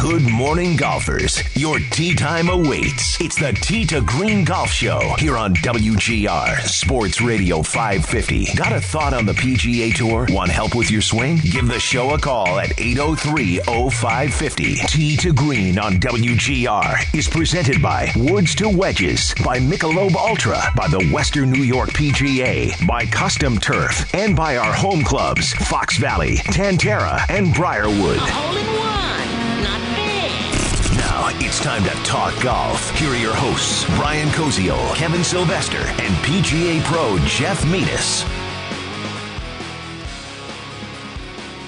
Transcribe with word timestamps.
Good 0.00 0.30
morning, 0.30 0.76
golfers. 0.76 1.42
Your 1.56 1.80
tee 1.90 2.14
time 2.14 2.48
awaits. 2.48 3.20
It's 3.20 3.34
the 3.34 3.52
Tee 3.52 3.84
to 3.86 4.00
Green 4.00 4.44
Golf 4.44 4.70
Show 4.70 5.00
here 5.18 5.36
on 5.36 5.54
WGR 5.54 6.60
Sports 6.60 7.20
Radio 7.20 7.62
550. 7.62 8.54
Got 8.54 8.72
a 8.72 8.80
thought 8.80 9.12
on 9.12 9.26
the 9.26 9.32
PGA 9.32 9.92
Tour? 9.92 10.28
Want 10.30 10.52
help 10.52 10.76
with 10.76 10.88
your 10.88 11.02
swing? 11.02 11.38
Give 11.38 11.66
the 11.66 11.80
show 11.80 12.14
a 12.14 12.18
call 12.18 12.60
at 12.60 12.78
803 12.80 13.58
0550. 13.58 14.76
Tee 14.86 15.16
to 15.16 15.32
Green 15.32 15.80
on 15.80 15.94
WGR 15.94 17.12
is 17.12 17.26
presented 17.26 17.82
by 17.82 18.12
Woods 18.14 18.54
to 18.54 18.68
Wedges, 18.68 19.34
by 19.44 19.58
Michelob 19.58 20.14
Ultra, 20.14 20.62
by 20.76 20.86
the 20.86 21.10
Western 21.12 21.50
New 21.50 21.64
York 21.64 21.90
PGA, 21.90 22.86
by 22.86 23.04
Custom 23.04 23.58
Turf, 23.58 24.14
and 24.14 24.36
by 24.36 24.58
our 24.58 24.72
home 24.72 25.02
clubs, 25.02 25.52
Fox 25.54 25.98
Valley, 25.98 26.36
Tantera, 26.36 27.28
and 27.28 27.52
Briarwood. 27.52 28.20
Now 31.18 31.30
it's 31.40 31.58
time 31.58 31.82
to 31.82 31.90
talk 32.04 32.40
golf. 32.44 32.96
Here 32.96 33.10
are 33.10 33.16
your 33.16 33.34
hosts, 33.34 33.84
Brian 33.96 34.28
Koziel, 34.28 34.94
Kevin 34.94 35.24
Sylvester, 35.24 35.78
and 35.80 36.14
PGA 36.24 36.80
Pro 36.84 37.18
Jeff 37.26 37.66
Metis. 37.66 38.24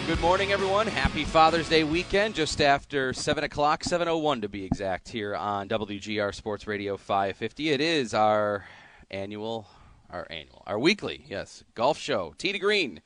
Good 0.07 0.20
morning, 0.20 0.53
everyone. 0.53 0.87
Happy 0.87 1.25
Father's 1.25 1.69
Day 1.69 1.83
weekend. 1.83 2.37
Just 2.37 2.61
after 2.61 3.12
7 3.12 3.42
o'clock, 3.42 3.83
7.01 3.83 4.42
to 4.42 4.48
be 4.48 4.65
exact, 4.65 5.09
here 5.09 5.34
on 5.34 5.69
WGR 5.69 6.33
Sports 6.33 6.69
Radio 6.69 6.97
550. 6.97 7.70
It 7.70 7.81
is 7.81 8.14
our 8.14 8.67
annual, 9.11 9.67
our 10.11 10.29
annual, 10.31 10.62
our 10.64 10.79
weekly, 10.79 11.25
yes, 11.29 11.64
golf 11.75 11.98
show, 11.98 12.37
Tee 12.39 12.53
to 12.53 12.59
Green, 12.61 13.01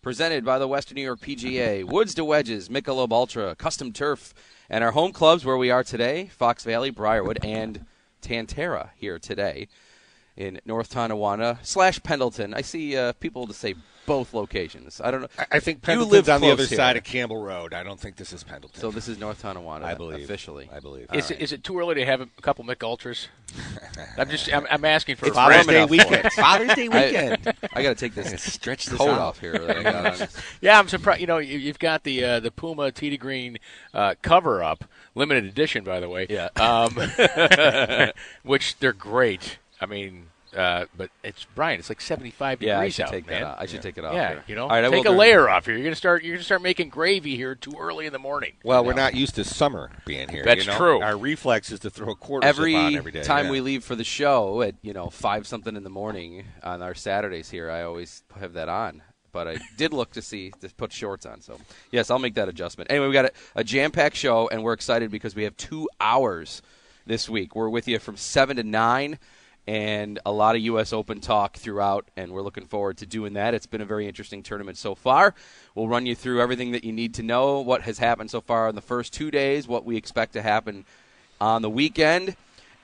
presented 0.00 0.46
by 0.46 0.58
the 0.58 0.66
Western 0.66 0.94
New 0.94 1.02
York 1.02 1.20
PGA, 1.20 1.84
Woods 1.84 2.14
to 2.14 2.24
Wedges, 2.24 2.70
Michelob 2.70 3.12
Ultra, 3.12 3.54
Custom 3.54 3.92
Turf, 3.92 4.32
and 4.70 4.84
our 4.84 4.92
home 4.92 5.12
clubs 5.12 5.44
where 5.44 5.56
we 5.56 5.70
are 5.70 5.82
today, 5.82 6.30
Fox 6.32 6.64
Valley, 6.64 6.90
Briarwood, 6.90 7.40
and 7.44 7.84
Tantera 8.22 8.90
here 8.96 9.18
today 9.18 9.66
in 10.36 10.60
North 10.64 10.90
Tonawanda 10.90 11.58
slash 11.62 12.02
Pendleton. 12.02 12.54
I 12.54 12.62
see 12.62 12.96
uh, 12.96 13.12
people 13.14 13.46
to 13.46 13.54
say 13.54 13.74
both 14.06 14.32
locations. 14.34 15.00
I 15.04 15.10
don't 15.10 15.20
know. 15.20 15.28
I- 15.38 15.46
I 15.52 15.60
think 15.60 15.78
You 15.78 15.82
Pendleton's 15.82 16.12
live 16.12 16.28
on 16.30 16.40
the 16.40 16.50
other 16.50 16.64
here. 16.64 16.76
side 16.76 16.96
of 16.96 17.04
Campbell 17.04 17.42
Road. 17.42 17.74
I 17.74 17.82
don't 17.84 18.00
think 18.00 18.16
this 18.16 18.32
is 18.32 18.42
Pendleton. 18.42 18.80
So 18.80 18.90
this 18.90 19.06
is 19.06 19.18
North 19.18 19.42
Tonawanda. 19.42 19.84
I 19.86 19.94
believe. 19.94 20.24
officially. 20.24 20.68
I 20.72 20.80
believe. 20.80 21.06
Is, 21.12 21.30
it, 21.30 21.40
is 21.40 21.52
it 21.52 21.62
too 21.62 21.78
early 21.78 21.94
to 21.96 22.04
have 22.06 22.20
a 22.20 22.26
couple 22.42 22.64
Mick 22.64 22.82
Ultras? 22.82 23.28
I'm 24.18 24.28
just 24.30 24.52
I'm, 24.52 24.66
I'm 24.70 24.84
asking 24.84 25.16
for 25.16 25.26
It's 25.26 25.36
a 25.36 25.40
Father's. 25.40 25.66
Day 25.66 25.84
weekend. 25.84 26.32
Father's 26.32 26.74
Day 26.74 26.88
I- 26.90 27.06
weekend. 27.06 27.54
I, 27.74 27.82
got 27.82 27.90
to 27.90 27.94
take 27.94 28.14
this 28.14 28.42
Stretch 28.42 28.86
this 28.86 28.98
coat 28.98 29.10
out. 29.10 29.18
off 29.20 29.38
here 29.40 29.52
that 29.58 29.76
I 29.76 29.82
got 29.82 30.20
on. 30.22 30.28
Yeah, 30.60 30.78
I'm 30.78 30.88
surprised. 30.88 31.20
You 31.20 31.26
know, 31.26 31.38
you, 31.38 31.58
you've 31.58 31.78
got 31.78 32.02
the 32.04 32.24
uh, 32.24 32.40
the 32.40 32.50
Puma 32.50 32.90
Tee 32.90 33.10
to 33.10 33.18
Green 33.18 33.58
uh, 33.94 34.14
cover 34.22 34.62
up, 34.64 34.84
limited 35.14 35.44
edition, 35.44 35.84
by 35.84 36.00
the 36.00 36.08
way. 36.08 36.26
Yeah. 36.28 36.48
Um, 36.56 36.96
which 38.42 38.78
they're 38.78 38.92
great. 38.92 39.58
I 39.80 39.86
mean, 39.86 40.26
uh, 40.56 40.86
but 40.96 41.10
it's 41.22 41.46
Brian. 41.54 41.78
It's 41.78 41.88
like 41.88 42.00
75 42.00 42.60
Yeah, 42.60 42.72
I 42.78 42.80
degrees 42.80 42.94
should 42.94 43.04
out, 43.04 43.10
take 43.12 43.26
man. 43.28 43.40
that 43.42 43.46
off. 43.48 43.56
I 43.60 43.66
should 43.66 43.82
take 43.82 43.96
it 43.98 44.04
off. 44.04 44.14
Yeah, 44.14 44.28
here. 44.30 44.44
you 44.48 44.54
know, 44.56 44.64
All 44.64 44.68
right, 44.70 44.78
I 44.84 44.88
take 44.88 44.92
will 44.92 45.00
a 45.00 45.04
during- 45.04 45.18
layer 45.18 45.48
off 45.48 45.66
here. 45.66 45.74
You're 45.76 45.84
gonna 45.84 45.94
start. 45.96 46.22
You're 46.24 46.34
gonna 46.34 46.44
start 46.44 46.60
making 46.62 46.88
gravy 46.88 47.36
here 47.36 47.54
too 47.54 47.74
early 47.78 48.06
in 48.06 48.12
the 48.12 48.18
morning. 48.18 48.54
Well, 48.64 48.84
we're 48.84 48.94
not 48.94 49.14
used 49.14 49.36
to 49.36 49.44
summer 49.44 49.90
being 50.04 50.28
here. 50.28 50.42
That's 50.44 50.66
you 50.66 50.72
know? 50.72 50.76
true. 50.76 51.00
Our 51.02 51.16
reflex 51.16 51.70
is 51.70 51.80
to 51.80 51.90
throw 51.90 52.10
a 52.10 52.16
quarter 52.16 52.46
Every, 52.46 52.74
every 52.96 53.12
day. 53.12 53.22
time 53.22 53.46
yeah. 53.46 53.52
we 53.52 53.60
leave 53.60 53.84
for 53.84 53.94
the 53.94 54.04
show 54.04 54.60
at 54.62 54.74
you 54.82 54.92
know 54.92 55.08
five 55.08 55.46
something 55.46 55.76
in 55.76 55.84
the 55.84 55.90
morning 55.90 56.44
on 56.62 56.82
our 56.82 56.94
Saturdays 56.94 57.50
here, 57.50 57.70
I 57.70 57.82
always 57.82 58.22
have 58.38 58.52
that 58.54 58.68
on. 58.68 59.02
But 59.32 59.46
I 59.46 59.58
did 59.76 59.92
look 59.92 60.10
to 60.12 60.22
see 60.22 60.50
to 60.60 60.68
put 60.74 60.92
shorts 60.92 61.24
on, 61.26 61.40
so 61.40 61.58
yes, 61.92 62.10
I'll 62.10 62.18
make 62.18 62.34
that 62.34 62.48
adjustment. 62.48 62.90
Anyway, 62.90 63.06
we 63.06 63.12
got 63.12 63.26
a, 63.26 63.32
a 63.54 63.62
jam-packed 63.62 64.16
show, 64.16 64.48
and 64.48 64.64
we're 64.64 64.72
excited 64.72 65.12
because 65.12 65.36
we 65.36 65.44
have 65.44 65.56
two 65.56 65.88
hours 66.00 66.60
this 67.06 67.28
week. 67.30 67.54
We're 67.54 67.68
with 67.68 67.86
you 67.86 68.00
from 68.00 68.16
seven 68.16 68.56
to 68.56 68.64
nine, 68.64 69.20
and 69.66 70.18
a 70.26 70.32
lot 70.32 70.56
of 70.56 70.62
U.S. 70.62 70.92
Open 70.92 71.20
talk 71.20 71.56
throughout, 71.56 72.08
and 72.16 72.32
we're 72.32 72.42
looking 72.42 72.66
forward 72.66 72.98
to 72.98 73.06
doing 73.06 73.34
that. 73.34 73.54
It's 73.54 73.66
been 73.66 73.80
a 73.80 73.86
very 73.86 74.06
interesting 74.06 74.42
tournament 74.42 74.78
so 74.78 74.94
far. 74.94 75.34
We'll 75.74 75.88
run 75.88 76.06
you 76.06 76.14
through 76.14 76.40
everything 76.40 76.72
that 76.72 76.84
you 76.84 76.92
need 76.92 77.14
to 77.14 77.22
know, 77.22 77.60
what 77.60 77.82
has 77.82 77.98
happened 77.98 78.30
so 78.30 78.40
far 78.40 78.68
in 78.68 78.74
the 78.74 78.80
first 78.80 79.12
two 79.12 79.30
days, 79.30 79.68
what 79.68 79.84
we 79.84 79.96
expect 79.96 80.32
to 80.32 80.42
happen 80.42 80.84
on 81.40 81.62
the 81.62 81.70
weekend, 81.70 82.36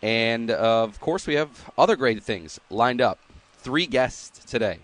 and 0.03 0.51
of 0.51 1.01
course, 1.01 1.27
we 1.27 1.35
have 1.35 1.71
other 1.77 1.97
great 1.97 2.23
things 2.23 2.61
lined 2.71 3.01
up. 3.01 3.19
Three 3.59 3.87
guests 3.87 4.45
today. 4.45 4.79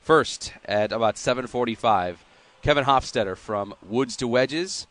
First, 0.00 0.52
at 0.64 0.92
about 0.92 1.16
7:45, 1.16 2.16
Kevin 2.62 2.84
Hofstetter 2.84 3.36
from 3.36 3.74
Woods 3.82 4.16
to 4.16 4.26
Wedges, 4.26 4.86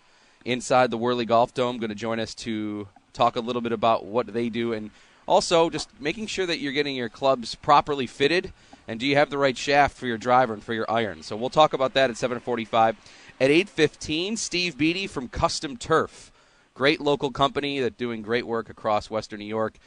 inside 0.46 0.92
the 0.92 0.98
Worley 0.98 1.26
Golf 1.26 1.54
Dome, 1.54 1.78
going 1.78 1.90
to 1.90 1.96
join 1.96 2.20
us 2.20 2.34
to 2.36 2.88
talk 3.14 3.36
a 3.36 3.42
little 3.42 3.62
bit 3.62 3.72
about 3.72 4.06
what 4.06 4.34
they 4.34 4.50
do 4.50 4.74
and 4.74 4.92
also 5.32 5.70
just 5.70 5.90
making 6.02 6.28
sure 6.28 6.46
that 6.46 6.60
you're 6.60 6.74
getting 6.74 6.94
your 6.94 7.08
clubs 7.08 7.56
properly 7.56 8.06
fitted 8.06 8.52
and 8.86 9.00
do 9.00 9.06
you 9.06 9.16
have 9.16 9.30
the 9.30 9.38
right 9.38 9.58
shaft 9.58 9.96
for 9.98 10.06
your 10.06 10.18
driver 10.18 10.54
and 10.54 10.62
for 10.62 10.74
your 10.74 10.90
iron. 10.92 11.24
So 11.24 11.38
we'll 11.38 11.50
talk 11.50 11.72
about 11.72 11.94
that 11.94 12.10
at 12.10 12.18
7:45. 12.18 12.98
At 13.40 13.50
8:15, 13.50 14.36
Steve 14.36 14.78
Beatty 14.78 15.08
from 15.08 15.30
Custom 15.30 15.78
Turf, 15.78 16.34
great 16.74 17.00
local 17.00 17.32
company 17.32 17.80
that's 17.80 17.96
doing 17.96 18.22
great 18.22 18.46
work 18.46 18.70
across 18.70 19.10
Western 19.10 19.40
New 19.40 19.46
York 19.46 19.78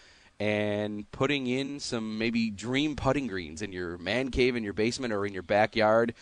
and 0.41 1.11
putting 1.13 1.47
in 1.47 1.79
some 1.79 2.17
maybe 2.17 2.49
dream 2.51 2.97
putting 2.97 3.27
greens 3.27 3.61
in 3.61 3.71
your 3.71 3.99
man 3.99 4.31
cave 4.31 4.57
in 4.57 4.65
your 4.65 4.73
basement 4.73 5.13
or 5.13 5.27
in 5.27 5.35
your 5.35 5.43
backyard 5.43 6.15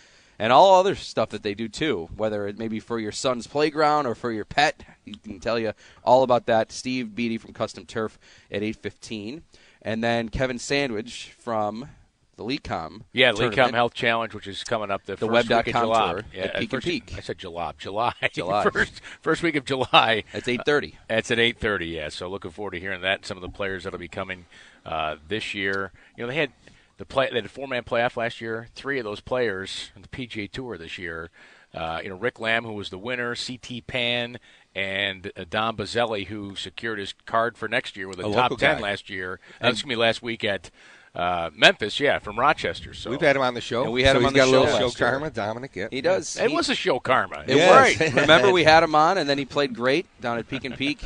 and 0.42 0.52
all 0.52 0.74
other 0.80 0.94
stuff 0.96 1.28
that 1.30 1.42
they 1.44 1.54
do 1.54 1.68
too 1.68 2.08
whether 2.16 2.48
it 2.48 2.58
may 2.58 2.66
be 2.68 2.80
for 2.80 2.98
your 2.98 3.12
son's 3.12 3.46
playground 3.46 4.06
or 4.06 4.14
for 4.14 4.32
your 4.32 4.44
pet 4.44 4.82
he 5.04 5.12
can 5.14 5.38
tell 5.38 5.58
you 5.58 5.72
all 6.04 6.22
about 6.24 6.46
that 6.46 6.72
steve 6.72 7.14
beatty 7.14 7.38
from 7.38 7.52
custom 7.52 7.86
turf 7.86 8.18
at 8.50 8.62
8.15 8.62 9.42
and 9.82 10.02
then 10.02 10.28
kevin 10.28 10.56
Sandage 10.58 11.28
from 11.30 11.88
the 12.36 12.44
LECOM 12.44 13.02
Yeah. 13.12 13.32
Lecom 13.32 13.72
Health 13.74 13.92
Challenge, 13.92 14.32
which 14.32 14.46
is 14.46 14.64
coming 14.64 14.90
up 14.90 15.04
the, 15.04 15.16
The 15.16 15.26
first 15.28 15.50
week 15.50 15.66
of 15.66 15.74
July. 15.74 16.12
tour 16.12 16.22
Yeah, 16.34 16.42
at 16.44 16.52
Peak 16.54 16.60
and 16.62 16.70
first, 16.70 16.86
Peak. 16.86 17.12
I 17.14 17.20
said 17.20 17.36
July, 17.38 17.72
July, 17.78 18.14
July. 18.32 18.64
first, 18.70 19.02
first 19.20 19.42
week 19.42 19.54
of 19.54 19.66
July. 19.66 20.24
It's 20.32 20.48
8.30 20.48 20.94
It's 21.10 21.30
at 21.30 21.38
eight 21.38 21.58
thirty. 21.58 21.88
Yeah, 21.88 22.08
so 22.08 22.28
looking 22.28 22.50
forward 22.50 22.70
to 22.70 22.80
hearing 22.80 23.02
that. 23.02 23.26
Some 23.26 23.36
of 23.36 23.42
the 23.42 23.50
players 23.50 23.84
that'll 23.84 23.98
be 23.98 24.08
coming 24.08 24.46
uh, 24.86 25.16
this 25.28 25.52
year. 25.52 25.92
You 26.16 26.24
know, 26.24 26.28
they 26.28 26.36
had 26.36 26.52
the 27.02 27.06
play. 27.06 27.28
They 27.28 27.36
had 27.36 27.44
a 27.46 27.48
four 27.48 27.66
man 27.68 27.82
playoff 27.82 28.16
last 28.16 28.40
year. 28.40 28.68
Three 28.74 28.98
of 28.98 29.04
those 29.04 29.20
players 29.20 29.90
on 29.96 30.02
the 30.02 30.08
PGA 30.08 30.50
Tour 30.50 30.78
this 30.78 30.98
year. 30.98 31.30
Uh, 31.74 32.00
you 32.02 32.08
know, 32.10 32.16
Rick 32.16 32.38
Lamb, 32.38 32.64
who 32.64 32.74
was 32.74 32.90
the 32.90 32.98
winner, 32.98 33.34
CT 33.34 33.86
Pan, 33.86 34.38
and 34.74 35.32
uh, 35.36 35.44
Dom 35.48 35.76
Bozzelli, 35.76 36.26
who 36.26 36.54
secured 36.54 36.98
his 36.98 37.14
card 37.24 37.56
for 37.56 37.66
next 37.66 37.96
year 37.96 38.08
with 38.08 38.20
a, 38.20 38.26
A 38.28 38.32
top 38.32 38.58
ten 38.58 38.76
guy. 38.76 38.82
last 38.82 39.08
year. 39.10 39.40
Uh, 39.62 39.68
excuse 39.68 39.86
me, 39.88 39.96
last 39.96 40.20
week 40.22 40.44
at 40.44 40.70
uh, 41.14 41.48
Memphis. 41.56 41.98
Yeah, 41.98 42.18
from 42.18 42.38
Rochester. 42.38 42.92
So 42.94 43.10
We've 43.10 43.20
had 43.22 43.36
him 43.36 43.42
on 43.42 43.54
the 43.54 43.60
show. 43.62 43.84
And 43.84 43.92
we 43.92 44.02
had 44.02 44.12
so 44.12 44.18
him 44.18 44.22
he's 44.22 44.28
on 44.28 44.32
the 44.34 44.38
got 44.38 44.48
a 44.48 44.50
show 44.50 44.60
little 44.60 44.90
show 44.90 45.04
year. 45.04 45.10
karma. 45.10 45.30
Dominic, 45.30 45.70
yeah. 45.74 45.88
he 45.90 46.00
does 46.02 46.36
It 46.36 46.50
He- 46.50 46.54
was 46.56 46.68
a 46.68 46.74
show 46.74 47.00
karma. 47.00 47.44
It 47.48 47.56
Yes. 47.56 47.98
was. 47.98 48.14
Remember, 48.22 48.52
we 48.52 48.64
had 48.64 48.82
him 48.82 48.94
on, 48.94 49.16
and 49.18 49.28
then 49.28 49.38
he 49.38 49.44
played 49.46 49.74
great 49.74 50.06
down 50.20 50.38
at 50.38 50.48
Peak 50.48 50.64
and 50.64 50.76
Peak. 50.78 51.00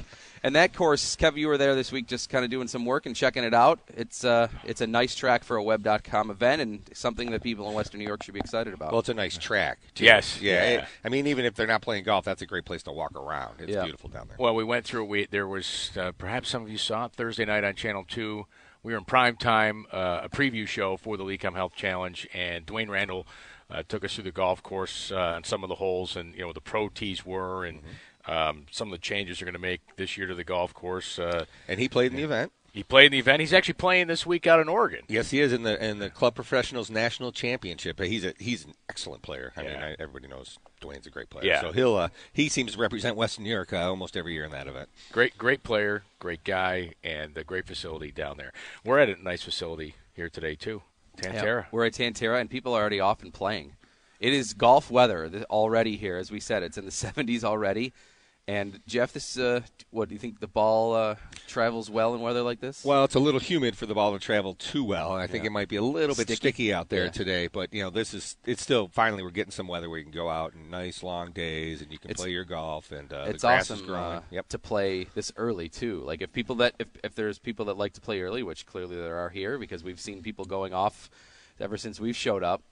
And 0.46 0.54
that 0.54 0.72
course, 0.72 1.16
Kev, 1.16 1.37
you 1.37 1.48
were 1.48 1.58
there 1.58 1.75
this 1.75 1.90
week, 1.90 2.06
just 2.06 2.31
kind 2.31 2.44
of 2.44 2.52
doing 2.52 2.69
some 2.69 2.84
work 2.84 3.04
and 3.06 3.16
checking 3.16 3.43
it 3.43 3.52
out. 3.52 3.81
It's 3.96 4.22
uh, 4.25 4.46
it's 4.64 4.81
a 4.81 4.87
nice 4.87 5.16
track 5.16 5.43
for 5.43 5.56
a 5.56 5.62
Web.com 5.62 6.31
event, 6.31 6.62
and 6.62 6.88
something 6.94 7.32
that 7.32 7.43
people 7.43 7.69
in 7.69 7.75
Western 7.75 7.98
New 7.98 8.06
York 8.06 8.22
should 8.22 8.34
be 8.34 8.38
excited 8.38 8.72
about. 8.72 8.93
Well, 8.93 9.00
it's 9.00 9.08
a 9.08 9.14
nice 9.14 9.37
track. 9.37 9.78
Too. 9.96 10.04
Yes. 10.04 10.40
Yeah. 10.40 10.52
Yeah. 10.52 10.60
it- 10.82 10.84
I 11.04 11.08
mean, 11.08 11.26
even 11.26 11.44
if 11.44 11.56
they're 11.56 11.66
not 11.66 11.82
playing 11.82 12.04
golf, 12.04 12.25
that's 12.25 12.43
a 12.43 12.46
great 12.46 12.64
place 12.64 12.84
to 12.84 12.93
walk 12.93 13.16
around. 13.16 13.60
It's 13.60 13.72
Yeah. 13.72 13.82
beautiful 13.82 14.08
down 14.08 14.28
there. 14.28 14.37
Well, 14.38 14.54
we 14.54 14.62
went 14.62 14.84
through. 14.84 15.06
We 15.06 15.26
there 15.26 15.48
was 15.48 15.90
uh, 15.98 16.12
perhaps 16.12 16.48
some 16.48 16.62
of 16.62 16.69
you 16.70 16.78
saw 16.78 17.06
it 17.06 17.12
Thursday 17.14 17.44
night 17.44 17.64
on 17.64 17.75
Channel 17.75 18.04
Two. 18.08 18.46
We 18.84 18.93
were 18.93 18.98
in 18.98 19.04
prime 19.04 19.34
time, 19.34 19.87
uh, 19.93 20.20
a 20.22 20.28
preview 20.28 20.69
show 20.69 20.96
for 20.96 21.16
the 21.16 21.25
Lecom 21.25 21.54
Health 21.54 21.75
Challenge, 21.75 22.28
and 22.32 22.64
Dwayne 22.64 22.88
Randall 22.88 23.26
uh, 23.69 23.82
took 23.88 24.04
us 24.04 24.14
through 24.14 24.22
the 24.22 24.31
golf 24.31 24.62
course 24.62 25.10
uh, 25.10 25.32
and 25.34 25.44
some 25.44 25.64
of 25.64 25.69
the 25.69 25.75
holes, 25.75 26.14
and 26.14 26.37
you 26.37 26.43
know 26.43 26.52
the 26.52 26.60
pro 26.60 26.88
tees 26.88 27.26
were, 27.26 27.64
and 27.64 27.81
um, 28.26 28.67
some 28.70 28.88
of 28.88 28.93
the 28.93 28.99
changes 28.99 29.38
they're 29.38 29.46
going 29.46 29.52
to 29.55 29.58
make 29.58 29.81
this 29.96 30.17
year 30.17 30.26
to 30.26 30.34
the 30.34 30.44
golf 30.44 30.75
course. 30.75 31.19
Uh, 31.19 31.44
And 31.69 31.78
he 31.81 31.88
played 31.88 32.11
in 32.12 32.17
the 32.17 32.23
event. 32.25 32.52
He 32.73 32.82
played 32.82 33.06
in 33.06 33.12
the 33.12 33.19
event. 33.19 33.40
He's 33.40 33.55
actually 33.55 33.73
playing 33.75 34.06
this 34.08 34.26
week 34.26 34.46
out 34.46 34.61
in 34.61 34.69
Oregon. 34.69 35.00
Yes, 35.08 35.31
he 35.31 35.40
is 35.40 35.50
in 35.55 35.62
the 35.62 35.82
in 35.82 35.99
the 35.99 36.11
Club 36.11 36.34
Professionals 36.34 36.90
National 36.90 37.32
Championship. 37.32 37.99
He's 37.99 38.23
a 38.23 38.34
he's 38.38 38.67
an 38.67 38.75
excellent 38.90 39.23
player. 39.23 39.55
I 39.56 39.62
mean, 39.62 39.76
I, 39.76 39.96
everybody 39.99 40.28
knows 40.28 40.58
Dwayne's 40.82 41.06
a 41.06 41.11
great 41.11 41.31
player. 41.31 41.46
Yeah. 41.46 41.62
So 41.62 41.73
he'll 41.73 41.96
uh, 41.96 42.08
he 42.34 42.50
seems 42.50 42.73
to 42.75 42.78
represent 42.78 43.17
Western 43.17 43.44
New 43.44 43.50
York 43.50 43.73
uh, 43.73 43.78
almost 43.88 44.14
every 44.14 44.34
year 44.34 44.44
in 44.44 44.50
that 44.50 44.67
event. 44.67 44.90
Great, 45.11 45.38
great 45.38 45.62
player, 45.62 46.02
great 46.19 46.44
guy, 46.44 46.90
and 47.02 47.34
a 47.38 47.44
great 47.44 47.67
facility 47.67 48.12
down 48.12 48.37
there. 48.37 48.52
We're 48.84 48.99
at 48.99 49.08
a 49.08 49.22
nice 49.22 49.43
facility 49.43 49.94
here 50.12 50.29
today 50.29 50.55
too, 50.55 50.82
Tantera. 51.17 51.64
We're 51.72 51.87
at 51.87 51.94
Tantera, 51.94 52.38
and 52.43 52.50
people 52.50 52.75
are 52.75 52.81
already 52.82 53.00
off 53.00 53.22
and 53.22 53.32
playing. 53.32 53.76
It 54.20 54.34
is 54.34 54.52
golf 54.52 54.90
weather 54.90 55.31
th- 55.31 55.44
already 55.44 55.96
here, 55.96 56.19
as 56.19 56.31
we 56.31 56.40
said. 56.40 56.62
It's 56.62 56.76
in 56.76 56.84
the 56.84 56.90
70s 56.90 57.43
already. 57.43 57.94
And 58.48 58.78
Jeff, 58.87 59.12
this 59.12 59.37
uh, 59.37 59.62
what 59.90 60.08
do 60.08 60.14
you 60.14 60.20
think? 60.20 60.38
The 60.38 60.46
ball 60.46 60.94
uh, 60.94 61.16
travels 61.48 61.90
well 61.90 62.14
in 62.14 62.20
weather 62.20 62.43
like 62.43 62.60
this? 62.60 62.84
Well, 62.84 63.02
it's 63.02 63.16
a 63.16 63.19
little 63.19 63.40
humid 63.40 63.76
for 63.76 63.87
the 63.87 63.94
ball 63.94 64.12
to 64.12 64.20
travel 64.20 64.54
too 64.54 64.84
well, 64.84 65.14
and 65.14 65.20
I 65.20 65.26
think 65.26 65.43
Yeah. 65.43 65.48
it 65.48 65.50
might 65.50 65.69
be 65.69 65.75
a 65.75 65.82
little 65.82 66.14
bit 66.14 66.26
Sticky? 66.28 66.37
sticky 66.37 66.72
out 66.72 66.88
there 66.88 67.06
Yeah. 67.06 67.10
today. 67.10 67.46
But 67.48 67.75
you 67.75 67.82
know, 67.82 67.90
this 67.90 68.14
is 68.14 68.37
it's 68.46 68.62
still 68.62 68.87
finally 68.87 69.25
we're 69.25 69.31
getting 69.31 69.50
some 69.50 69.66
weather 69.66 69.90
where 69.90 69.98
you 69.98 70.04
can 70.04 70.12
go 70.12 70.28
out 70.31 70.54
and 70.54 70.70
nice 70.70 71.02
long 71.02 71.32
days, 71.32 71.82
and 71.82 71.90
you 71.90 71.98
can 71.98 72.12
It's- 72.12 72.22
play 72.22 72.31
your 72.31 72.44
golf, 72.44 72.93
and 72.93 73.12
uh, 73.12 73.25
it's 73.26 73.43
the 73.43 73.48
grass 73.48 73.62
awesome 73.70 73.76
is 73.81 73.82
growing. 73.82 74.04
uh, 74.19 74.22
yep. 74.31 74.46
to 74.50 74.60
play 74.60 75.04
this 75.14 75.32
early 75.37 75.69
too. 75.69 76.02
Like 76.04 76.22
if 76.22 76.32
people 76.32 76.54
that 76.56 76.75
if, 76.78 76.87
if 77.02 77.16
there's 77.16 77.40
people 77.40 77.64
that 77.64 77.76
like 77.76 77.94
to 77.94 78.00
play 78.00 78.20
early, 78.20 78.44
which 78.44 78.64
clearly 78.64 78.94
there 78.94 79.16
are 79.16 79.31
here 79.31 79.58
because 79.58 79.82
we've 79.82 79.98
seen 80.00 80.22
people 80.22 80.44
going 80.44 80.72
off 80.72 81.10
ever 81.58 81.76
since 81.76 81.98
we've 81.98 82.14
showed 82.16 82.44
up. 82.44 82.62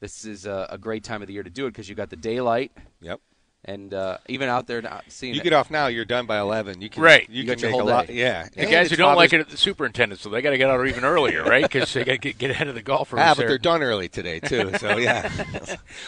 This 0.00 0.26
is 0.26 0.44
a, 0.44 0.66
a 0.68 0.76
great 0.76 1.04
time 1.04 1.22
of 1.22 1.28
the 1.28 1.32
year 1.32 1.44
to 1.44 1.48
do 1.48 1.64
it 1.66 1.70
because 1.70 1.88
you've 1.88 1.96
got 1.96 2.10
the 2.10 2.16
daylight 2.16 2.72
Yep. 3.00 3.20
And 3.64 3.94
uh, 3.94 4.18
even 4.28 4.48
out 4.48 4.66
there 4.66 4.82
now, 4.82 5.00
seeing 5.08 5.34
You 5.34 5.40
it. 5.40 5.44
get 5.44 5.52
off 5.52 5.70
now, 5.70 5.86
you're 5.86 6.04
done 6.04 6.26
by 6.26 6.38
eleven. 6.38 6.80
You 6.82 6.88
can 6.90 7.02
Right. 7.02 7.28
You, 7.30 7.42
You 7.42 7.48
can 7.48 7.58
got 7.60 7.70
make 7.72 7.80
a 7.80 7.84
lot. 7.84 8.06
day. 8.08 8.14
Yeah. 8.14 8.48
The 8.52 8.62
And 8.62 8.70
guys 8.70 8.90
who 8.90 8.96
don't 8.96 9.14
like 9.16 9.32
it 9.32 9.40
are 9.40 9.44
the 9.44 9.56
superintendent, 9.56 10.20
so 10.20 10.28
they 10.30 10.42
got 10.42 10.50
to 10.50 10.58
get 10.58 10.68
out 10.70 10.86
even 10.88 11.04
earlier, 11.04 11.44
right? 11.44 11.62
Because 11.62 11.92
they 11.92 12.04
got 12.04 12.12
to 12.12 12.18
get, 12.18 12.38
get 12.38 12.50
ahead 12.50 12.68
of 12.68 12.74
the 12.74 12.82
golfers. 12.82 13.20
Ah, 13.20 13.30
but 13.30 13.38
there. 13.38 13.48
they're 13.48 13.58
done 13.58 13.82
early 13.82 14.08
today 14.08 14.40
too. 14.40 14.72
So 14.78 14.96
yeah. 14.98 15.30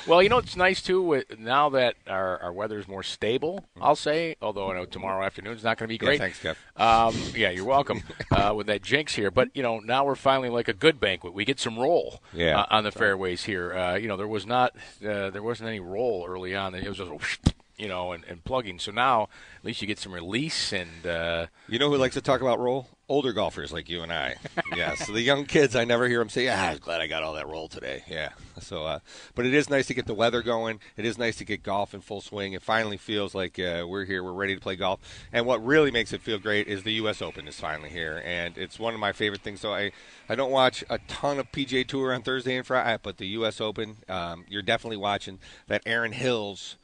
Well, 0.06 0.22
you 0.22 0.28
know 0.28 0.38
it's 0.38 0.56
nice 0.56 0.82
too. 0.82 1.00
With, 1.02 1.38
now 1.38 1.68
that 1.70 1.94
our, 2.08 2.38
our 2.40 2.52
weather 2.52 2.78
is 2.78 2.88
more 2.88 3.02
stable, 3.02 3.64
I'll 3.80 3.96
say. 3.96 4.36
Although 4.42 4.70
I 4.70 4.74
know 4.74 4.84
tomorrow 4.84 5.24
afternoon 5.24 5.56
is 5.56 5.62
not 5.64 5.78
going 5.78 5.88
to 5.88 5.98
be 5.98 6.02
Yeah, 6.04 6.08
great. 6.10 6.18
thanks, 6.20 6.40
Jeff. 6.42 6.58
Um, 6.76 7.14
yeah, 7.36 7.50
you're 7.50 7.64
welcome. 7.64 8.02
uh, 8.32 8.52
with 8.56 8.66
that 8.66 8.82
jinx 8.82 9.14
here, 9.14 9.30
but 9.30 9.48
you 9.54 9.62
know 9.62 9.78
now 9.78 10.04
we're 10.04 10.14
finally 10.16 10.48
like 10.48 10.68
a 10.68 10.72
good 10.72 10.98
banquet. 10.98 11.32
We 11.34 11.44
get 11.44 11.60
some 11.60 11.78
roll 11.78 12.20
Yeah. 12.32 12.60
uh, 12.60 12.66
on 12.70 12.84
the 12.84 12.90
fairways 12.92 13.44
here. 13.44 13.72
Uh, 13.72 13.94
you 13.94 14.08
know 14.08 14.16
there 14.16 14.26
was 14.28 14.44
not 14.46 14.74
uh, 15.06 15.30
there 15.30 15.42
wasn't 15.42 15.68
any 15.68 15.80
roll 15.80 16.26
early 16.28 16.54
on. 16.56 16.74
It 16.74 16.86
was 16.88 16.98
just 16.98 17.10
whoosh, 17.10 17.38
you 17.76 17.88
know 17.88 18.12
and, 18.12 18.24
and 18.24 18.44
plugging. 18.44 18.78
So 18.78 18.92
now 18.92 19.28
at 19.58 19.64
least 19.64 19.80
you 19.82 19.88
get 19.88 19.98
some 19.98 20.12
release 20.12 20.72
and. 20.72 21.06
Uh, 21.06 21.46
You 21.68 21.78
know 21.78 21.90
who 21.90 21.96
likes 21.96 22.14
to 22.14 22.20
talk 22.20 22.40
about 22.40 22.58
roll? 22.60 22.88
Older 23.06 23.34
golfers 23.34 23.70
like 23.70 23.90
you 23.90 24.02
and 24.02 24.10
I. 24.10 24.36
yeah. 24.76 24.94
So 24.94 25.12
the 25.12 25.20
young 25.20 25.44
kids, 25.44 25.76
I 25.76 25.84
never 25.84 26.08
hear 26.08 26.20
them 26.20 26.30
say, 26.30 26.48
"Ah, 26.48 26.70
I'm 26.70 26.78
glad 26.78 27.02
I 27.02 27.06
got 27.06 27.22
all 27.22 27.34
that 27.34 27.46
roll 27.46 27.68
today." 27.68 28.02
Yeah. 28.08 28.30
So, 28.60 28.84
uh, 28.86 29.00
but 29.34 29.44
it 29.44 29.52
is 29.52 29.68
nice 29.68 29.86
to 29.88 29.94
get 29.94 30.06
the 30.06 30.14
weather 30.14 30.40
going. 30.40 30.80
It 30.96 31.04
is 31.04 31.18
nice 31.18 31.36
to 31.36 31.44
get 31.44 31.62
golf 31.62 31.92
in 31.92 32.00
full 32.00 32.22
swing. 32.22 32.54
It 32.54 32.62
finally 32.62 32.96
feels 32.96 33.34
like 33.34 33.58
uh, 33.58 33.84
we're 33.86 34.06
here. 34.06 34.24
We're 34.24 34.32
ready 34.32 34.54
to 34.54 34.60
play 34.60 34.76
golf. 34.76 35.00
And 35.34 35.44
what 35.44 35.62
really 35.62 35.90
makes 35.90 36.14
it 36.14 36.22
feel 36.22 36.38
great 36.38 36.66
is 36.66 36.82
the 36.82 36.94
U.S. 36.94 37.20
Open 37.20 37.46
is 37.46 37.60
finally 37.60 37.90
here, 37.90 38.22
and 38.24 38.56
it's 38.56 38.78
one 38.78 38.94
of 38.94 39.00
my 39.00 39.12
favorite 39.12 39.42
things. 39.42 39.60
So 39.60 39.74
I, 39.74 39.92
I 40.30 40.34
don't 40.34 40.50
watch 40.50 40.82
a 40.88 40.98
ton 41.06 41.38
of 41.38 41.52
PGA 41.52 41.86
Tour 41.86 42.14
on 42.14 42.22
Thursday 42.22 42.56
and 42.56 42.66
Friday, 42.66 42.98
but 43.02 43.18
the 43.18 43.26
U.S. 43.38 43.60
Open, 43.60 43.96
um, 44.08 44.46
you're 44.48 44.62
definitely 44.62 44.96
watching 44.96 45.40
that. 45.66 45.82
Erin 45.84 46.12
Hills. 46.12 46.76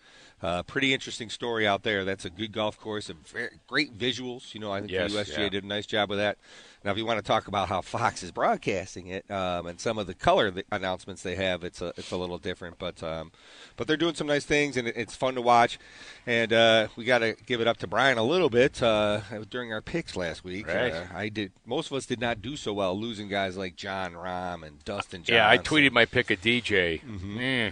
Uh, 0.42 0.62
pretty 0.62 0.94
interesting 0.94 1.28
story 1.28 1.66
out 1.66 1.82
there. 1.82 2.04
That's 2.04 2.25
a 2.25 2.31
good 2.31 2.52
golf 2.52 2.81
course, 2.81 3.10
a 3.10 3.14
very, 3.14 3.58
great 3.66 3.98
visuals. 3.98 4.54
You 4.54 4.60
know, 4.60 4.72
I 4.72 4.81
think 4.81 4.92
Yes, 4.92 5.12
the 5.12 5.19
USGA 5.19 5.38
yeah. 5.38 5.48
did 5.50 5.64
a 5.64 5.66
nice 5.66 5.84
job 5.87 6.08
with 6.08 6.19
that. 6.19 6.38
Now, 6.82 6.92
if 6.92 6.96
you 6.96 7.04
want 7.04 7.19
to 7.19 7.22
talk 7.22 7.46
about 7.46 7.69
how 7.69 7.82
Fox 7.82 8.22
is 8.22 8.31
broadcasting 8.31 9.08
it 9.08 9.31
um, 9.31 9.66
and 9.66 9.78
some 9.78 9.98
of 9.98 10.06
the 10.06 10.14
color 10.14 10.50
announcements 10.72 11.22
they 11.22 11.34
have, 11.34 11.62
it's 11.62 11.82
a 11.82 11.88
it's 11.98 12.10
a 12.10 12.16
little 12.16 12.38
different. 12.38 12.78
But 12.78 13.02
um, 13.02 13.32
but 13.76 13.87
they're 13.87 13.98
doing 13.98 14.14
some 14.14 14.26
nice 14.26 14.46
things, 14.46 14.78
and 14.78 14.88
it, 14.88 14.96
it's 14.96 15.14
fun 15.14 15.34
to 15.34 15.42
watch. 15.42 15.78
And 16.26 16.54
uh, 16.54 16.88
we 16.96 17.04
got 17.04 17.19
to 17.19 17.37
give 17.44 17.60
it 17.60 17.66
up 17.66 17.76
to 17.78 17.87
Brian 17.87 18.16
a 18.16 18.22
little 18.22 18.48
bit 18.48 18.82
uh, 18.82 19.20
during 19.50 19.75
our 19.75 19.82
picks 19.82 20.16
last 20.16 20.42
week. 20.42 20.69
Right. 20.69 20.92
Uh, 20.94 21.04
I 21.14 21.28
did. 21.28 21.52
Most 21.66 21.90
of 21.90 21.98
us 21.98 22.06
did 22.06 22.19
not 22.19 22.40
do 22.40 22.56
so 22.56 22.72
well, 22.72 22.98
losing 22.98 23.28
guys 23.28 23.58
like 23.58 23.76
Jon 23.76 24.14
Rahm 24.14 24.66
and 24.66 24.82
Dustin. 24.87 25.20
Johnson. 25.22 25.34
yeah, 25.34 25.50
I 25.50 25.58
tweeted 25.58 25.92
my 25.92 26.06
pick 26.06 26.31
of 26.31 26.40
DJ. 26.40 27.02
Mm-hmm. 27.02 27.38
Eh. 27.40 27.70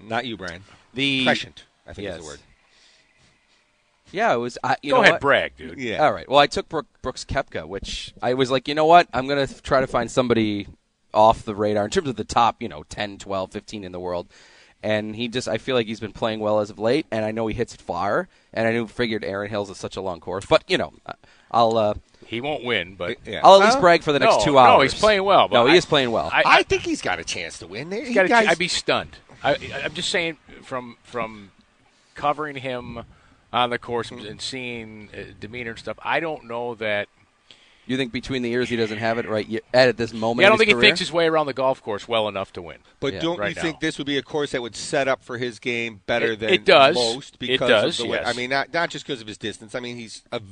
Not 0.00 0.24
you, 0.24 0.36
Brian. 0.36 0.62
the 0.94 1.24
Prescient, 1.24 1.64
I 1.90 1.92
think 1.92 2.08
is 2.08 2.16
the 2.18 2.24
word. 2.24 2.38
yeah, 4.12 4.32
it 4.34 4.38
was. 4.38 4.58
I, 4.64 4.76
you 4.82 4.90
Go 4.90 4.96
know 4.96 5.02
ahead, 5.02 5.12
what? 5.14 5.20
brag, 5.20 5.56
dude. 5.56 5.78
Yeah. 5.78 6.04
All 6.04 6.12
right. 6.12 6.28
Well, 6.28 6.38
I 6.38 6.46
took 6.46 6.68
Brook, 6.68 6.86
Brooks 7.02 7.24
Koepka, 7.24 7.66
which 7.66 8.12
I 8.22 8.34
was 8.34 8.50
like, 8.50 8.66
you 8.66 8.74
know 8.74 8.86
what? 8.86 9.08
I'm 9.12 9.26
going 9.28 9.46
to 9.46 9.62
try 9.62 9.80
to 9.80 9.86
find 9.86 10.10
somebody 10.10 10.66
off 11.14 11.44
the 11.44 11.54
radar 11.54 11.84
in 11.84 11.90
terms 11.90 12.08
of 12.08 12.16
the 12.16 12.24
top, 12.24 12.60
you 12.62 12.68
know, 12.68 12.82
10, 12.88 13.18
12, 13.18 13.52
15 13.52 13.84
in 13.84 13.92
the 13.92 14.00
world. 14.00 14.26
And 14.82 15.14
he 15.14 15.28
just, 15.28 15.46
I 15.46 15.58
feel 15.58 15.76
like 15.76 15.86
he's 15.86 16.00
been 16.00 16.12
playing 16.12 16.40
well 16.40 16.60
as 16.60 16.70
of 16.70 16.78
late, 16.78 17.04
and 17.10 17.22
I 17.24 17.32
know 17.32 17.46
he 17.46 17.54
hits 17.54 17.74
it 17.74 17.82
far, 17.82 18.28
and 18.54 18.66
I 18.66 18.72
knew 18.72 18.86
figured 18.86 19.22
Erin 19.24 19.50
Hills 19.50 19.68
is 19.68 19.76
such 19.76 19.96
a 19.96 20.00
long 20.00 20.20
course. 20.20 20.46
But, 20.46 20.64
you 20.68 20.78
know, 20.78 20.94
I'll 21.50 21.76
uh, 21.76 21.94
He 22.26 22.40
won't 22.40 22.64
win, 22.64 22.94
but 22.94 23.18
Yeah. 23.26 23.42
I'll 23.44 23.56
at 23.56 23.60
least 23.60 23.72
Well, 23.74 23.80
brag 23.82 24.02
for 24.02 24.12
the 24.12 24.18
next 24.20 24.38
no, 24.38 24.44
two 24.44 24.52
no, 24.52 24.58
hours. 24.58 24.92
he's 24.92 25.00
playing 25.00 25.22
well, 25.24 25.48
but 25.48 25.54
No, 25.54 25.66
he 25.66 25.74
I- 25.74 25.76
is 25.76 25.84
playing 25.84 26.10
well. 26.12 26.30
I, 26.32 26.42
I 26.46 26.62
think 26.62 26.82
he's 26.82 27.02
got 27.02 27.18
a 27.20 27.24
chance 27.24 27.58
to 27.58 27.66
win. 27.66 27.90
There, 27.90 28.02
He's 28.04 28.14
got 28.14 28.24
a 28.24 28.28
guys, 28.28 28.46
ch- 28.46 28.50
I'd 28.50 28.58
be 28.58 28.68
stunned. 28.68 29.18
I, 29.44 29.56
I'm 29.84 29.92
just 29.92 30.08
saying 30.08 30.38
from 30.62 30.96
from 31.02 31.50
covering 32.20 32.56
him 32.56 33.02
on 33.52 33.70
the 33.70 33.78
course 33.78 34.10
and 34.10 34.40
seeing 34.40 35.08
uh, 35.12 35.32
demeanor 35.40 35.70
and 35.70 35.78
stuff. 35.78 35.98
I 36.02 36.20
don't 36.20 36.44
know 36.44 36.74
that. 36.76 37.08
you 37.86 37.96
think 37.96 38.12
between 38.12 38.42
the 38.42 38.52
ears 38.52 38.68
he 38.68 38.76
doesn't 38.76 38.98
have 38.98 39.18
it 39.18 39.28
right 39.28 39.48
yet 39.48 39.62
at 39.72 39.96
this 39.96 40.12
moment? 40.12 40.42
Yeah, 40.42 40.46
I 40.46 40.48
don't 40.50 40.54
his 40.54 40.58
think 40.60 40.68
he 40.68 40.74
career? 40.74 40.82
thinks 40.82 41.00
his 41.00 41.12
way 41.12 41.26
around 41.26 41.46
the 41.46 41.52
golf 41.54 41.82
course 41.82 42.06
well 42.06 42.28
enough 42.28 42.52
to 42.52 42.62
win. 42.62 42.76
But 43.00 43.14
Yeah, 43.14 43.20
don't 43.20 43.38
right 43.38 43.48
you 43.50 43.54
now. 43.56 43.62
think 43.62 43.80
this 43.80 43.98
would 43.98 44.06
be 44.06 44.18
a 44.18 44.22
course 44.22 44.52
that 44.52 44.62
would 44.62 44.76
set 44.76 45.08
up 45.08 45.22
for 45.24 45.38
his 45.38 45.58
game 45.58 46.02
better 46.06 46.32
It- 46.32 46.38
than 46.40 46.50
it 46.50 46.64
does. 46.64 46.94
most? 46.94 47.34
It 47.34 47.40
Because 47.40 47.68
does, 47.68 47.98
Of 48.00 48.06
the 48.06 48.12
way, 48.12 48.18
yes. 48.18 48.28
I 48.28 48.36
mean, 48.38 48.50
not 48.50 48.72
not 48.72 48.90
just 48.90 49.04
because 49.06 49.20
of 49.20 49.26
his 49.26 49.38
distance. 49.38 49.74
I 49.74 49.80
mean, 49.80 49.96
he's 49.96 50.22
an 50.30 50.42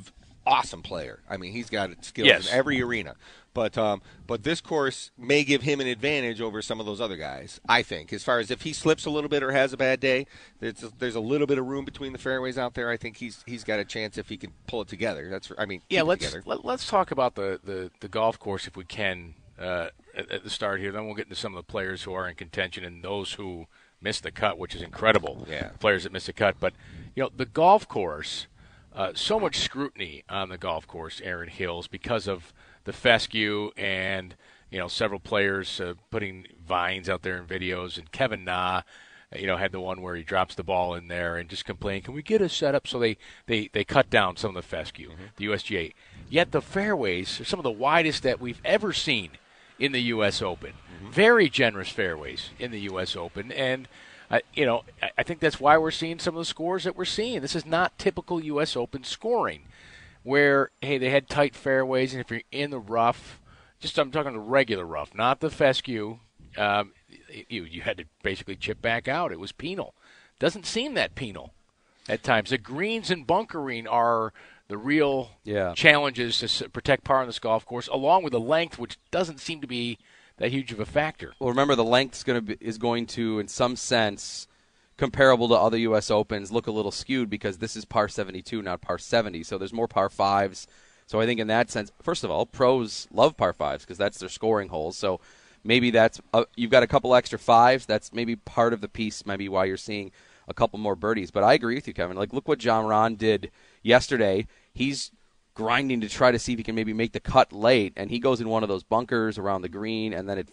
awesome 0.49 0.83
player. 0.83 1.21
I 1.29 1.37
mean, 1.37 1.53
he's 1.53 1.69
got 1.71 1.91
skills 2.05 2.27
Yes. 2.27 2.49
in 2.51 2.55
every 2.59 2.81
arena. 2.83 3.15
But 3.55 3.77
um, 3.77 4.03
but 4.27 4.45
this 4.45 4.61
course 4.61 5.11
may 5.19 5.43
give 5.43 5.63
him 5.63 5.81
an 5.81 5.89
advantage 5.89 6.41
over 6.41 6.63
some 6.63 6.79
of 6.79 6.87
those 6.87 7.01
other 7.01 7.17
guys. 7.17 7.61
I 7.69 7.83
think, 7.83 8.13
as 8.13 8.23
far 8.23 8.39
as 8.39 8.51
if 8.53 8.63
he 8.63 8.73
slips 8.73 9.05
a 9.05 9.11
little 9.11 9.29
bit 9.29 9.43
or 9.43 9.51
has 9.51 9.73
a 9.73 9.77
bad 9.77 9.99
day, 9.99 10.27
there's 10.61 10.85
a, 10.85 10.93
there's 10.99 11.17
a 11.17 11.21
little 11.21 11.47
bit 11.47 11.59
of 11.59 11.67
room 11.67 11.85
between 11.85 12.13
the 12.13 12.19
fairways 12.19 12.57
out 12.57 12.75
there. 12.75 12.89
I 12.89 12.97
think 12.97 13.17
he's 13.17 13.43
he's 13.47 13.65
got 13.65 13.81
a 13.81 13.85
chance 13.85 14.17
if 14.17 14.29
he 14.29 14.37
can 14.37 14.53
pull 14.69 14.83
it 14.83 14.89
together. 14.89 15.29
That's 15.29 15.51
I 15.59 15.65
mean, 15.67 15.83
Yeah, 15.89 16.01
keep 16.01 16.05
it 16.05 16.07
let's 16.35 16.47
let, 16.47 16.65
let's 16.65 16.87
talk 16.89 17.11
about 17.11 17.35
the, 17.35 17.59
the, 17.65 17.91
the 17.99 18.09
golf 18.09 18.39
course 18.39 18.69
if 18.69 18.77
we 18.77 18.85
can 18.85 19.35
uh, 19.59 19.89
at, 20.15 20.31
at 20.31 20.45
the 20.45 20.51
start 20.51 20.79
here. 20.81 20.93
Then 20.93 21.07
we'll 21.07 21.17
get 21.17 21.27
into 21.27 21.35
some 21.35 21.53
of 21.57 21.57
the 21.67 21.69
players 21.73 22.05
who 22.05 22.13
are 22.13 22.29
in 22.29 22.37
contention 22.37 22.85
and 22.85 23.03
those 23.03 23.33
who 23.33 23.67
missed 24.01 24.23
the 24.23 24.31
cut, 24.31 24.57
which 24.57 24.77
is 24.77 24.83
incredible. 24.83 25.47
Yeah. 25.51 25.71
players 25.81 26.05
that 26.05 26.13
missed 26.13 26.27
the 26.27 26.33
cut. 26.33 26.57
But 26.61 26.75
you 27.17 27.25
know, 27.25 27.31
the 27.37 27.47
golf 27.47 27.89
course, 27.89 28.47
uh, 28.95 29.13
so 29.15 29.39
much 29.39 29.59
scrutiny 29.59 30.25
on 30.29 30.49
the 30.49 30.59
golf 30.59 30.87
course, 30.87 31.21
Erin 31.23 31.49
Hills, 31.49 31.87
because 31.87 32.27
of 32.27 32.53
the 32.85 32.93
fescue 32.93 33.71
and 33.77 34.35
you 34.71 34.79
know 34.79 34.89
several 34.89 35.21
players 35.21 35.81
uh, 35.81 35.95
putting 36.11 36.47
vines 36.67 37.09
out 37.09 37.23
there 37.23 37.37
in 37.37 37.47
videos, 37.47 37.99
and 37.99 38.11
Kevin 38.13 38.45
Na. 38.45 38.83
You 39.37 39.47
know, 39.47 39.59
had 39.59 39.73
the 39.73 39.81
one 39.81 40.01
where 40.01 40.17
he 40.17 40.23
drops 40.23 40.55
the 40.55 40.63
ball 40.63 40.95
in 40.95 41.09
there 41.09 41.37
and 41.37 41.51
just 41.51 41.67
complain, 41.67 42.01
"Can 42.01 42.15
we 42.15 42.23
get 42.23 42.41
a 42.41 42.49
setup?" 42.49 42.87
So 42.87 42.99
they 42.99 43.19
they 43.45 43.69
they 43.75 43.85
cut 43.85 44.09
down 44.09 44.39
some 44.39 44.57
of 44.57 44.63
the 44.63 44.67
fescue, 44.67 45.11
the 45.37 45.45
USGA. 45.45 45.93
Yet 46.31 46.51
the 46.51 46.63
fairways 46.63 47.39
are 47.39 47.45
some 47.45 47.59
of 47.59 47.65
the 47.65 47.71
widest 47.71 48.23
that 48.23 48.41
we've 48.41 48.61
ever 48.65 48.95
seen 48.95 49.33
in 49.79 49.93
the 49.93 50.03
U.S. 50.03 50.41
Open. 50.41 50.73
Very 51.05 51.51
generous 51.51 51.91
fairways 51.91 52.51
in 52.59 52.71
the 52.71 52.81
U.S. 52.81 53.17
Open, 53.17 53.53
and 53.53 53.87
uh, 54.31 54.41
you 54.55 54.67
know 54.67 54.85
I, 55.03 55.11
I 55.19 55.23
think 55.23 55.41
that's 55.41 55.61
why 55.61 55.77
we're 55.79 55.91
seeing 55.91 56.19
some 56.19 56.35
of 56.35 56.41
the 56.41 56.45
scores 56.45 56.85
that 56.85 56.97
we're 56.97 57.05
seeing. 57.05 57.41
This 57.41 57.57
is 57.57 57.67
not 57.67 57.99
typical 57.99 58.43
U.S. 58.45 58.77
Open 58.77 59.05
scoring, 59.05 59.63
where 60.23 60.71
hey 60.81 60.99
they 60.99 61.11
had 61.11 61.29
tight 61.29 61.55
fairways, 61.55 62.13
and 62.13 62.21
if 62.21 62.31
you're 62.31 62.43
in 62.53 62.71
the 62.71 62.79
rough, 62.81 63.41
just 63.81 63.99
I'm 63.99 64.11
talking 64.11 64.33
the 64.33 64.39
regular 64.41 64.85
rough, 64.87 65.15
not 65.15 65.41
the 65.41 65.51
fescue. 65.51 66.19
Um, 66.57 66.93
you 67.49 67.65
you 67.65 67.83
had 67.83 67.99
to 67.99 68.05
basically 68.23 68.57
chip 68.57 68.81
back 68.83 69.09
out. 69.09 69.33
It 69.33 69.41
was 69.41 69.53
penal. 69.53 69.95
Doesn't 70.39 70.67
seem 70.67 70.95
that 70.95 71.15
penal 71.15 71.53
at 72.09 72.23
times. 72.23 72.51
The 72.51 72.59
greens 72.59 73.11
and 73.11 73.27
bunkering 73.27 73.87
are 73.87 74.33
the 74.69 74.77
real 74.79 75.31
Yeah. 75.45 75.73
challenges 75.75 76.39
to 76.59 76.69
protect 76.69 77.03
par 77.05 77.21
on 77.21 77.27
this 77.27 77.39
golf 77.39 77.65
course, 77.65 77.89
along 77.89 78.23
with 78.23 78.33
the 78.33 78.41
length, 78.41 78.79
which 78.79 78.99
doesn't 79.11 79.41
seem 79.41 79.61
to 79.63 79.67
be 79.67 79.99
that 80.39 80.51
huge 80.51 80.73
of 80.73 80.81
a 80.81 80.87
factor. 80.87 81.35
Well, 81.39 81.51
remember 81.51 81.75
the 81.75 81.85
length 81.85 82.17
is 82.17 82.25
going 82.25 82.37
to 82.37 82.57
be, 82.57 82.65
is 82.65 82.79
going 82.79 83.07
to, 83.07 83.39
in 83.39 83.49
some 83.49 83.77
sense, 83.77 84.49
comparable 84.97 85.49
to 85.49 85.55
other 85.55 85.79
U.S. 85.79 86.11
Opens, 86.11 86.51
look 86.51 86.67
a 86.67 86.73
little 86.73 86.91
skewed 86.91 87.31
because 87.31 87.59
this 87.59 87.77
is 87.77 87.85
par 87.85 88.09
72, 88.09 88.63
not 88.63 88.81
par 88.81 88.99
70. 88.99 89.43
So 89.45 89.59
there's 89.59 89.73
more 89.73 89.89
par 89.89 90.09
fives. 90.09 90.67
So 91.07 91.21
I 91.21 91.27
think 91.27 91.41
in 91.41 91.47
that 91.49 91.71
sense, 91.71 91.91
first 92.03 92.25
of 92.25 92.31
all, 92.31 92.47
pros 92.47 93.09
love 93.11 93.37
par 93.37 93.53
fives 93.53 93.85
because 93.85 93.99
that's 93.99 94.19
their 94.19 94.29
scoring 94.29 94.69
holes. 94.69 94.97
So 94.97 95.21
maybe 95.65 95.91
that's 95.91 96.21
uh, 96.35 96.45
you've 96.55 96.71
got 96.71 96.83
a 96.83 96.89
couple 96.89 97.15
extra 97.15 97.39
fives. 97.39 97.87
That's 97.87 98.13
maybe 98.13 98.37
part 98.37 98.73
of 98.73 98.81
the 98.81 98.89
piece. 98.89 99.25
Maybe 99.25 99.49
why 99.49 99.65
you're 99.65 99.77
seeing 99.77 100.13
a 100.47 100.55
couple 100.55 100.79
more 100.79 100.97
birdies. 100.97 101.31
But 101.31 101.45
I 101.45 101.55
agree 101.55 101.77
with 101.77 101.89
you, 101.89 101.95
Kevin. 101.95 102.17
Like 102.17 102.33
look 102.33 102.47
what 102.47 102.59
Jon 102.59 102.85
Rahm 102.85 103.17
did 103.17 103.51
yesterday. 103.83 104.47
He's 104.73 105.11
grinding 105.59 106.01
to 106.01 106.09
try 106.09 106.31
to 106.31 106.39
see 106.39 106.53
if 106.53 106.59
he 106.59 106.63
can 106.63 106.77
maybe 106.77 106.93
make 106.93 107.11
the 107.11 107.19
cut 107.21 107.53
late, 107.53 107.93
and 107.97 108.11
he 108.11 108.21
goes 108.21 108.41
in 108.41 108.49
one 108.49 108.63
of 108.63 108.69
those 108.69 108.85
bunkers 108.85 109.39
around 109.39 109.63
the 109.63 109.69
green, 109.69 110.13
and 110.13 110.29
then 110.29 110.39
it 110.39 110.49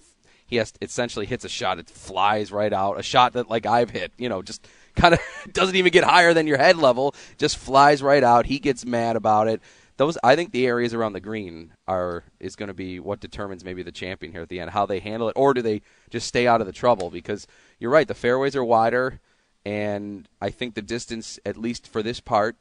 he 0.48 0.56
has 0.58 0.74
essentially 0.82 1.28
hits 1.28 1.46
a 1.46 1.50
shot, 1.50 1.80
it 1.80 1.90
flies 1.90 2.52
right 2.52 2.74
out, 2.74 3.00
a 3.00 3.04
shot 3.04 3.34
that 3.34 3.48
like 3.48 3.68
I've 3.68 3.92
hit, 3.92 4.12
you 4.18 4.30
know, 4.30 4.42
just 4.42 4.68
kind 4.96 5.14
of 5.14 5.20
doesn't 5.54 5.76
even 5.76 5.92
get 5.92 6.04
higher 6.04 6.34
than 6.34 6.48
your 6.48 6.58
head 6.58 6.78
level, 6.78 7.14
just 7.38 7.58
flies 7.58 8.02
right 8.02 8.24
out. 8.24 8.48
He 8.48 8.58
gets 8.58 8.84
mad 8.84 9.16
about 9.16 9.48
it. 9.48 9.62
Those 9.98 10.18
I 10.24 10.36
think 10.36 10.52
the 10.52 10.66
areas 10.66 10.94
around 10.94 11.14
the 11.14 11.20
green 11.20 11.72
are 11.88 12.24
is 12.40 12.56
going 12.56 12.68
to 12.68 12.74
be 12.74 13.00
what 13.00 13.20
determines 13.20 13.64
maybe 13.64 13.84
the 13.84 13.92
champion 13.92 14.32
here 14.32 14.42
at 14.42 14.50
the 14.50 14.60
end, 14.60 14.72
how 14.72 14.88
they 14.88 15.00
handle 15.00 15.30
it, 15.30 15.34
or 15.36 15.54
do 15.54 15.62
they 15.62 15.84
just 16.10 16.28
stay 16.28 16.48
out 16.48 16.62
of 16.62 16.68
the 16.68 16.74
trouble? 16.74 17.12
Because 17.12 17.46
you're 17.80 17.92
right, 17.92 18.08
the 18.08 18.16
fairways 18.16 18.56
are 18.56 18.66
wider, 18.66 19.22
and 19.66 20.28
I 20.42 20.50
think 20.50 20.74
the 20.74 20.82
distance, 20.82 21.40
at 21.46 21.58
least 21.58 21.88
for 21.88 22.02
this 22.02 22.20
part, 22.20 22.58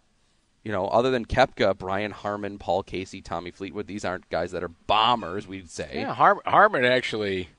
you 0.64 0.72
know, 0.72 0.86
other 0.88 1.10
than 1.10 1.26
Koepka, 1.26 1.76
Brian 1.78 2.10
Harman, 2.10 2.58
Paul 2.58 2.82
Casey, 2.82 3.20
Tommy 3.20 3.50
Fleetwood, 3.50 3.86
these 3.86 4.04
aren't 4.04 4.28
guys 4.30 4.50
that 4.52 4.62
are 4.64 4.68
bombers, 4.68 5.46
we'd 5.46 5.70
say. 5.70 5.90
Yeah, 5.94 6.14
Har- 6.14 6.40
Harman 6.46 6.84
actually, 6.86 7.50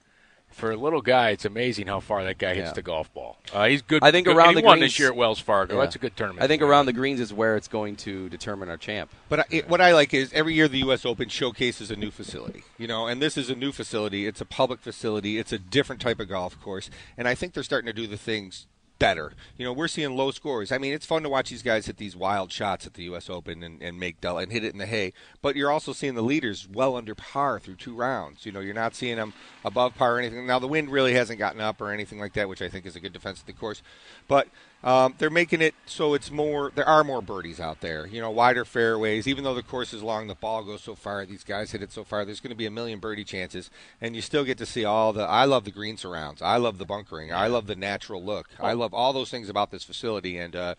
for 0.52 0.72
a 0.72 0.76
little 0.78 1.02
guy, 1.02 1.30
it's 1.32 1.46
amazing 1.46 1.86
how 1.88 2.00
far 2.00 2.24
that 2.24 2.38
guy 2.38 2.56
hits 2.56 2.70
Yeah. 2.70 2.74
the 2.74 2.82
golf 2.82 3.14
ball. 3.14 3.38
Uh, 3.54 3.66
he's 3.68 3.82
good. 3.82 4.02
I 4.04 4.12
think 4.12 4.26
good, 4.26 4.36
around 4.38 4.56
he 4.56 4.62
the 4.62 4.66
won 4.66 4.80
greens- 4.80 4.94
this 4.94 5.00
year 5.00 5.10
at 5.10 5.16
Wells 5.16 5.40
Fargo. 5.40 5.76
Yeah. 5.76 5.82
That's 5.82 5.96
a 5.98 6.00
good 6.00 6.16
tournament. 6.18 6.44
I 6.44 6.48
think 6.48 6.62
for 6.62 6.66
him. 6.66 6.72
around 6.72 6.86
the 6.88 6.94
greens 6.94 7.20
is 7.20 7.32
where 7.34 7.56
it's 7.58 7.68
going 7.68 7.96
to 7.98 8.28
determine 8.30 8.70
our 8.70 8.78
champ. 8.78 9.12
But 9.30 9.42
I, 9.42 9.44
it, 9.52 9.70
what 9.70 9.82
I 9.82 9.94
like 9.94 10.14
is 10.14 10.32
every 10.34 10.54
year 10.56 10.68
the 10.68 10.80
U.S. 10.80 11.06
Open 11.06 11.30
showcases 11.30 11.92
a 11.92 11.96
new 11.96 12.10
facility, 12.10 12.64
you 12.78 12.88
know, 12.88 13.06
and 13.08 13.22
this 13.22 13.38
is 13.38 13.50
a 13.50 13.56
new 13.56 13.72
facility. 13.72 14.26
It's 14.28 14.40
a 14.42 14.46
public 14.46 14.80
facility. 14.80 15.38
It's 15.38 15.52
a 15.52 15.60
different 15.60 16.02
type 16.02 16.20
of 16.20 16.30
golf 16.30 16.60
course, 16.62 16.90
and 17.18 17.28
I 17.28 17.36
think 17.36 17.54
they're 17.54 17.62
starting 17.64 17.88
to 17.88 17.94
do 17.94 18.08
the 18.08 18.18
things 18.18 18.66
better. 19.06 19.34
You 19.56 19.66
know, 19.66 19.72
we're 19.72 19.88
seeing 19.88 20.16
low 20.16 20.32
scores. 20.32 20.72
I 20.72 20.80
mean, 20.80 20.92
it's 20.92 21.06
fun 21.06 21.22
to 21.22 21.30
watch 21.30 21.52
these 21.52 21.62
guys 21.62 21.86
hit 21.86 21.98
these 21.98 22.16
wild 22.16 22.52
shots 22.52 22.88
at 22.88 22.96
the 22.96 23.04
U.S. 23.04 23.30
Open 23.30 23.62
and, 23.62 23.80
and 23.80 24.00
make 24.00 24.18
and 24.26 24.52
hit 24.52 24.64
it 24.64 24.74
in 24.74 24.80
the 24.80 24.88
hay. 24.88 25.14
But 25.44 25.56
you're 25.56 25.70
also 25.70 25.94
seeing 25.94 26.16
the 26.16 26.24
leaders 26.24 26.68
well 26.68 26.96
under 26.96 27.14
par 27.14 27.60
through 27.60 27.76
two 27.76 27.94
rounds. 27.94 28.48
You 28.48 28.52
know, 28.52 28.62
you're 28.62 28.74
not 28.74 28.96
seeing 28.96 29.18
them 29.18 29.34
above 29.64 29.94
par 29.94 30.16
or 30.16 30.20
anything. 30.20 30.48
Now 30.48 30.58
the 30.58 30.68
wind 30.68 30.90
really 30.90 31.14
hasn't 31.14 31.38
gotten 31.38 31.62
up 31.62 31.80
or 31.82 31.92
anything 31.92 32.20
like 32.20 32.34
that, 32.34 32.50
which 32.50 32.64
I 32.64 32.68
think 32.68 32.88
is 32.88 32.96
a 32.96 33.00
good 33.00 33.14
defense 33.14 33.42
of 33.42 33.46
the 33.46 33.54
course. 33.54 33.84
But 34.28 34.48
um, 34.86 35.16
they're 35.18 35.32
making 35.32 35.62
it 35.62 35.74
so 35.88 36.14
it's 36.14 36.30
more. 36.30 36.72
There 36.76 36.88
are 36.88 37.04
more 37.04 37.22
birdies 37.22 37.60
out 37.60 37.82
there. 37.82 38.06
You 38.06 38.22
know, 38.22 38.30
wider 38.30 38.64
fairways. 38.64 39.28
Even 39.28 39.44
though 39.44 39.56
the 39.56 39.64
course 39.64 39.94
is 39.94 40.04
long, 40.04 40.28
the 40.28 40.36
ball 40.36 40.64
goes 40.64 40.84
so 40.84 40.94
far. 40.94 41.26
These 41.26 41.44
guys 41.44 41.72
hit 41.72 41.82
it 41.82 41.92
so 41.92 42.04
far. 42.04 42.24
There's 42.24 42.40
going 42.40 42.52
to 42.52 42.56
be 42.56 42.68
a 42.68 42.72
million 42.72 43.00
birdie 43.00 43.24
chances, 43.24 43.72
and 44.00 44.16
you 44.16 44.22
still 44.22 44.44
get 44.44 44.60
to 44.60 44.66
see 44.66 44.86
all 44.86 45.12
the. 45.12 45.24
I 45.24 45.46
love 45.46 45.66
the 45.66 45.72
green 45.72 45.98
surrounds. 45.98 46.40
I 46.40 46.58
love 46.58 46.78
the 46.78 46.86
bunkering. 46.86 47.34
I 47.34 47.48
love 47.48 47.66
the 47.66 47.76
natural 47.76 48.24
look. 48.24 48.48
I 48.60 48.74
love 48.74 48.94
all 48.94 49.12
those 49.12 49.32
things 49.32 49.50
about 49.50 49.72
this 49.72 49.84
facility, 49.84 50.38
and 50.38 50.56
uh, 50.56 50.76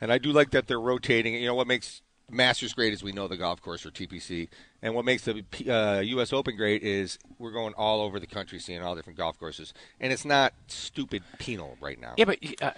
and 0.00 0.12
I 0.12 0.18
do 0.18 0.30
like 0.30 0.52
that 0.52 0.68
they're 0.68 0.80
rotating. 0.80 1.34
You 1.34 1.46
know 1.46 1.56
what 1.56 1.66
makes 1.66 2.00
Masters 2.30 2.74
great 2.74 2.92
is 2.92 3.02
we 3.02 3.12
know 3.12 3.26
the 3.26 3.36
golf 3.36 3.62
course 3.62 3.86
or 3.86 3.90
TPC, 3.90 4.48
and 4.82 4.94
what 4.94 5.04
makes 5.04 5.24
the 5.24 5.42
uh, 5.68 6.00
U.S. 6.00 6.32
Open 6.32 6.56
great 6.56 6.82
is 6.82 7.18
we're 7.38 7.52
going 7.52 7.72
all 7.74 8.02
over 8.02 8.20
the 8.20 8.26
country, 8.26 8.58
seeing 8.58 8.82
all 8.82 8.94
different 8.94 9.18
golf 9.18 9.38
courses, 9.38 9.72
and 9.98 10.12
it's 10.12 10.24
not 10.24 10.52
stupid 10.66 11.22
penal 11.38 11.76
right 11.80 11.98
now. 11.98 12.14
Yeah, 12.18 12.26
but 12.26 12.38
uh, 12.60 12.72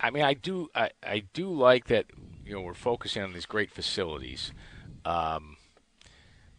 I 0.00 0.10
mean, 0.10 0.22
I 0.22 0.34
do, 0.34 0.68
I, 0.74 0.90
I 1.02 1.24
do 1.32 1.50
like 1.50 1.86
that. 1.86 2.06
You 2.44 2.54
know, 2.54 2.60
we're 2.60 2.74
focusing 2.74 3.22
on 3.22 3.32
these 3.32 3.46
great 3.46 3.70
facilities, 3.70 4.52
um, 5.04 5.56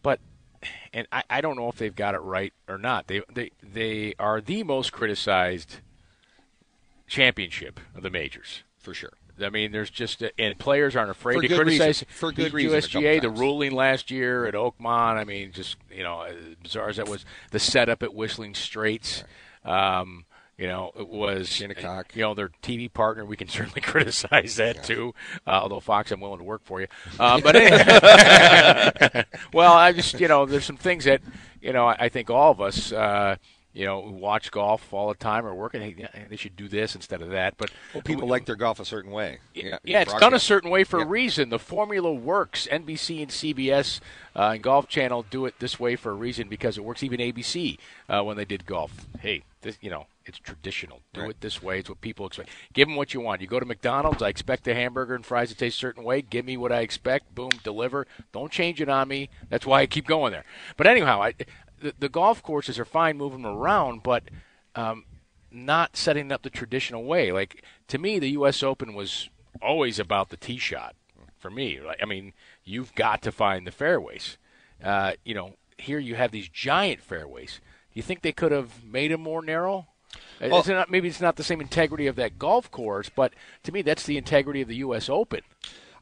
but 0.02 0.20
and 0.92 1.06
I, 1.12 1.22
I 1.30 1.40
don't 1.40 1.56
know 1.56 1.68
if 1.68 1.76
they've 1.76 1.94
got 1.94 2.14
it 2.14 2.18
right 2.18 2.52
or 2.68 2.78
not. 2.78 3.06
They 3.06 3.22
they 3.32 3.52
they 3.62 4.14
are 4.18 4.40
the 4.40 4.64
most 4.64 4.92
criticized 4.92 5.76
championship 7.06 7.80
of 7.94 8.02
the 8.02 8.10
majors. 8.10 8.62
for 8.78 8.92
sure. 8.92 9.12
I 9.40 9.50
mean, 9.50 9.72
there's 9.72 9.90
just 9.90 10.22
and 10.38 10.58
players 10.58 10.96
aren't 10.96 11.10
afraid 11.10 11.36
For 11.36 11.42
to 11.42 11.48
criticize 11.48 11.86
reason. 11.86 12.06
For 12.10 12.32
good 12.32 12.52
the 12.52 12.56
reason 12.56 12.80
USGA. 12.80 13.20
The 13.20 13.30
ruling 13.30 13.72
last 13.72 14.10
year 14.10 14.46
at 14.46 14.54
Oakmont. 14.54 15.16
I 15.16 15.24
mean, 15.24 15.52
just 15.52 15.76
you 15.94 16.02
know, 16.02 16.22
as 16.22 16.36
bizarre 16.62 16.88
as 16.88 16.96
that 16.96 17.08
was. 17.08 17.24
The 17.52 17.58
setup 17.58 18.02
at 18.02 18.14
Whistling 18.14 18.54
Straits. 18.54 19.24
Um, 19.64 20.24
you 20.58 20.66
know, 20.66 20.90
it 20.98 21.08
was 21.08 21.48
Shinnecock. 21.48 22.16
You 22.16 22.22
know, 22.22 22.34
their 22.34 22.50
TV 22.62 22.92
partner. 22.92 23.24
We 23.24 23.36
can 23.36 23.48
certainly 23.48 23.80
criticize 23.80 24.56
that 24.56 24.84
too. 24.84 25.14
Uh, 25.46 25.60
although 25.62 25.80
Fox, 25.80 26.10
I'm 26.10 26.20
willing 26.20 26.38
to 26.38 26.44
work 26.44 26.62
for 26.64 26.80
you. 26.80 26.88
Um, 27.18 27.40
but 27.44 27.56
anyway, 27.56 29.24
well, 29.54 29.72
I 29.72 29.92
just 29.92 30.20
you 30.20 30.28
know, 30.28 30.44
there's 30.44 30.64
some 30.64 30.76
things 30.76 31.04
that 31.04 31.22
you 31.62 31.72
know, 31.72 31.86
I, 31.86 31.96
I 32.00 32.08
think 32.08 32.28
all 32.28 32.50
of 32.50 32.60
us. 32.60 32.92
Uh, 32.92 33.36
you 33.74 33.84
know, 33.84 34.00
watch 34.00 34.50
golf 34.50 34.92
all 34.92 35.08
the 35.08 35.14
time 35.14 35.46
or 35.46 35.54
working. 35.54 35.80
Hey, 35.80 35.94
yeah, 35.96 36.08
they 36.28 36.34
should 36.34 36.56
do 36.56 36.66
this 36.68 36.96
instead 36.96 37.22
of 37.22 37.30
that. 37.30 37.56
But 37.58 37.70
Well, 37.94 38.02
people 38.02 38.26
like 38.26 38.44
their 38.44 38.56
golf 38.56 38.80
a 38.80 38.84
certain 38.84 39.12
way. 39.12 39.38
yeah, 39.54 39.78
Yeah, 39.84 40.00
it's 40.00 40.14
done 40.14 40.34
a 40.34 40.40
certain 40.40 40.68
way 40.68 40.82
for 40.82 41.00
a 41.00 41.06
reason. 41.06 41.50
The 41.50 41.60
formula 41.60 42.12
works. 42.12 42.66
NBC 42.72 43.22
and 43.22 43.30
CBS 43.30 44.00
uh, 44.34 44.52
and 44.54 44.62
Golf 44.62 44.88
Channel 44.88 45.26
do 45.30 45.46
it 45.46 45.60
this 45.60 45.78
way 45.78 45.94
for 45.94 46.10
a 46.10 46.14
reason 46.14 46.48
because 46.48 46.76
it 46.76 46.82
works. 46.82 47.04
Even 47.04 47.20
ABC 47.20 47.78
uh, 48.08 48.24
when 48.24 48.36
they 48.36 48.46
did 48.46 48.66
golf. 48.66 49.06
Hey, 49.20 49.44
this, 49.60 49.78
you 49.80 49.90
know, 49.90 50.06
it's 50.28 50.38
traditional. 50.38 51.00
Do 51.12 51.22
Right. 51.22 51.30
it 51.30 51.40
this 51.40 51.62
way. 51.62 51.78
It's 51.80 51.88
what 51.88 52.00
people 52.00 52.26
expect. 52.26 52.50
Give 52.72 52.86
them 52.86 52.96
what 52.96 53.14
you 53.14 53.20
want. 53.20 53.40
You 53.40 53.46
go 53.46 53.58
to 53.58 53.66
McDonald's. 53.66 54.22
I 54.22 54.28
expect 54.28 54.68
a 54.68 54.74
hamburger 54.74 55.14
and 55.14 55.24
fries 55.26 55.48
to 55.48 55.54
taste 55.56 55.76
a 55.76 55.80
certain 55.80 56.04
way. 56.04 56.22
Give 56.22 56.44
me 56.44 56.56
what 56.56 56.70
I 56.72 56.80
expect. 56.80 57.34
Boom, 57.34 57.50
deliver. 57.64 58.06
Don't 58.32 58.52
change 58.52 58.80
it 58.80 58.88
on 58.88 59.08
me. 59.08 59.30
That's 59.48 59.66
why 59.66 59.80
I 59.80 59.86
keep 59.86 60.06
going 60.06 60.32
there. 60.32 60.44
But 60.76 60.86
anyhow, 60.86 61.22
I, 61.22 61.34
the, 61.80 61.94
the 61.98 62.08
golf 62.08 62.42
courses 62.42 62.78
are 62.78 62.84
fine 62.84 63.16
moving 63.16 63.42
them 63.42 63.56
around, 63.56 64.02
but 64.02 64.24
um, 64.74 65.04
not 65.50 65.96
setting 65.96 66.30
up 66.30 66.42
the 66.42 66.50
traditional 66.50 67.04
way. 67.04 67.32
Like 67.32 67.64
to 67.88 67.98
me, 67.98 68.18
the 68.18 68.30
U.S. 68.32 68.62
Open 68.62 68.94
was 68.94 69.28
always 69.62 69.98
about 69.98 70.28
the 70.28 70.36
tee 70.36 70.58
shot. 70.58 70.94
For 71.38 71.50
me, 71.50 71.80
like 71.80 71.98
I 72.02 72.04
mean, 72.04 72.32
you've 72.64 72.92
got 72.96 73.22
to 73.22 73.30
find 73.30 73.64
the 73.64 73.70
fairways. 73.70 74.38
Uh, 74.82 75.12
you 75.24 75.34
know, 75.34 75.54
here 75.76 76.00
you 76.00 76.16
have 76.16 76.32
these 76.32 76.48
giant 76.48 77.00
fairways. 77.00 77.60
Do 77.92 77.98
you 77.98 78.02
think 78.02 78.22
they 78.22 78.32
could 78.32 78.50
have 78.50 78.82
made 78.82 79.12
them 79.12 79.20
more 79.20 79.40
narrow? 79.40 79.86
Uh, 80.40 80.48
Well- 80.50 80.58
it's 80.60 80.68
not, 80.68 80.90
maybe 80.90 81.08
it's 81.08 81.20
not 81.20 81.36
the 81.36 81.44
same 81.44 81.60
integrity 81.60 82.06
of 82.06 82.16
that 82.16 82.38
golf 82.38 82.70
course, 82.70 83.08
but 83.08 83.34
to 83.64 83.72
me, 83.72 83.82
that's 83.82 84.04
the 84.04 84.16
integrity 84.16 84.60
of 84.62 84.68
the 84.68 84.76
U.S. 84.76 85.08
Open. 85.08 85.40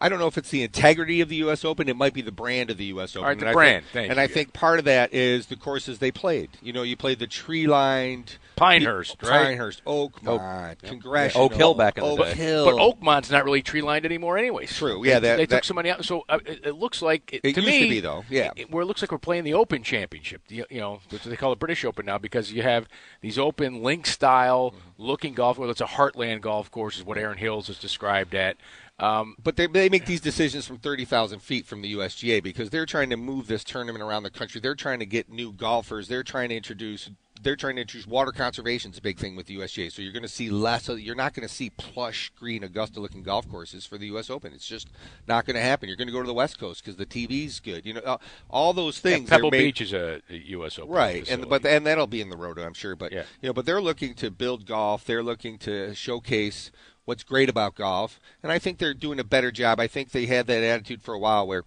I 0.00 0.08
don't 0.08 0.18
know 0.18 0.26
if 0.26 0.36
it's 0.38 0.50
the 0.50 0.62
integrity 0.62 1.20
of 1.20 1.28
the 1.28 1.36
U.S. 1.36 1.64
Open. 1.64 1.88
It 1.88 1.96
might 1.96 2.12
be 2.14 2.20
the 2.22 2.32
brand 2.32 2.70
of 2.70 2.76
the 2.76 2.84
U.S. 2.86 3.16
Open. 3.16 3.26
right, 3.28 3.38
the 3.38 3.42
And 3.46 3.50
I 3.50 3.52
brand. 3.52 3.84
Think, 3.84 3.92
Thank 3.92 4.10
and 4.10 4.18
you. 4.18 4.22
I 4.24 4.26
think 4.26 4.52
part 4.52 4.78
of 4.78 4.84
that 4.86 5.14
is 5.14 5.46
the 5.46 5.56
courses 5.56 5.98
they 5.98 6.10
played. 6.10 6.50
You 6.62 6.72
know, 6.72 6.82
you 6.82 6.96
played 6.96 7.18
the 7.18 7.26
tree-lined 7.26 8.36
Pinehurst, 8.56 9.22
right? 9.22 9.48
Pinehurst, 9.48 9.84
Oakmont, 9.84 10.80
Congressional, 10.82 11.44
Oak 11.46 11.54
Hill 11.54 11.74
back 11.74 11.98
in 11.98 12.04
the 12.04 12.10
Oak 12.10 12.18
day. 12.20 12.34
Hill. 12.34 12.64
But 12.64 12.74
Oakmont's 12.76 13.30
not 13.30 13.44
really 13.44 13.62
tree 13.62 13.82
lined 13.82 14.04
anymore, 14.06 14.38
anyways. 14.38 14.74
True, 14.76 15.04
yeah, 15.04 15.18
They, 15.18 15.28
that- 15.28 15.36
they 15.36 15.42
took 15.42 15.50
that- 15.50 15.64
some 15.64 15.74
money 15.74 15.90
out, 15.90 16.04
so 16.04 16.24
uh, 16.28 16.38
it, 16.46 16.60
it 16.66 16.72
looks 16.74 17.02
like 17.02 17.32
it, 17.34 17.40
It 17.44 17.54
to 17.54 17.60
used 17.60 17.72
to 17.74 17.80
me, 17.82 17.88
be, 17.90 18.00
though, 18.00 18.24
yeah. 18.30 18.50
it- 18.56 18.70
where 18.70 18.82
it 18.82 18.86
looks 18.86 19.02
like 19.02 19.12
we're 19.12 19.18
playing 19.18 19.44
the 19.44 19.54
Open 19.54 19.82
Championship. 19.82 20.42
You, 20.48 20.64
you 20.70 20.80
know, 20.80 21.00
which 21.10 21.24
they 21.24 21.36
call 21.36 21.50
the 21.50 21.56
British 21.56 21.84
Open 21.84 22.06
now 22.06 22.18
because 22.18 22.50
you 22.52 22.62
have 22.62 22.88
these 23.20 23.38
open 23.38 23.82
link 23.82 24.06
style 24.06 24.74
looking 24.98 25.34
golf. 25.34 25.58
Well, 25.58 25.70
it's 25.70 25.80
a 25.80 25.84
heartland 25.86 26.40
golf 26.40 26.70
course, 26.70 26.96
is 26.96 27.04
what 27.04 27.18
Erin 27.18 27.38
Hills 27.38 27.68
is 27.68 27.78
described 27.78 28.34
at. 28.34 28.56
Um, 28.98 29.36
But 29.42 29.56
they, 29.56 29.66
they 29.66 29.88
make 29.88 30.06
these 30.06 30.20
decisions 30.22 30.66
from 30.66 30.78
30,000 30.78 31.40
feet 31.40 31.66
from 31.66 31.82
the 31.82 31.94
USGA 31.94 32.42
because 32.42 32.70
they're 32.70 32.86
trying 32.86 33.10
to 33.10 33.16
move 33.16 33.46
this 33.46 33.62
tournament 33.64 34.02
around 34.02 34.22
the 34.22 34.30
country. 34.30 34.60
They're 34.60 34.74
trying 34.74 35.00
to 35.00 35.06
get 35.06 35.28
new 35.30 35.52
golfers. 35.52 36.08
They're 36.08 36.22
trying 36.22 36.48
to 36.48 36.56
introduce. 36.56 37.10
They're 37.42 37.54
trying 37.56 37.76
to 37.76 37.82
introduce 37.82 38.06
water 38.06 38.32
conservation 38.32 38.92
is 38.92 38.96
a 38.98 39.02
big 39.02 39.18
thing 39.18 39.36
with 39.36 39.44
the 39.46 39.58
USGA. 39.58 39.92
So 39.92 40.00
you're 40.00 40.14
going 40.14 40.22
to 40.22 40.28
see 40.28 40.48
less. 40.48 40.88
Of, 40.88 40.98
you're 41.00 41.14
not 41.14 41.34
going 41.34 41.46
to 41.46 41.52
see 41.52 41.68
plush 41.68 42.32
green 42.38 42.64
Augusta-looking 42.64 43.22
golf 43.22 43.46
courses 43.50 43.84
for 43.84 43.98
the 43.98 44.06
U.S. 44.06 44.30
Open. 44.30 44.54
It's 44.54 44.66
just 44.66 44.88
not 45.28 45.44
going 45.44 45.56
to 45.56 45.60
happen. 45.60 45.88
You're 45.90 45.98
going 45.98 46.08
to 46.08 46.12
go 46.12 46.22
to 46.22 46.26
the 46.26 46.32
West 46.32 46.58
Coast 46.58 46.82
because 46.82 46.96
the 46.96 47.04
TV's 47.04 47.60
good. 47.60 47.84
You 47.84 47.92
know, 47.92 48.00
uh, 48.00 48.16
all 48.48 48.72
those 48.72 48.98
things. 48.98 49.28
Pebble 49.28 49.50
made- 49.50 49.58
Beach 49.64 49.82
is 49.82 49.92
a, 49.92 50.22
a 50.30 50.36
U.S. 50.36 50.78
Open 50.78 50.94
right 50.94 51.28
and 51.30 51.46
but 51.48 51.66
and 51.66 51.86
that'll 51.86 52.06
be 52.06 52.22
in 52.22 52.30
the 52.30 52.36
roto 52.36 52.64
i'm 52.64 52.72
sure 52.72 52.96
but 52.96 53.12
Yeah. 53.12 53.24
you 53.42 53.48
know 53.48 53.52
but 53.52 53.66
they're 53.66 53.82
looking 53.82 54.14
to 54.14 54.30
build 54.30 54.64
golf 54.66 55.04
they're 55.04 55.22
looking 55.22 55.58
to 55.58 55.94
showcase 55.94 56.70
what's 57.06 57.24
great 57.24 57.48
about 57.48 57.74
golf 57.74 58.20
and 58.42 58.52
i 58.52 58.58
think 58.58 58.78
they're 58.78 58.94
doing 58.94 59.18
a 59.18 59.24
better 59.24 59.50
job 59.50 59.80
i 59.80 59.86
think 59.86 60.10
they 60.10 60.26
had 60.26 60.46
that 60.46 60.62
attitude 60.62 61.00
for 61.00 61.14
a 61.14 61.18
while 61.18 61.46
where 61.46 61.64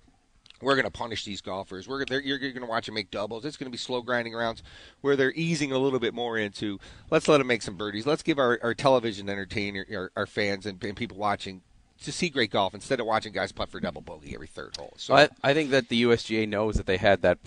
we're 0.62 0.75
going 0.75 0.86
to 0.86 0.91
punish 0.91 1.24
these 1.24 1.41
golfers. 1.41 1.88
We're 1.88 2.03
you're 2.19 2.38
going 2.38 2.53
to 2.60 2.65
watch 2.65 2.88
them 2.88 2.96
make 2.96 3.12
doubles. 3.12 3.46
It's 3.46 3.58
going 3.58 3.67
to 3.67 3.72
be 3.72 3.77
slow 3.77 4.01
grinding 4.01 4.34
rounds 4.34 4.62
where 5.01 5.15
they're 5.15 5.34
easing 5.34 5.72
a 5.72 5.77
little 5.77 6.00
bit 6.00 6.13
more 6.13 6.38
into 6.38 6.79
let's 7.10 7.27
let 7.27 7.38
them 7.38 7.48
make 7.48 7.62
some 7.62 7.77
birdies. 7.77 8.05
Let's 8.05 8.24
give 8.24 8.39
our, 8.39 8.60
our 8.62 8.74
television 8.74 9.29
entertainer 9.29 9.86
our, 9.91 10.12
our 10.15 10.25
fans 10.25 10.65
and, 10.65 10.84
and 10.84 10.96
people 10.96 11.17
watching 11.17 11.62
to 12.03 12.12
see 12.12 12.29
great 12.29 12.51
golf 12.51 12.74
instead 12.74 13.00
of 13.00 13.05
watching 13.05 13.34
guys 13.34 13.51
putt 13.51 13.69
for 13.69 13.79
double 13.79 14.01
bogey 14.01 14.34
every 14.34 14.48
third 14.48 14.75
hole. 14.77 14.93
So 14.98 15.15
I, 15.15 15.29
I 15.43 15.53
think 15.53 15.72
that 15.72 15.89
the 15.89 16.03
USGA 16.03 16.48
knows 16.48 16.75
that 16.75 16.86
they 16.86 16.98
had 16.98 17.22
that 17.24 17.39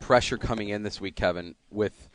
pressure 0.00 0.36
coming 0.36 0.68
in 0.68 0.82
this 0.82 1.00
week, 1.00 1.14
Kevin, 1.14 1.54
with 1.70 2.08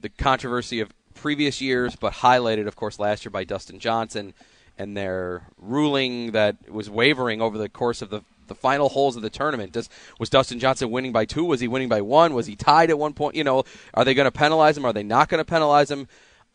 the 0.00 0.08
controversy 0.08 0.80
of 0.80 0.92
previous 1.14 1.60
years, 1.60 1.96
but 1.96 2.14
highlighted, 2.14 2.66
of 2.66 2.76
course, 2.76 2.98
last 2.98 3.24
year 3.24 3.30
by 3.30 3.44
Dustin 3.44 3.78
Johnson 3.78 4.34
and 4.78 4.96
their 4.96 5.48
ruling 5.58 6.32
that 6.32 6.70
was 6.70 6.88
wavering 6.90 7.40
over 7.40 7.58
the 7.58 7.68
course 7.68 8.02
of 8.02 8.10
the 8.10 8.22
the 8.48 8.54
final 8.54 8.88
holes 8.90 9.16
of 9.16 9.22
the 9.22 9.30
tournament. 9.30 9.72
Does, 9.72 9.88
was 10.18 10.28
Dustin 10.28 10.58
Johnson 10.58 10.90
winning 10.90 11.12
by 11.12 11.24
two? 11.24 11.44
Was 11.44 11.60
he 11.60 11.68
winning 11.68 11.88
by 11.88 12.02
one? 12.02 12.34
Was 12.34 12.46
he 12.46 12.56
tied 12.56 12.90
at 12.90 12.98
one 12.98 13.14
point? 13.14 13.36
You 13.36 13.44
know, 13.44 13.64
are 13.94 14.04
they 14.04 14.14
going 14.14 14.26
to 14.26 14.32
penalize 14.32 14.76
him? 14.76 14.84
Are 14.84 14.92
they 14.92 15.04
not 15.04 15.28
going 15.28 15.38
to 15.38 15.44
penalize 15.44 15.90
him? 15.90 16.06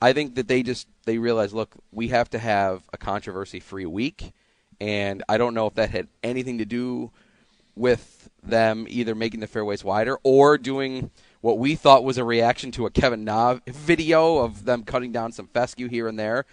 I 0.01 0.13
think 0.13 0.35
that 0.35 0.47
they 0.47 0.61
just 0.61 0.87
they 1.05 1.17
realize, 1.17 1.53
look, 1.53 1.71
we 1.91 2.09
have 2.09 2.29
to 2.31 2.39
have 2.39 2.83
a 2.93 2.97
controversy 2.97 3.59
free 3.59 3.85
week, 3.85 4.31
and 4.79 5.23
I 5.27 5.37
don't 5.37 5.55
know 5.55 5.65
if 5.65 5.73
that 5.75 5.89
had 5.89 6.07
anything 6.23 6.59
to 6.59 6.65
do 6.65 7.09
with 7.75 8.29
them 8.43 8.85
either 8.89 9.15
making 9.15 9.39
the 9.39 9.47
fairways 9.47 9.83
wider 9.83 10.17
or 10.23 10.57
doing 10.57 11.11
what 11.41 11.57
we 11.57 11.75
thought 11.75 12.03
was 12.03 12.17
a 12.17 12.23
reaction 12.23 12.71
to 12.71 12.85
a 12.85 12.91
Kevin 12.91 13.23
Na 13.23 13.59
video 13.67 14.39
of 14.39 14.65
them 14.65 14.83
cutting 14.83 15.11
down 15.11 15.31
some 15.31 15.47
fescue 15.47 15.87
here 15.87 16.07
and 16.07 16.17
there. 16.17 16.45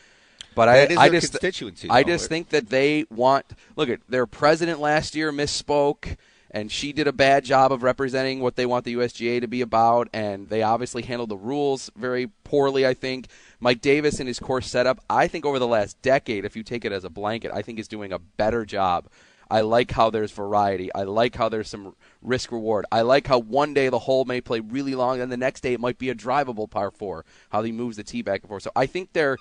But 0.55 0.67
That 0.67 0.99
I, 0.99 1.05
I 1.05 1.09
just, 1.09 1.33
constituency, 1.33 1.89
I 1.91 2.03
just 2.03 2.29
think 2.29 2.51
that 2.51 2.69
they 2.69 3.07
want. 3.11 3.47
Look 3.77 3.89
at 3.89 4.01
their 4.09 4.27
president 4.27 4.81
last 4.81 5.15
year 5.15 5.33
misspoke, 5.33 6.17
and 6.51 6.71
she 6.71 6.93
did 6.93 7.09
a 7.09 7.13
bad 7.13 7.45
job 7.45 7.73
of 7.73 7.83
representing 7.83 8.41
what 8.41 8.57
they 8.57 8.67
want 8.67 8.85
the 8.85 8.95
USGA 8.95 9.41
to 9.41 9.49
be 9.49 9.61
about, 9.61 10.09
and 10.13 10.49
they 10.49 10.63
obviously 10.63 11.03
handled 11.03 11.31
the 11.31 11.37
rules 11.37 11.91
very 11.97 12.29
poorly. 12.45 12.87
I 12.87 12.95
think 12.95 13.27
Mike 13.59 13.81
Davis 13.81 14.21
in 14.21 14.27
his 14.27 14.39
course 14.39 14.71
setup, 14.71 15.01
I 15.11 15.27
think 15.27 15.45
over 15.45 15.59
the 15.59 15.67
last 15.67 16.01
decade, 16.03 16.45
if 16.45 16.55
you 16.55 16.63
take 16.63 16.85
it 16.85 16.93
as 16.93 17.05
a 17.05 17.11
blanket, 17.11 17.51
I 17.53 17.63
think 17.63 17.79
is 17.79 17.89
doing 17.89 18.13
a 18.13 18.19
better 18.19 18.65
job. 18.65 19.09
I 19.51 19.61
like 19.61 19.91
how 19.91 20.11
there's 20.11 20.33
variety. 20.33 20.93
I 20.95 21.03
like 21.03 21.37
how 21.37 21.49
there's 21.49 21.69
some 21.69 21.95
risk 22.23 22.51
reward. 22.51 22.87
I 22.91 23.03
like 23.03 23.27
how 23.27 23.39
one 23.39 23.75
day 23.75 23.89
the 23.89 23.99
hole 23.99 24.25
may 24.25 24.41
play 24.41 24.61
really 24.61 24.95
long, 24.95 25.21
and 25.21 25.31
the 25.31 25.37
next 25.37 25.61
day 25.61 25.75
it 25.75 25.81
might 25.81 25.99
be 25.99 26.11
a 26.11 26.15
drivable 26.15 26.71
par 26.71 26.91
four. 26.91 27.25
How 27.51 27.63
he 27.63 27.73
moves 27.73 27.97
the 27.97 28.05
tee 28.05 28.23
back 28.23 28.43
and 28.43 28.49
forth. 28.49 28.63
So 28.63 28.71
I 28.75 28.87
think 28.87 29.13
they're 29.13 29.39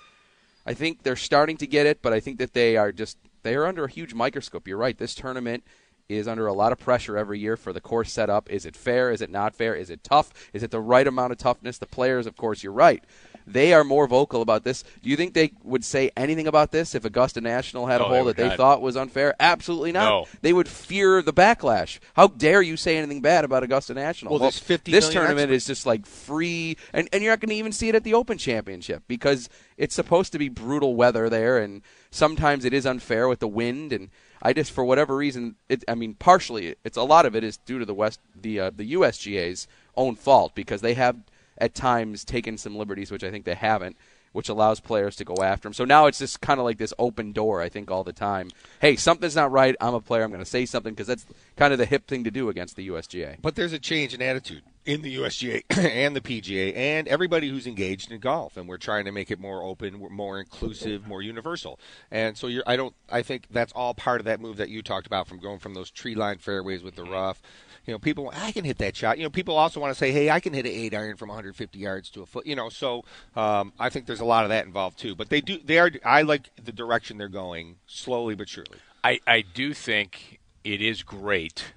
I 0.65 0.73
think 0.73 1.03
they're 1.03 1.15
starting 1.15 1.57
to 1.57 1.67
get 1.67 1.85
it, 1.85 2.01
but 2.01 2.13
I 2.13 2.19
think 2.19 2.39
that 2.39 2.53
they 2.53 2.77
are 2.77 2.91
just 2.91 3.17
they 3.43 3.55
are 3.55 3.65
under 3.65 3.85
a 3.85 3.91
huge 3.91 4.13
microscope. 4.13 4.67
You're 4.67 4.77
right. 4.77 4.97
This 4.97 5.15
tournament 5.15 5.63
is 6.09 6.27
under 6.27 6.47
a 6.47 6.53
lot 6.53 6.71
of 6.71 6.79
pressure 6.79 7.17
every 7.17 7.39
year 7.39 7.57
for 7.57 7.73
the 7.73 7.81
course 7.81 8.11
setup. 8.11 8.49
Is 8.49 8.65
it 8.65 8.75
fair? 8.75 9.11
Is 9.11 9.21
it 9.21 9.29
not 9.29 9.55
fair? 9.55 9.75
Is 9.75 9.89
it 9.89 10.03
tough? 10.03 10.31
Is 10.53 10.63
it 10.63 10.71
the 10.71 10.79
right 10.79 11.07
amount 11.07 11.31
of 11.31 11.37
toughness? 11.37 11.77
The 11.77 11.85
players, 11.85 12.25
of 12.27 12.35
course, 12.35 12.63
you're 12.63 12.73
right. 12.73 13.03
They 13.45 13.73
are 13.73 13.83
more 13.83 14.07
vocal 14.07 14.41
about 14.41 14.63
this. 14.63 14.83
Do 15.01 15.09
you 15.09 15.15
think 15.15 15.33
they 15.33 15.51
would 15.63 15.83
say 15.83 16.11
anything 16.15 16.47
about 16.47 16.71
this 16.71 16.95
if 16.95 17.05
Augusta 17.05 17.41
National 17.41 17.87
had 17.87 18.01
a 18.01 18.03
No, 18.03 18.09
they 18.09 18.15
hole 18.17 18.25
that 18.25 18.37
they 18.37 18.47
not. 18.49 18.57
thought 18.57 18.81
was 18.81 18.95
unfair? 18.95 19.35
Absolutely 19.39 19.91
not. 19.91 20.09
No. 20.09 20.25
They 20.41 20.53
would 20.53 20.67
fear 20.67 21.21
the 21.21 21.33
backlash. 21.33 21.99
How 22.15 22.27
dare 22.27 22.61
you 22.61 22.77
say 22.77 22.97
anything 22.97 23.21
bad 23.21 23.43
about 23.45 23.63
Augusta 23.63 23.93
National? 23.93 24.31
Well, 24.33 24.39
there's 24.39 24.59
50 24.59 24.91
this 24.91 25.09
tournament 25.09 25.51
experts. 25.51 25.63
is 25.63 25.67
just 25.67 25.85
like 25.85 26.05
free, 26.05 26.77
and, 26.93 27.07
and 27.11 27.23
you're 27.23 27.31
not 27.31 27.39
going 27.39 27.49
to 27.49 27.55
even 27.55 27.71
see 27.71 27.89
it 27.89 27.95
at 27.95 28.03
the 28.03 28.13
Open 28.13 28.37
Championship 28.37 29.03
because 29.07 29.49
it's 29.77 29.95
supposed 29.95 30.31
to 30.33 30.39
be 30.39 30.49
brutal 30.49 30.95
weather 30.95 31.29
there, 31.29 31.57
and 31.57 31.81
sometimes 32.11 32.65
it 32.65 32.73
is 32.73 32.85
unfair 32.85 33.27
with 33.27 33.39
the 33.39 33.47
wind. 33.47 33.91
And 33.91 34.09
I 34.41 34.53
just, 34.53 34.71
for 34.71 34.83
whatever 34.85 35.15
reason, 35.15 35.55
it, 35.69 35.83
I 35.87 35.95
mean, 35.95 36.13
partially, 36.15 36.75
it's 36.83 36.97
a 36.97 37.03
lot 37.03 37.25
of 37.25 37.35
it 37.35 37.43
is 37.43 37.57
due 37.57 37.79
to 37.79 37.85
the 37.85 37.93
West, 37.93 38.19
the 38.39 38.59
uh, 38.59 38.71
the 38.75 38.93
USGA's 38.93 39.67
own 39.95 40.15
fault 40.15 40.53
because 40.55 40.81
they 40.81 40.93
have 40.95 41.17
at 41.57 41.73
times 41.73 42.23
taken 42.23 42.57
some 42.57 42.75
liberties, 42.75 43.11
which 43.11 43.23
I 43.23 43.31
think 43.31 43.45
they 43.45 43.55
haven't. 43.55 43.97
Which 44.31 44.49
allows 44.49 44.79
players 44.79 45.15
to 45.17 45.25
go 45.25 45.43
after 45.43 45.67
them. 45.67 45.73
So 45.73 45.85
now 45.85 46.07
it's 46.07 46.17
just 46.17 46.41
kind 46.41 46.59
of 46.59 46.65
like 46.65 46.79
this 46.79 46.91
open 46.97 47.33
door, 47.33 47.61
I 47.61 47.69
think, 47.69 47.91
all 47.91 48.03
the 48.03 48.11
time. 48.11 48.49
Hey, 48.81 48.95
something's 48.95 49.35
not 49.35 49.51
right. 49.51 49.75
I'm 49.79 49.93
a 49.93 50.01
player. 50.01 50.23
I'm 50.23 50.31
going 50.31 50.43
to 50.43 50.49
say 50.49 50.65
something 50.65 50.91
because 50.91 51.05
that's 51.05 51.27
kind 51.55 51.71
of 51.71 51.77
the 51.77 51.85
hip 51.85 52.07
thing 52.07 52.23
to 52.23 52.31
do 52.31 52.49
against 52.49 52.75
the 52.75 52.87
USGA. 52.87 53.37
But 53.43 53.53
there's 53.53 53.73
a 53.73 53.77
change 53.77 54.15
in 54.15 54.23
attitude 54.23 54.63
in 54.85 55.01
the 55.01 55.15
USGA 55.17 55.63
and 55.77 56.15
the 56.15 56.21
PGA 56.21 56.75
and 56.75 57.07
everybody 57.07 57.49
who's 57.49 57.67
engaged 57.67 58.11
in 58.11 58.19
golf, 58.19 58.57
and 58.57 58.67
we're 58.67 58.77
trying 58.77 59.05
to 59.05 59.11
make 59.11 59.31
it 59.31 59.39
more 59.39 59.63
open, 59.63 60.05
more 60.11 60.39
inclusive, 60.39 61.07
more 61.07 61.21
universal. 61.21 61.79
And 62.11 62.37
so 62.37 62.49
I 62.67 62.75
don't, 62.75 62.93
I 63.09 63.21
think 63.21 63.47
that's 63.49 63.71
all 63.73 63.93
part 63.93 64.19
of 64.19 64.25
that 64.25 64.41
move 64.41 64.57
that 64.57 64.69
you 64.69 64.81
talked 64.81 65.07
about 65.07 65.27
from 65.27 65.39
going 65.39 65.59
from 65.59 65.73
those 65.73 65.89
tree-lined 65.89 66.41
fairways 66.41 66.83
with 66.83 66.95
the 66.95 67.03
mm-hmm. 67.03 67.13
rough. 67.13 67.41
You 67.85 67.93
know, 67.93 67.99
people, 67.99 68.31
I 68.33 68.51
can 68.51 68.63
hit 68.63 68.77
that 68.77 68.95
shot. 68.95 69.17
You 69.17 69.23
know, 69.23 69.29
people 69.29 69.57
also 69.57 69.79
want 69.79 69.91
to 69.91 69.97
say, 69.97 70.11
hey, 70.11 70.29
I 70.29 70.39
can 70.39 70.53
hit 70.53 70.65
an 70.65 70.71
eight 70.71 70.93
iron 70.93 71.17
from 71.17 71.29
150 71.29 71.77
yards 71.77 72.09
to 72.11 72.21
a 72.21 72.25
foot. 72.25 72.45
You 72.45 72.55
know, 72.55 72.69
so 72.69 73.03
um, 73.35 73.73
I 73.77 73.89
think 73.89 74.05
there's 74.05 74.21
a 74.21 74.25
lot 74.25 74.45
of 74.45 74.49
that 74.49 74.65
involved 74.65 74.97
too. 74.97 75.15
But 75.15 75.29
they 75.29 75.41
do, 75.41 75.59
they 75.63 75.79
are. 75.79 75.91
I 76.05 76.21
like 76.21 76.49
the 76.63 76.71
direction 76.71 77.17
they're 77.17 77.27
going, 77.27 77.77
slowly 77.85 78.35
but 78.35 78.47
surely. 78.47 78.77
I, 79.03 79.19
I 79.27 79.41
do 79.41 79.73
think 79.73 80.39
it 80.63 80.81
is 80.81 81.03
great, 81.03 81.73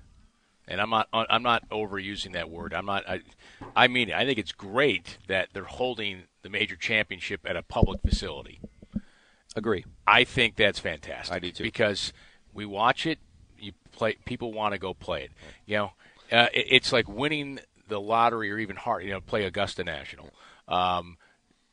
and 0.69 0.81
I'm 0.81 0.91
not 0.91 1.09
I'm 1.13 1.43
not 1.43 1.69
overusing 1.71 2.35
that 2.35 2.51
word. 2.51 2.73
I'm 2.73 2.87
not. 2.87 3.09
I, 3.09 3.21
I 3.75 3.89
mean, 3.89 4.11
it. 4.11 4.15
I 4.15 4.25
think 4.25 4.39
it's 4.39 4.53
great 4.53 5.19
that 5.27 5.49
they're 5.53 5.65
holding 5.65 6.23
the 6.43 6.51
major 6.51 6.77
championship 6.77 7.41
at 7.45 7.57
a 7.57 7.63
public 7.63 8.01
facility. 8.03 8.61
Agree. 9.57 9.85
I 10.07 10.23
think 10.25 10.55
that's 10.55 10.79
fantastic. 10.79 11.35
I 11.35 11.39
do, 11.39 11.51
too. 11.51 11.65
because 11.65 12.13
we 12.53 12.65
watch 12.67 13.07
it. 13.07 13.19
You 13.67 13.73
play. 13.93 14.17
People 14.25 14.53
want 14.53 14.73
to 14.73 14.79
go 14.79 14.95
play 14.95 15.25
it. 15.25 15.31
You 15.67 15.77
know, 15.77 15.93
uh, 16.33 16.49
it, 16.53 16.67
it's 16.71 16.93
like 16.93 17.09
winning 17.09 17.61
the 17.89 18.01
lottery, 18.01 18.51
or 18.51 18.59
even 18.59 18.77
hard. 18.77 19.05
You 19.05 19.11
know, 19.11 19.21
play 19.21 19.45
Augusta 19.45 19.85
National. 19.85 20.31
Um, 20.69 21.19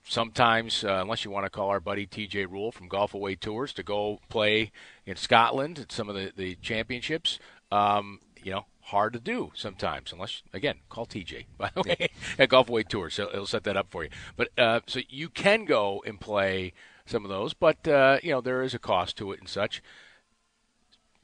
sometimes, 0.04 0.84
uh, 0.84 1.00
unless 1.02 1.26
you 1.26 1.32
want 1.32 1.46
to 1.46 1.50
call 1.50 1.70
our 1.70 1.80
buddy 1.80 2.06
TJ 2.06 2.50
Rule 2.50 2.72
from 2.72 2.88
Golf 2.88 3.14
Away 3.14 3.36
Tours 3.36 3.74
to 3.74 3.84
go 3.84 4.20
play 4.30 4.72
in 5.06 5.16
Scotland 5.16 5.80
at 5.80 5.92
some 5.92 6.10
of 6.10 6.16
the, 6.16 6.32
the 6.36 6.56
championships, 6.56 7.40
um, 7.72 8.20
you 8.44 8.52
know, 8.52 8.66
hard 8.82 9.14
to 9.14 9.20
do 9.20 9.52
sometimes. 9.56 10.12
Unless, 10.12 10.44
again, 10.54 10.76
call 10.90 11.06
TJ, 11.06 11.46
by 11.58 11.72
the 11.74 11.82
way, 11.82 12.10
at 12.38 12.50
Golf 12.50 12.70
Away 12.70 12.84
Tours. 12.84 13.14
So 13.16 13.30
it'll 13.30 13.46
set 13.46 13.64
that 13.64 13.78
up 13.78 13.88
for 13.90 14.04
you. 14.04 14.10
But 14.36 14.50
uh, 14.58 14.82
so 14.88 15.00
you 15.10 15.30
can 15.30 15.66
go 15.66 16.04
and 16.06 16.20
play 16.20 16.74
some 17.06 17.26
of 17.26 17.30
those, 17.30 17.54
but, 17.54 17.86
uh, 17.88 18.18
you 18.24 18.32
know, 18.32 18.42
there 18.42 18.62
is 18.62 18.74
a 18.74 18.80
cost 18.80 19.18
to 19.18 19.32
it 19.34 19.40
and 19.40 19.50
such. 19.50 19.82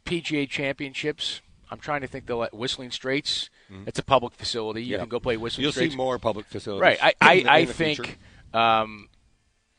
PGA 0.09 0.49
Championships. 0.49 1.41
I'm 1.71 1.77
trying 1.79 2.01
to 2.01 2.07
think. 2.07 2.25
The 2.25 2.49
Whistling 2.51 2.91
Straits. 2.91 3.49
It's 3.85 3.99
a 3.99 4.03
public 4.03 4.33
facility. 4.33 4.83
You 4.83 4.93
Yeah. 4.93 4.99
can 5.01 5.09
go 5.09 5.19
play 5.19 5.37
Whistling 5.37 5.63
You'll 5.63 5.71
Straits. 5.71 5.93
see 5.93 5.97
more 5.97 6.17
public 6.17 6.47
facilities. 6.47 6.81
Right. 6.81 6.97
I, 7.03 7.13
I, 7.21 7.39
the- 7.41 7.51
I 7.51 7.65
think 7.65 8.17
um, 8.53 9.09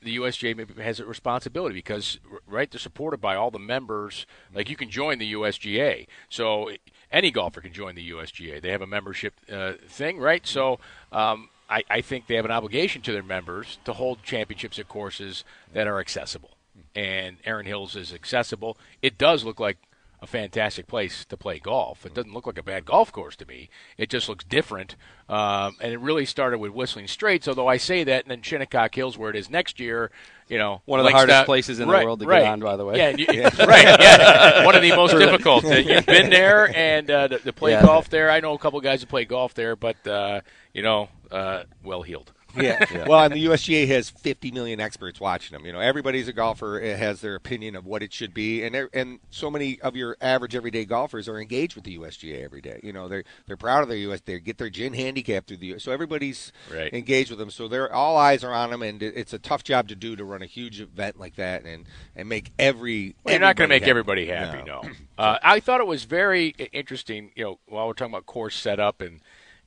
the 0.00 0.16
USGA 0.18 0.56
maybe 0.56 0.80
has 0.80 1.00
a 1.00 1.04
responsibility 1.04 1.74
because, 1.74 2.20
right, 2.46 2.70
they're 2.70 2.78
supported 2.78 3.20
by 3.20 3.34
all 3.34 3.50
the 3.50 3.58
members. 3.58 4.26
Like, 4.54 4.70
you 4.70 4.76
can 4.76 4.88
join 4.90 5.18
the 5.18 5.32
USGA. 5.32 6.06
So 6.28 6.70
any 7.10 7.32
golfer 7.32 7.60
can 7.60 7.72
join 7.72 7.96
the 7.96 8.08
USGA. 8.10 8.62
They 8.62 8.70
have 8.70 8.82
a 8.82 8.86
membership 8.86 9.34
uh, 9.52 9.72
thing, 9.88 10.18
right? 10.18 10.46
So 10.46 10.78
um, 11.10 11.48
I, 11.68 11.82
I 11.90 12.00
think 12.00 12.28
they 12.28 12.36
have 12.36 12.44
an 12.44 12.52
obligation 12.52 13.02
to 13.02 13.12
their 13.12 13.24
members 13.24 13.78
to 13.84 13.92
hold 13.94 14.22
championships 14.22 14.78
at 14.78 14.86
courses 14.86 15.42
that 15.72 15.88
are 15.88 15.98
accessible. 15.98 16.50
And 16.94 17.38
Erin 17.44 17.66
Hills 17.66 17.96
is 17.96 18.14
accessible. 18.14 18.78
It 19.02 19.18
does 19.18 19.42
look 19.44 19.58
like 19.58 19.78
a 20.22 20.26
fantastic 20.26 20.86
place 20.86 21.24
to 21.24 21.36
play 21.36 21.58
golf. 21.58 22.04
It 22.04 22.12
doesn't 22.12 22.34
look 22.34 22.46
like 22.46 22.58
a 22.58 22.62
bad 22.62 22.84
golf 22.84 23.10
course 23.10 23.36
to 23.36 23.46
me. 23.46 23.70
It 23.96 24.10
just 24.10 24.28
looks 24.28 24.44
different. 24.44 24.96
Um, 25.28 25.76
and 25.80 25.92
it 25.92 26.00
really 26.00 26.26
started 26.26 26.58
with 26.58 26.72
Whistling 26.72 27.06
Straits, 27.06 27.48
although 27.48 27.68
I 27.68 27.78
say 27.78 28.04
that, 28.04 28.24
and 28.24 28.30
then 28.30 28.42
Shinnecock 28.42 28.94
Hills, 28.94 29.16
where 29.16 29.30
it 29.30 29.36
is 29.36 29.48
next 29.48 29.80
year, 29.80 30.10
you 30.48 30.58
know. 30.58 30.82
One 30.84 31.00
of 31.00 31.06
the 31.06 31.12
hardest 31.12 31.40
to- 31.40 31.44
places 31.46 31.80
in 31.80 31.88
the 31.88 31.94
world 31.94 32.18
to 32.20 32.26
get 32.26 32.30
right. 32.30 32.44
on, 32.44 32.60
by 32.60 32.76
the 32.76 32.84
way. 32.84 32.98
Yeah, 32.98 33.10
you, 33.16 33.26
right. 33.66 33.98
Yeah, 34.00 34.64
one 34.66 34.74
of 34.74 34.82
the 34.82 34.94
most 34.94 35.12
difficult. 35.12 35.64
You've 35.64 36.06
been 36.06 36.28
there 36.30 36.74
and 36.76 37.10
uh, 37.10 37.28
to, 37.28 37.38
to 37.38 37.52
play 37.52 37.72
Yeah. 37.72 37.82
golf 37.82 38.10
there. 38.10 38.30
I 38.30 38.40
know 38.40 38.52
a 38.52 38.58
couple 38.58 38.80
guys 38.80 39.00
who 39.00 39.06
play 39.06 39.24
golf 39.24 39.54
there, 39.54 39.76
but 39.76 40.06
uh, 40.06 40.40
you 40.74 40.82
know, 40.82 41.08
uh, 41.30 41.62
well 41.82 42.02
heeled. 42.02 42.32
Yeah. 42.60 43.06
Well, 43.08 43.24
and 43.24 43.34
the 43.34 43.44
USGA 43.46 43.86
has 43.88 44.10
50 44.10 44.50
million 44.50 44.80
experts 44.80 45.20
watching 45.20 45.56
them. 45.56 45.64
You 45.64 45.72
know, 45.72 45.80
everybody's 45.80 46.28
a 46.28 46.32
golfer 46.32 46.78
it 46.80 46.98
has 46.98 47.20
their 47.20 47.34
opinion 47.36 47.76
of 47.76 47.86
what 47.86 48.02
it 48.02 48.12
should 48.12 48.34
be, 48.34 48.62
and 48.64 48.88
and 48.92 49.20
so 49.30 49.50
many 49.50 49.80
of 49.80 49.94
your 49.96 50.16
average 50.20 50.54
everyday 50.56 50.84
golfers 50.84 51.28
are 51.28 51.40
engaged 51.40 51.74
with 51.74 51.84
the 51.84 51.96
USGA 51.98 52.42
every 52.44 52.60
day. 52.60 52.80
You 52.82 52.92
know, 52.92 53.08
they're 53.08 53.24
they're 53.46 53.56
proud 53.56 53.82
of 53.82 53.88
their 53.88 53.98
US. 53.98 54.20
They 54.20 54.38
get 54.40 54.58
their 54.58 54.68
GHIN 54.70 54.94
handicap 54.94 55.46
through 55.46 55.58
the 55.58 55.74
US. 55.74 55.84
so 55.84 55.92
everybody's 55.92 56.52
Right. 56.72 56.92
engaged 56.92 57.30
with 57.30 57.38
them. 57.38 57.50
So 57.50 57.68
they're 57.68 57.92
all 57.92 58.16
eyes 58.16 58.42
are 58.44 58.52
on 58.52 58.70
them, 58.70 58.82
and 58.82 59.02
it's 59.02 59.32
a 59.32 59.38
tough 59.38 59.62
job 59.64 59.88
to 59.88 59.94
do 59.94 60.16
to 60.16 60.24
run 60.24 60.42
a 60.42 60.46
huge 60.46 60.80
event 60.80 61.18
like 61.18 61.36
that 61.36 61.64
and 61.64 61.86
and 62.16 62.28
make 62.28 62.50
every. 62.58 63.14
Well, 63.24 63.32
you're 63.34 63.40
not 63.40 63.56
going 63.56 63.68
to 63.68 63.74
make 63.74 63.82
everybody 63.84 64.00
everybody 64.00 64.26
happy, 64.26 64.66
No. 64.66 64.82
no. 64.82 64.90
Uh, 65.20 65.38
I 65.42 65.60
thought 65.60 65.82
it 65.82 65.86
was 65.86 66.04
very 66.04 66.48
interesting. 66.72 67.30
You 67.36 67.44
know, 67.44 67.58
while 67.68 67.86
we're 67.86 67.92
talking 67.92 68.14
about 68.14 68.24
course 68.24 68.56
setup, 68.56 69.02
and 69.02 69.20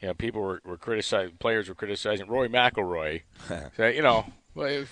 you 0.03 0.09
know, 0.09 0.13
people 0.13 0.41
were, 0.41 0.61
were 0.65 0.75
criticizing, 0.75 1.37
players 1.39 1.69
were 1.69 1.75
criticizing 1.75 2.27
Rory 2.27 2.49
McIlroy. 2.49 3.21
you 3.95 4.01
know, 4.01 4.25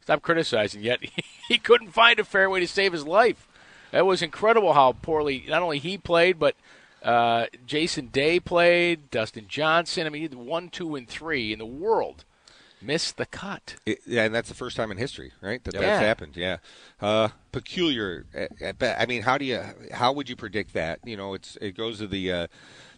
stop 0.00 0.22
criticizing. 0.22 0.80
Yet 0.80 1.00
he 1.48 1.58
couldn't 1.58 1.90
find 1.90 2.20
a 2.20 2.24
fairway 2.24 2.60
to 2.60 2.68
save 2.68 2.92
his 2.92 3.04
life. 3.04 3.48
That 3.90 4.06
was 4.06 4.22
incredible 4.22 4.74
how 4.74 4.92
poorly 4.92 5.44
not 5.48 5.60
only 5.62 5.80
he 5.80 5.98
played, 5.98 6.38
but 6.38 6.54
uh, 7.02 7.46
Jason 7.66 8.06
Day 8.08 8.38
played, 8.38 9.10
Dustin 9.10 9.46
Johnson. 9.48 10.06
I 10.06 10.10
mean, 10.10 10.22
he 10.22 10.28
did 10.28 10.38
one, 10.38 10.68
two, 10.68 10.94
and 10.94 11.08
three 11.08 11.52
in 11.52 11.58
the 11.58 11.66
world. 11.66 12.24
Missed 12.80 13.16
the 13.16 13.26
cut. 13.26 13.74
It, 13.86 13.98
yeah, 14.06 14.22
and 14.22 14.32
that's 14.32 14.48
the 14.48 14.54
first 14.54 14.76
time 14.76 14.92
in 14.92 14.98
history, 14.98 15.32
right? 15.40 15.64
That 15.64 15.74
Yeah. 15.74 15.80
that's 15.80 16.00
happened. 16.00 16.36
Yeah, 16.36 16.58
uh, 17.00 17.30
peculiar. 17.50 18.24
I 18.80 19.04
mean, 19.06 19.22
how 19.22 19.36
do 19.36 19.44
you? 19.44 19.60
How 19.92 20.12
would 20.12 20.28
you 20.28 20.36
predict 20.36 20.74
that? 20.74 21.00
You 21.04 21.16
know, 21.16 21.34
it's 21.34 21.56
it 21.60 21.76
goes 21.76 21.98
to 21.98 22.06
the. 22.06 22.30
Uh, 22.30 22.46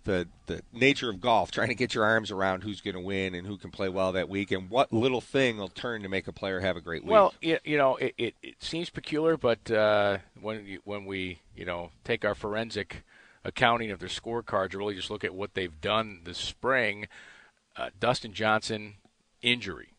the, 0.05 0.29
the 0.47 0.63
nature 0.73 1.11
of 1.11 1.21
golf, 1.21 1.51
trying 1.51 1.69
to 1.69 1.75
get 1.75 1.95
your 1.95 2.05
arms 2.05 2.31
around 2.31 2.63
who's 2.63 2.81
going 2.81 2.95
to 2.95 3.01
win 3.01 3.35
and 3.35 3.47
who 3.47 3.57
can 3.57 3.71
play 3.71 3.89
well 3.89 4.13
that 4.13 4.29
week, 4.29 4.51
and 4.51 4.71
what 4.71 4.93
little 4.93 5.21
thing 5.21 5.59
will 5.59 5.69
turn 5.69 6.03
to 6.03 6.09
make 6.09 6.27
a 6.29 6.33
player 6.33 6.61
have 6.61 6.77
a 6.77 6.81
great 6.81 7.03
week. 7.03 7.11
Well, 7.11 7.35
you, 7.41 7.59
you 7.65 7.77
know, 7.77 7.97
it, 7.97 8.15
it, 8.19 8.35
it 8.43 8.63
seems 8.63 8.91
peculiar, 8.91 9.37
but 9.37 9.71
uh, 9.71 10.19
when 10.41 10.65
you, 10.65 10.81
when 10.85 11.05
we 11.05 11.41
you 11.57 11.65
know 11.65 11.91
take 12.05 12.25
our 12.25 12.35
forensic 12.35 13.05
accounting 13.45 13.91
of 13.91 13.99
their 13.99 14.09
scorecards, 14.09 14.75
really 14.75 14.95
just 14.95 15.11
look 15.11 15.25
at 15.25 15.35
what 15.35 15.55
they've 15.55 15.81
done 15.81 16.21
this 16.25 16.39
spring. 16.39 17.09
Uh, 17.77 17.91
Dustin 17.99 18.33
Johnson 18.33 18.95
injury, 19.43 19.91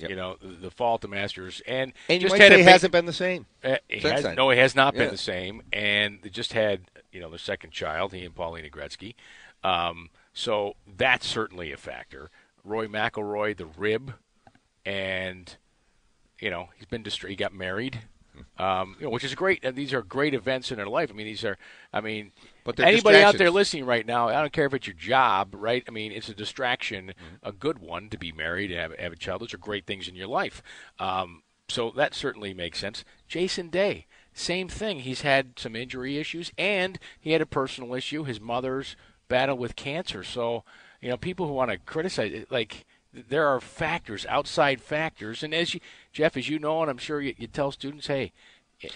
Yep. 0.00 0.10
You 0.10 0.16
know, 0.16 0.36
the, 0.40 0.70
fall 0.70 0.94
at 0.94 1.00
the 1.02 1.08
Masters, 1.08 1.60
and, 1.66 1.92
And 2.08 2.22
you 2.22 2.28
just 2.28 2.38
might 2.38 2.50
had 2.50 2.52
it 2.52 2.64
hasn't 2.64 2.92
been 2.92 3.06
the 3.06 3.12
same. 3.12 3.46
uh, 3.62 3.76
has, 3.90 4.36
no, 4.36 4.50
it 4.50 4.58
has 4.58 4.74
not 4.74 4.94
been 4.94 5.10
the 5.10 5.18
same, 5.18 5.62
and 5.72 6.18
they 6.22 6.30
just 6.30 6.52
had 6.52 6.80
you 7.12 7.20
know 7.20 7.28
their 7.30 7.38
second 7.38 7.70
child, 7.72 8.12
he 8.12 8.24
and 8.24 8.34
Paulina 8.34 8.68
Gretzky. 8.68 9.14
Um, 9.64 10.10
so 10.32 10.74
that's 10.86 11.26
certainly 11.26 11.72
a 11.72 11.76
factor. 11.76 12.30
Rory 12.64 12.88
McIlroy, 12.88 13.56
the 13.56 13.66
rib, 13.66 14.14
and 14.84 15.56
you 16.40 16.50
know 16.50 16.68
he's 16.76 16.86
been 16.86 17.02
distra- 17.02 17.28
He 17.30 17.36
got 17.36 17.52
married, 17.54 18.00
um, 18.58 18.96
you 18.98 19.04
know, 19.06 19.10
which 19.10 19.24
is 19.24 19.34
great. 19.34 19.64
And 19.64 19.76
these 19.76 19.92
are 19.92 20.02
great 20.02 20.34
events 20.34 20.70
in 20.70 20.76
their 20.76 20.86
life. 20.88 21.10
I 21.10 21.14
mean, 21.14 21.26
these 21.26 21.44
are. 21.44 21.58
I 21.92 22.00
mean, 22.00 22.32
But 22.64 22.78
anybody 22.80 23.18
out 23.18 23.36
there 23.38 23.50
listening 23.50 23.84
right 23.84 24.06
now, 24.06 24.28
I 24.28 24.34
don't 24.34 24.52
care 24.52 24.66
if 24.66 24.74
it's 24.74 24.86
your 24.86 24.94
job, 24.94 25.54
right? 25.54 25.84
I 25.86 25.90
mean, 25.90 26.12
it's 26.12 26.28
a 26.28 26.34
distraction, 26.34 27.08
Mm-hmm. 27.08 27.48
a 27.48 27.52
good 27.52 27.78
one 27.78 28.08
to 28.10 28.18
be 28.18 28.32
married 28.32 28.70
and 28.70 28.80
have, 28.80 28.98
have 28.98 29.12
a 29.12 29.16
child. 29.16 29.40
Those 29.42 29.54
are 29.54 29.58
great 29.58 29.86
things 29.86 30.08
in 30.08 30.14
your 30.14 30.28
life. 30.28 30.62
Um, 30.98 31.42
so 31.68 31.90
that 31.96 32.14
certainly 32.14 32.52
makes 32.54 32.78
sense. 32.78 33.04
Jason 33.28 33.68
Day, 33.68 34.06
same 34.32 34.68
thing. 34.68 35.00
He's 35.00 35.22
had 35.22 35.58
some 35.58 35.76
injury 35.76 36.18
issues, 36.18 36.52
and 36.56 36.98
he 37.18 37.32
had 37.32 37.40
a 37.40 37.46
personal 37.46 37.94
issue. 37.94 38.24
His 38.24 38.40
mother's 38.40 38.96
battle 39.28 39.56
with 39.56 39.76
cancer. 39.76 40.24
So, 40.24 40.64
you 41.00 41.08
know, 41.08 41.16
people 41.16 41.46
who 41.46 41.52
want 41.52 41.70
to 41.70 41.78
criticize 41.78 42.32
it, 42.32 42.50
like 42.50 42.84
there 43.12 43.46
are 43.46 43.60
factors, 43.60 44.26
outside 44.28 44.80
factors, 44.80 45.42
and 45.42 45.52
as 45.52 45.74
you, 45.74 45.80
Jeff, 46.12 46.36
as 46.36 46.48
you 46.48 46.58
know, 46.58 46.82
and 46.82 46.90
I'm 46.90 46.98
sure 46.98 47.20
you, 47.20 47.34
you 47.36 47.46
tell 47.46 47.72
students, 47.72 48.06
hey, 48.06 48.32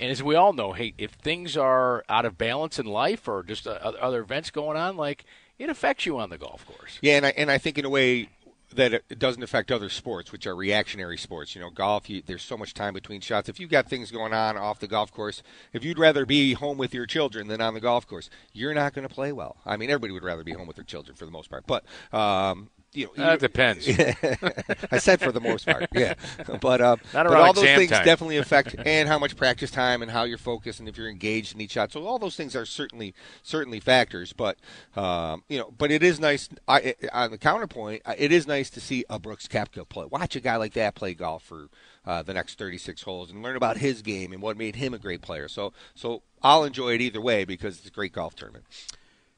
and 0.00 0.10
as 0.10 0.22
we 0.22 0.34
all 0.34 0.52
know, 0.52 0.72
hey, 0.72 0.94
if 0.96 1.12
things 1.12 1.56
are 1.56 2.04
out 2.08 2.24
of 2.24 2.38
balance 2.38 2.78
in 2.78 2.86
life 2.86 3.28
or 3.28 3.42
just 3.42 3.66
other 3.66 4.20
events 4.20 4.50
going 4.50 4.76
on, 4.76 4.96
like 4.96 5.24
it 5.58 5.68
affects 5.68 6.06
you 6.06 6.18
on 6.18 6.30
the 6.30 6.38
golf 6.38 6.66
course. 6.66 6.98
Yeah, 7.02 7.16
and 7.16 7.26
I, 7.26 7.30
and 7.30 7.50
I 7.50 7.58
think 7.58 7.76
in 7.78 7.84
a 7.84 7.90
way 7.90 8.28
that 8.76 8.92
it 8.92 9.18
doesn't 9.18 9.42
affect 9.42 9.70
other 9.70 9.88
sports, 9.88 10.32
which 10.32 10.46
are 10.46 10.54
reactionary 10.54 11.18
sports. 11.18 11.54
You 11.54 11.60
know, 11.60 11.70
golf, 11.70 12.08
you, 12.08 12.22
there's 12.24 12.42
so 12.42 12.56
much 12.56 12.74
time 12.74 12.94
between 12.94 13.20
shots. 13.20 13.48
If 13.48 13.58
you've 13.60 13.70
got 13.70 13.88
things 13.88 14.10
going 14.10 14.32
on 14.32 14.56
off 14.56 14.80
the 14.80 14.86
golf 14.86 15.12
course, 15.12 15.42
if 15.72 15.84
you'd 15.84 15.98
rather 15.98 16.26
be 16.26 16.54
home 16.54 16.78
with 16.78 16.94
your 16.94 17.06
children 17.06 17.48
than 17.48 17.60
on 17.60 17.74
the 17.74 17.80
golf 17.80 18.06
course, 18.06 18.30
you're 18.52 18.74
not 18.74 18.94
going 18.94 19.06
to 19.06 19.14
play 19.14 19.32
well. 19.32 19.56
I 19.64 19.76
mean, 19.76 19.90
everybody 19.90 20.12
would 20.12 20.24
rather 20.24 20.44
be 20.44 20.52
home 20.52 20.66
with 20.66 20.76
their 20.76 20.84
children 20.84 21.16
for 21.16 21.24
the 21.24 21.32
most 21.32 21.50
part, 21.50 21.64
but. 21.66 21.84
Um, 22.12 22.70
you 22.94 23.10
know, 23.16 23.36
That 23.36 23.40
depends. 23.40 23.88
I 24.90 24.98
said 24.98 25.20
for 25.20 25.32
the 25.32 25.40
most 25.40 25.66
part, 25.66 25.88
yeah. 25.92 26.14
But 26.60 26.80
uh, 26.80 26.96
but 27.12 27.26
all 27.26 27.52
those 27.52 27.64
things 27.64 27.90
time. 27.90 28.04
definitely 28.04 28.36
affect, 28.38 28.74
and 28.86 29.08
how 29.08 29.18
much 29.18 29.36
practice 29.36 29.70
time, 29.70 30.02
and 30.02 30.10
how 30.10 30.24
you're 30.24 30.38
focused, 30.38 30.80
and 30.80 30.88
if 30.88 30.96
you're 30.96 31.08
engaged 31.08 31.54
in 31.54 31.60
each 31.60 31.72
shot. 31.72 31.92
So 31.92 32.06
all 32.06 32.18
those 32.18 32.36
things 32.36 32.54
are 32.54 32.64
certainly 32.64 33.14
certainly 33.42 33.80
factors. 33.80 34.32
But 34.32 34.58
um, 34.96 35.42
you 35.48 35.58
know, 35.58 35.72
but 35.76 35.90
it 35.90 36.02
is 36.02 36.20
nice. 36.20 36.48
I, 36.68 36.94
on 37.12 37.30
the 37.30 37.38
counterpoint, 37.38 38.02
uh, 38.04 38.14
it 38.16 38.32
is 38.32 38.46
nice 38.46 38.70
to 38.70 38.80
see 38.80 39.04
a 39.10 39.18
Brooks 39.18 39.48
Koepka 39.48 39.88
play. 39.88 40.06
Watch 40.06 40.36
a 40.36 40.40
guy 40.40 40.56
like 40.56 40.74
that 40.74 40.94
play 40.94 41.14
golf 41.14 41.42
for 41.42 41.68
uh, 42.06 42.22
the 42.22 42.34
next 42.34 42.58
36 42.58 43.02
holes, 43.02 43.30
and 43.30 43.42
learn 43.42 43.56
about 43.56 43.78
his 43.78 44.02
game 44.02 44.32
and 44.32 44.40
what 44.40 44.56
made 44.56 44.76
him 44.76 44.94
a 44.94 44.98
great 44.98 45.22
player. 45.22 45.48
So 45.48 45.72
so 45.94 46.22
I'll 46.42 46.64
enjoy 46.64 46.94
it 46.94 47.00
either 47.00 47.20
way 47.20 47.44
because 47.44 47.78
it's 47.78 47.88
a 47.88 47.92
great 47.92 48.12
golf 48.12 48.34
tournament. 48.34 48.64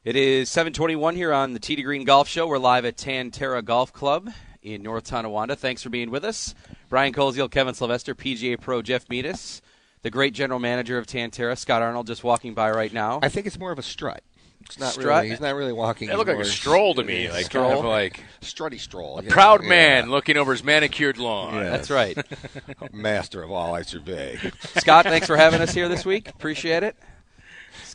It 0.07 0.15
is 0.15 0.47
721 0.49 1.17
here 1.17 1.33
on 1.33 1.51
the 1.51 1.59
Tee 1.59 1.75
to 1.75 1.81
Green 1.81 2.05
Golf 2.05 2.29
Show. 2.29 2.47
We're 2.47 2.59
live 2.59 2.85
at 2.85 2.95
Tantera 2.95 3.61
Golf 3.61 3.91
Club 3.91 4.29
in 4.63 4.81
North 4.81 5.03
Tonawanda. 5.03 5.57
Thanks 5.57 5.83
for 5.83 5.89
being 5.89 6.11
with 6.11 6.23
us. 6.23 6.55
Brian 6.87 7.11
Koziel, 7.11 7.51
Kevin 7.51 7.73
Sylvester, 7.73 8.15
PGA 8.15 8.57
Pro 8.57 8.81
Jeff 8.81 9.09
Meadis, 9.09 9.59
the 10.03 10.09
great 10.09 10.33
general 10.33 10.61
manager 10.61 10.97
of 10.97 11.07
Tantera, 11.07 11.57
Scott 11.57 11.81
Arnold, 11.81 12.07
just 12.07 12.23
walking 12.23 12.53
by 12.53 12.71
right 12.71 12.93
now. 12.93 13.19
I 13.21 13.27
think 13.27 13.47
it's 13.47 13.59
more 13.59 13.73
of 13.73 13.79
a 13.79 13.83
strut. 13.83 14.23
It's 14.61 14.79
not 14.79 14.93
Strut? 14.93 15.07
really. 15.07 15.29
He's 15.31 15.41
not 15.41 15.55
really 15.55 15.73
walking. 15.73 16.07
That 16.07 16.13
he's 16.13 16.19
looked 16.19 16.37
like 16.37 16.39
a 16.39 16.49
stroll 16.49 16.93
to 16.93 17.03
me, 17.03 17.29
like 17.29 17.49
kind 17.49 17.65
of 17.65 17.79
Stroll? 17.79 17.83
like 17.83 18.23
strutty 18.39 18.79
stroll. 18.79 19.19
a 19.19 19.23
you 19.23 19.29
proud 19.29 19.61
know, 19.63 19.67
man 19.67 20.05
yeah. 20.05 20.11
looking 20.11 20.37
over 20.37 20.53
his 20.53 20.63
manicured 20.63 21.17
lawn. 21.17 21.53
Yeah. 21.53 21.69
That's 21.69 21.89
right. 21.89 22.17
master 22.93 23.43
of 23.43 23.51
all 23.51 23.75
I 23.75 23.81
survey. 23.81 24.39
Scott, 24.77 25.03
thanks 25.03 25.27
for 25.27 25.35
having 25.35 25.59
us 25.59 25.73
here 25.73 25.89
this 25.89 26.05
week. 26.05 26.29
Appreciate 26.29 26.83
it. 26.83 26.95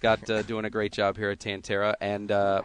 Scott 0.02 0.28
uh, 0.28 0.42
doing 0.42 0.64
a 0.64 0.70
great 0.70 0.90
job 0.90 1.16
here 1.16 1.30
at 1.30 1.38
Tantera. 1.38 1.94
And 2.00 2.32
uh, 2.32 2.62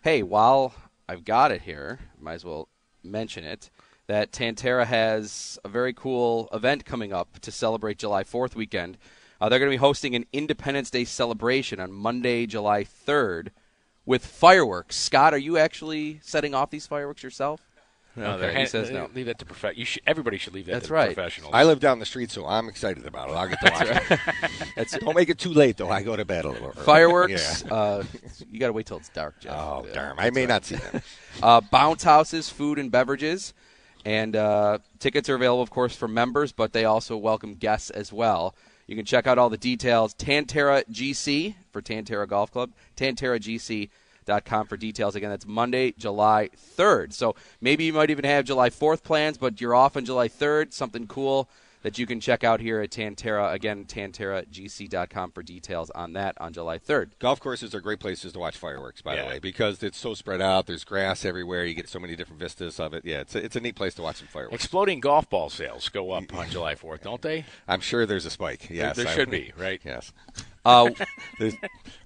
hey, 0.00 0.22
while 0.22 0.72
I've 1.06 1.22
got 1.22 1.52
it 1.52 1.60
here, 1.60 1.98
might 2.18 2.32
as 2.32 2.46
well 2.46 2.66
mention 3.04 3.44
it 3.44 3.68
that 4.06 4.32
Tantera 4.32 4.86
has 4.86 5.58
a 5.66 5.68
very 5.68 5.92
cool 5.92 6.48
event 6.50 6.86
coming 6.86 7.12
up 7.12 7.40
to 7.40 7.52
celebrate 7.52 7.98
July 7.98 8.24
4th 8.24 8.54
weekend. 8.54 8.96
Uh, 9.38 9.50
they're 9.50 9.58
going 9.58 9.70
to 9.70 9.74
be 9.74 9.76
hosting 9.76 10.14
an 10.14 10.24
Independence 10.32 10.90
Day 10.90 11.04
celebration 11.04 11.78
on 11.78 11.92
Monday, 11.92 12.46
July 12.46 12.84
3rd, 12.84 13.48
with 14.06 14.24
fireworks. 14.24 14.96
Scott, 14.96 15.34
are 15.34 15.38
you 15.38 15.58
actually 15.58 16.20
setting 16.22 16.54
off 16.54 16.70
these 16.70 16.86
fireworks 16.86 17.22
yourself? 17.22 17.67
No, 18.18 18.32
Okay, 18.32 18.48
he 18.50 18.54
hand- 18.56 18.68
says 18.68 18.90
no. 18.90 19.08
Leave 19.14 19.26
that 19.26 19.38
to 19.38 19.44
prof- 19.46 19.76
you 19.76 19.84
should, 19.84 20.02
Everybody 20.06 20.38
should 20.38 20.54
leave 20.54 20.66
that 20.66 20.72
That's 20.72 20.86
to 20.88 20.92
right. 20.94 21.14
professionals. 21.14 21.52
I 21.54 21.64
live 21.64 21.80
down 21.80 21.98
the 21.98 22.06
street, 22.06 22.30
so 22.30 22.46
I'm 22.46 22.68
excited 22.68 23.06
about 23.06 23.30
it. 23.30 23.32
I'll 23.32 23.48
get 23.48 23.60
to 23.60 23.70
watch 23.72 24.20
it. 24.76 25.00
Don't 25.04 25.14
make 25.14 25.28
it 25.28 25.38
too 25.38 25.52
late, 25.52 25.76
though. 25.76 25.88
I 25.90 26.02
go 26.02 26.16
to 26.16 26.24
bed 26.24 26.44
a 26.44 26.48
little 26.50 26.68
early. 26.68 26.84
fireworks. 26.84 27.64
Yeah. 27.66 27.72
Uh, 27.74 28.04
you 28.50 28.58
got 28.58 28.66
to 28.68 28.72
wait 28.72 28.86
till 28.86 28.96
it's 28.96 29.08
dark, 29.10 29.40
Jeff. 29.40 29.52
Oh, 29.56 29.84
Yeah, 29.88 29.94
darn. 29.94 30.18
I 30.18 30.24
that's 30.24 30.34
may 30.34 30.40
right. 30.42 30.48
not 30.48 30.64
see 30.64 30.76
them. 30.76 31.02
uh, 31.42 31.60
bounce 31.60 32.02
houses, 32.02 32.48
food 32.50 32.78
and 32.78 32.90
beverages, 32.90 33.54
and 34.04 34.34
uh, 34.36 34.78
tickets 34.98 35.28
are 35.28 35.34
available, 35.34 35.62
of 35.62 35.70
course, 35.70 35.94
for 35.94 36.08
members, 36.08 36.52
but 36.52 36.72
they 36.72 36.84
also 36.84 37.16
welcome 37.16 37.54
guests 37.54 37.90
as 37.90 38.12
well. 38.12 38.54
You 38.86 38.96
can 38.96 39.04
check 39.04 39.26
out 39.26 39.36
all 39.38 39.50
the 39.50 39.58
details. 39.58 40.14
Tantera 40.14 40.82
GC 40.90 41.54
for 41.72 41.82
Tantera 41.82 42.26
Golf 42.26 42.50
Club. 42.50 42.70
TanteraGC.com 42.96 43.90
for 44.68 44.76
details. 44.76 45.16
Again, 45.16 45.30
that's 45.30 45.46
Monday, 45.46 45.92
July 45.98 46.50
3rd. 46.76 47.12
So 47.12 47.34
maybe 47.60 47.84
you 47.84 47.92
might 47.92 48.10
even 48.10 48.24
have 48.24 48.44
July 48.44 48.70
4th 48.70 49.02
plans, 49.02 49.38
but 49.38 49.60
you're 49.60 49.74
off 49.74 49.96
on 49.96 50.04
July 50.04 50.28
3rd. 50.28 50.72
Something 50.72 51.06
cool 51.06 51.48
that 51.82 51.96
you 51.96 52.06
can 52.06 52.18
check 52.20 52.42
out 52.42 52.60
here 52.60 52.80
at 52.80 52.90
Tantera. 52.90 53.52
Again, 53.52 53.84
TanteraGC.com 53.84 55.30
for 55.30 55.42
details 55.44 55.90
on 55.90 56.12
that 56.14 56.36
on 56.40 56.52
July 56.52 56.76
3rd. 56.78 57.10
Golf 57.20 57.38
courses 57.40 57.72
are 57.74 57.80
great 57.80 58.00
places 58.00 58.32
to 58.32 58.38
watch 58.38 58.56
fireworks, 58.56 59.00
by 59.00 59.14
Yeah. 59.14 59.22
the 59.22 59.28
way, 59.28 59.38
because 59.38 59.82
it's 59.82 59.96
so 59.96 60.14
spread 60.14 60.42
out. 60.42 60.66
There's 60.66 60.82
grass 60.84 61.24
everywhere. 61.24 61.64
You 61.64 61.74
get 61.74 61.88
so 61.88 62.00
many 62.00 62.16
different 62.16 62.40
vistas 62.40 62.80
of 62.80 62.94
it. 62.94 63.04
Yeah, 63.04 63.20
it's 63.20 63.34
a, 63.36 63.44
it's 63.44 63.54
a 63.56 63.60
neat 63.60 63.76
place 63.76 63.94
to 63.94 64.02
watch 64.02 64.16
some 64.16 64.26
fireworks. 64.26 64.54
Exploding 64.56 64.98
golf 65.00 65.30
ball 65.30 65.50
sales 65.50 65.88
go 65.88 66.10
up 66.10 66.34
on 66.34 66.50
July 66.50 66.74
4th, 66.74 67.02
don't 67.02 67.22
they? 67.22 67.44
I'm 67.68 67.80
sure 67.80 68.06
there's 68.06 68.26
a 68.26 68.30
spike. 68.30 68.68
Yes, 68.70 68.96
there 68.96 69.06
I- 69.06 69.14
should 69.14 69.30
be, 69.30 69.52
right? 69.56 69.80
Yes. 69.84 70.12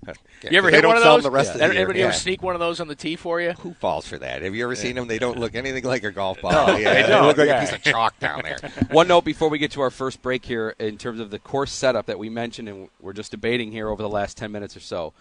Uh, 0.05 0.15
You 0.51 0.59
ever 0.59 0.71
hit 0.71 0.85
one 0.85 0.97
of 0.97 1.05
those? 1.05 1.23
the 1.23 1.31
rest 1.31 1.53
of 1.53 1.59
the 1.59 1.65
year. 1.65 1.73
Everybody 1.75 2.01
Yeah. 2.01 2.07
ever 2.07 2.15
sneak 2.15 2.43
one 2.43 2.55
of 2.57 2.61
those 2.61 2.81
on 2.81 2.89
the 2.89 2.97
tee 2.97 3.15
for 3.15 3.41
you? 3.41 3.53
Who 3.61 3.73
falls 3.75 4.07
for 4.09 4.19
that? 4.19 4.43
Have 4.43 4.53
you 4.55 4.65
ever 4.65 4.75
seen 4.75 4.97
them? 4.97 5.07
They 5.07 5.21
don't 5.21 5.39
look 5.39 5.55
anything 5.55 5.85
like 5.85 6.03
a 6.03 6.11
golf 6.11 6.41
ball. 6.41 6.53
yeah, 6.81 6.95
they 6.95 7.03
they, 7.03 7.21
look 7.21 7.37
like 7.37 7.47
yeah. 7.47 7.59
a 7.59 7.61
piece 7.61 7.73
of 7.73 7.83
chalk 7.83 8.19
down 8.19 8.43
there. 8.43 8.59
One 8.91 9.07
note 9.07 9.25
before 9.25 9.49
we 9.49 9.59
get 9.59 9.71
to 9.73 9.81
our 9.81 9.91
first 9.91 10.21
break 10.21 10.45
here, 10.45 10.75
in 10.81 10.99
terms 10.99 11.21
of 11.21 11.31
the 11.31 11.39
course 11.39 11.71
setup 11.71 12.07
that 12.07 12.19
we 12.19 12.29
mentioned 12.29 12.69
and 12.69 12.89
we're 13.01 13.13
just 13.13 13.31
debating 13.31 13.71
here 13.71 13.89
over 13.89 14.03
the 14.03 14.09
last 14.09 14.37
10 14.37 14.51
minutes 14.51 14.77
or 14.77 14.81
so, 14.81 15.13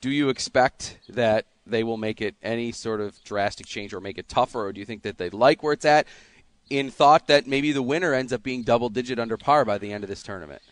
do 0.00 0.08
you 0.08 0.30
expect 0.30 0.96
that 1.10 1.44
they 1.66 1.84
will 1.84 1.98
make 1.98 2.22
it 2.22 2.34
any 2.42 2.72
sort 2.72 3.00
of 3.02 3.22
drastic 3.24 3.66
change 3.66 3.92
or 3.92 4.00
make 4.00 4.16
it 4.16 4.28
tougher, 4.28 4.64
or 4.66 4.72
do 4.72 4.80
you 4.80 4.86
think 4.86 5.02
that 5.02 5.18
they 5.18 5.28
like 5.28 5.62
where 5.62 5.74
it's 5.74 5.84
at 5.84 6.06
in 6.70 6.90
thought 6.90 7.26
that 7.26 7.46
maybe 7.46 7.70
the 7.72 7.82
winner 7.82 8.14
ends 8.14 8.32
up 8.32 8.42
being 8.42 8.62
double 8.62 8.88
digit 8.88 9.18
under 9.18 9.36
par 9.36 9.64
by 9.66 9.76
the 9.76 9.92
end 9.92 10.02
of 10.02 10.08
this 10.08 10.22
tournament? 10.22 10.62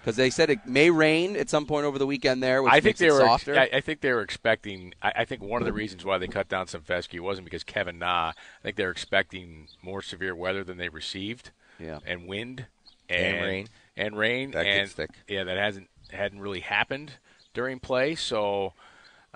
Because 0.00 0.16
they 0.16 0.30
said 0.30 0.48
it 0.48 0.66
may 0.66 0.90
rain 0.90 1.36
at 1.36 1.50
some 1.50 1.66
point 1.66 1.84
over 1.84 1.98
the 1.98 2.06
weekend 2.06 2.42
there, 2.42 2.62
which 2.62 2.72
I 2.72 2.80
think 2.80 2.96
they 2.96 3.10
were. 3.10 3.18
softer. 3.20 3.58
I, 3.58 3.68
I 3.74 3.80
think 3.80 4.00
they 4.00 4.12
were 4.12 4.22
expecting. 4.22 4.94
I, 5.02 5.12
I 5.18 5.24
think 5.26 5.42
one 5.42 5.60
of 5.60 5.66
the 5.66 5.72
reasons 5.74 6.04
why 6.04 6.16
they 6.18 6.26
cut 6.26 6.48
down 6.48 6.66
some 6.68 6.80
fescue 6.80 7.22
wasn't 7.22 7.44
because 7.44 7.64
Kevin 7.64 7.98
Na. 7.98 8.28
I 8.28 8.32
think 8.62 8.76
they 8.76 8.84
were 8.84 8.90
expecting 8.90 9.68
more 9.82 10.00
severe 10.00 10.34
weather 10.34 10.64
than 10.64 10.78
they 10.78 10.88
received. 10.88 11.50
Yeah. 11.78 11.98
And 12.06 12.26
wind 12.26 12.66
And 13.10 13.42
rain. 13.44 13.68
and 13.96 14.16
rain 14.16 14.50
That 14.52 14.64
and 14.66 14.80
gets 14.80 14.92
thick. 14.92 15.10
yeah, 15.28 15.44
that 15.44 15.58
hasn't 15.58 15.88
hadn't 16.10 16.40
really 16.40 16.60
happened 16.60 17.12
during 17.52 17.78
play. 17.78 18.14
So, 18.14 18.72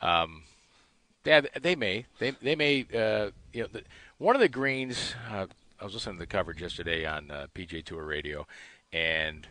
um, 0.01 0.45
yeah, 1.25 1.43
they 1.61 1.75
may 1.77 2.07
they 2.19 2.31
they 2.31 2.55
may 2.57 2.87
uh, 2.95 3.31
you 3.53 3.63
know 3.63 3.69
the, 3.71 3.83
one 4.19 4.35
of 4.35 4.41
the 4.41 4.49
greens. 4.49 5.15
Uh, 5.31 5.47
I 5.81 5.85
was 5.85 5.93
listening 5.95 6.17
to 6.17 6.21
the 6.21 6.27
coverage 6.27 6.63
yesterday 6.63 7.05
on 7.05 7.31
uh, 7.31 7.47
PGA 7.55 7.85
Tour 7.85 8.05
Radio, 8.05 8.47
and 8.93 9.47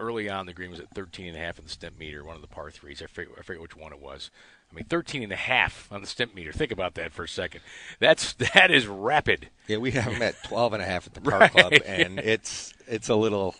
early 0.00 0.28
on 0.28 0.46
the 0.46 0.52
green 0.52 0.70
was 0.70 0.80
at 0.80 0.90
13 0.90 1.28
and 1.28 1.36
a 1.36 1.40
half 1.40 1.58
in 1.58 1.64
the 1.64 1.70
stimp 1.70 1.98
meter, 1.98 2.24
one 2.24 2.34
of 2.36 2.42
the 2.42 2.48
par 2.48 2.70
threes. 2.70 3.02
I 3.02 3.06
forget, 3.06 3.32
I 3.38 3.42
forget 3.42 3.62
which 3.62 3.76
one 3.76 3.92
it 3.92 4.00
was. 4.00 4.30
I 4.70 4.74
mean, 4.74 4.84
13 4.84 5.22
and 5.24 5.32
a 5.32 5.36
half 5.36 5.88
on 5.92 6.00
the 6.00 6.06
stimp 6.06 6.34
meter. 6.34 6.52
Think 6.52 6.70
about 6.72 6.94
that 6.94 7.12
for 7.12 7.24
a 7.24 7.28
second. 7.28 7.60
That's 7.98 8.32
that 8.54 8.70
is 8.70 8.86
rapid. 8.86 9.50
Yeah, 9.66 9.76
we 9.78 9.90
have 9.92 10.12
them 10.12 10.22
at 10.22 10.42
12 10.44 10.72
and 10.74 10.82
a 10.82 10.86
half 10.86 11.06
at 11.06 11.14
the 11.14 11.20
park 11.20 11.40
Right. 11.40 11.50
club, 11.52 11.72
and 11.86 12.18
it's 12.18 12.72
it's 12.86 13.08
a 13.08 13.16
little. 13.16 13.54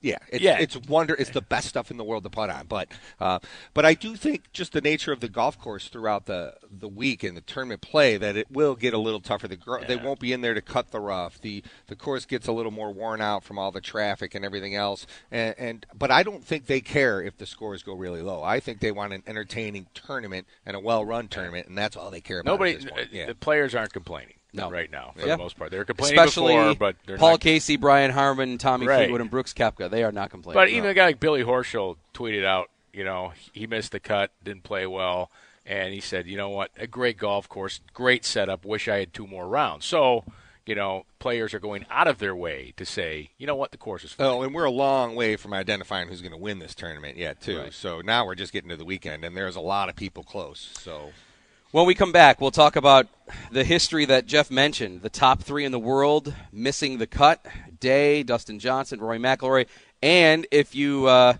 Yeah, 0.00 0.18
it's, 0.28 0.42
Yeah. 0.42 0.58
it's 0.58 0.76
wonder. 0.76 1.14
It's 1.18 1.30
the 1.30 1.40
best 1.42 1.68
stuff 1.68 1.90
in 1.90 1.96
the 1.96 2.04
world 2.04 2.22
to 2.24 2.30
putt 2.30 2.50
on, 2.50 2.66
but 2.66 2.88
uh, 3.20 3.40
but 3.74 3.84
I 3.84 3.94
do 3.94 4.14
think 4.16 4.52
just 4.52 4.72
the 4.72 4.80
nature 4.80 5.12
of 5.12 5.20
the 5.20 5.28
golf 5.28 5.58
course 5.58 5.88
throughout 5.88 6.26
the 6.26 6.54
the 6.70 6.88
week 6.88 7.22
and 7.24 7.36
the 7.36 7.40
tournament 7.40 7.80
play 7.80 8.16
that 8.16 8.36
it 8.36 8.50
will 8.50 8.74
get 8.76 8.94
a 8.94 8.98
little 8.98 9.20
tougher. 9.20 9.48
The 9.48 9.56
gr- 9.56 9.84
they 9.86 9.96
won't 9.96 10.20
be 10.20 10.32
in 10.32 10.40
there 10.40 10.54
to 10.54 10.62
cut 10.62 10.90
the 10.92 11.00
rough. 11.00 11.40
The 11.40 11.62
the 11.88 11.96
course 11.96 12.24
gets 12.26 12.46
a 12.46 12.52
little 12.52 12.72
more 12.72 12.92
worn 12.92 13.20
out 13.20 13.42
from 13.44 13.58
all 13.58 13.70
the 13.72 13.80
traffic 13.80 14.34
and 14.34 14.44
everything 14.44 14.74
else. 14.76 15.06
And, 15.30 15.54
and 15.58 15.86
but 15.94 16.10
I 16.10 16.22
don't 16.22 16.44
think 16.44 16.66
they 16.66 16.80
care 16.80 17.20
if 17.20 17.36
the 17.36 17.46
scores 17.46 17.82
go 17.82 17.94
really 17.94 18.22
low. 18.22 18.42
I 18.42 18.60
think 18.60 18.80
they 18.80 18.92
want 18.92 19.12
an 19.12 19.22
entertaining 19.26 19.86
tournament 19.94 20.46
and 20.64 20.76
a 20.76 20.80
well 20.80 21.04
run 21.04 21.28
tournament, 21.28 21.66
and 21.68 21.76
that's 21.76 21.96
all 21.96 22.10
they 22.10 22.20
care 22.20 22.40
about. 22.40 22.52
Nobody, 22.52 22.74
at 22.74 22.80
this 22.82 22.90
point. 22.90 23.02
uh, 23.02 23.10
Yeah. 23.10 23.26
the 23.26 23.34
players 23.34 23.74
aren't 23.74 23.92
complaining. 23.92 24.34
No. 24.52 24.70
right 24.70 24.90
now 24.90 25.12
for 25.14 25.26
Yeah. 25.26 25.36
the 25.36 25.42
most 25.42 25.58
part. 25.58 25.70
They're 25.70 25.84
complaining 25.84 26.18
Especially 26.18 26.54
before, 26.54 26.74
but 26.74 26.96
they're 27.06 27.18
Paul 27.18 27.32
not. 27.32 27.40
Casey, 27.40 27.76
Brian 27.76 28.10
Harman, 28.10 28.58
Tommy 28.58 28.86
Right. 28.86 28.98
Fleetwood, 29.00 29.20
and 29.20 29.30
Brooks 29.30 29.52
Koepka. 29.52 29.90
They 29.90 30.02
are 30.04 30.12
not 30.12 30.30
complaining. 30.30 30.58
But 30.58 30.68
even 30.70 30.88
a 30.90 30.94
guy 30.94 31.06
like 31.06 31.20
Billy 31.20 31.42
Horschel 31.44 31.96
tweeted 32.14 32.44
out, 32.44 32.70
you 32.92 33.04
know, 33.04 33.32
he 33.52 33.66
missed 33.66 33.92
the 33.92 34.00
cut, 34.00 34.30
didn't 34.42 34.62
play 34.64 34.86
well, 34.86 35.30
and 35.66 35.92
he 35.92 36.00
said, 36.00 36.26
you 36.26 36.36
know 36.36 36.48
what, 36.48 36.70
a 36.78 36.86
great 36.86 37.18
golf 37.18 37.48
course, 37.48 37.80
great 37.92 38.24
setup. 38.24 38.64
Wish 38.64 38.88
I 38.88 38.98
had 39.00 39.12
two 39.12 39.26
more 39.26 39.46
rounds. 39.46 39.84
So, 39.84 40.24
you 40.64 40.74
know, 40.74 41.04
players 41.18 41.52
are 41.54 41.58
going 41.60 41.84
out 41.90 42.08
of 42.08 42.18
their 42.18 42.34
way 42.34 42.72
to 42.78 42.84
say, 42.86 43.30
you 43.38 43.46
know 43.46 43.54
what, 43.54 43.70
the 43.70 43.76
course 43.76 44.02
is 44.04 44.12
fine. 44.12 44.26
Oh, 44.26 44.42
and 44.42 44.54
we're 44.54 44.64
a 44.64 44.70
long 44.70 45.14
way 45.14 45.36
from 45.36 45.52
identifying 45.52 46.08
who's 46.08 46.20
going 46.22 46.32
to 46.32 46.38
win 46.38 46.58
this 46.58 46.74
tournament 46.74 47.16
yet, 47.18 47.40
too. 47.40 47.58
Right. 47.60 47.72
So 47.72 48.00
now 48.00 48.24
we're 48.26 48.34
just 48.34 48.52
getting 48.52 48.70
to 48.70 48.76
the 48.76 48.84
weekend, 48.84 49.24
and 49.24 49.36
there's 49.36 49.56
a 49.56 49.60
lot 49.60 49.88
of 49.90 49.96
people 49.96 50.22
close. 50.22 50.70
So 50.78 51.12
When 51.70 51.86
we 51.86 51.94
come 51.94 52.12
back, 52.12 52.40
we'll 52.40 52.50
talk 52.50 52.76
about 52.76 53.06
the 53.52 53.62
history 53.62 54.06
that 54.06 54.26
Jeff 54.26 54.50
mentioned. 54.50 55.02
The 55.02 55.10
top 55.10 55.42
three 55.42 55.64
in 55.66 55.72
the 55.72 55.78
world 55.78 56.32
missing 56.50 56.96
the 56.98 57.06
cut: 57.06 57.44
Day, 57.78 58.22
Dustin 58.22 58.58
Johnson, 58.58 59.00
Rory 59.00 59.18
McIlroy, 59.18 59.66
and 60.02 60.46
if 60.50 60.74
you 60.74 61.06
uh, 61.06 61.34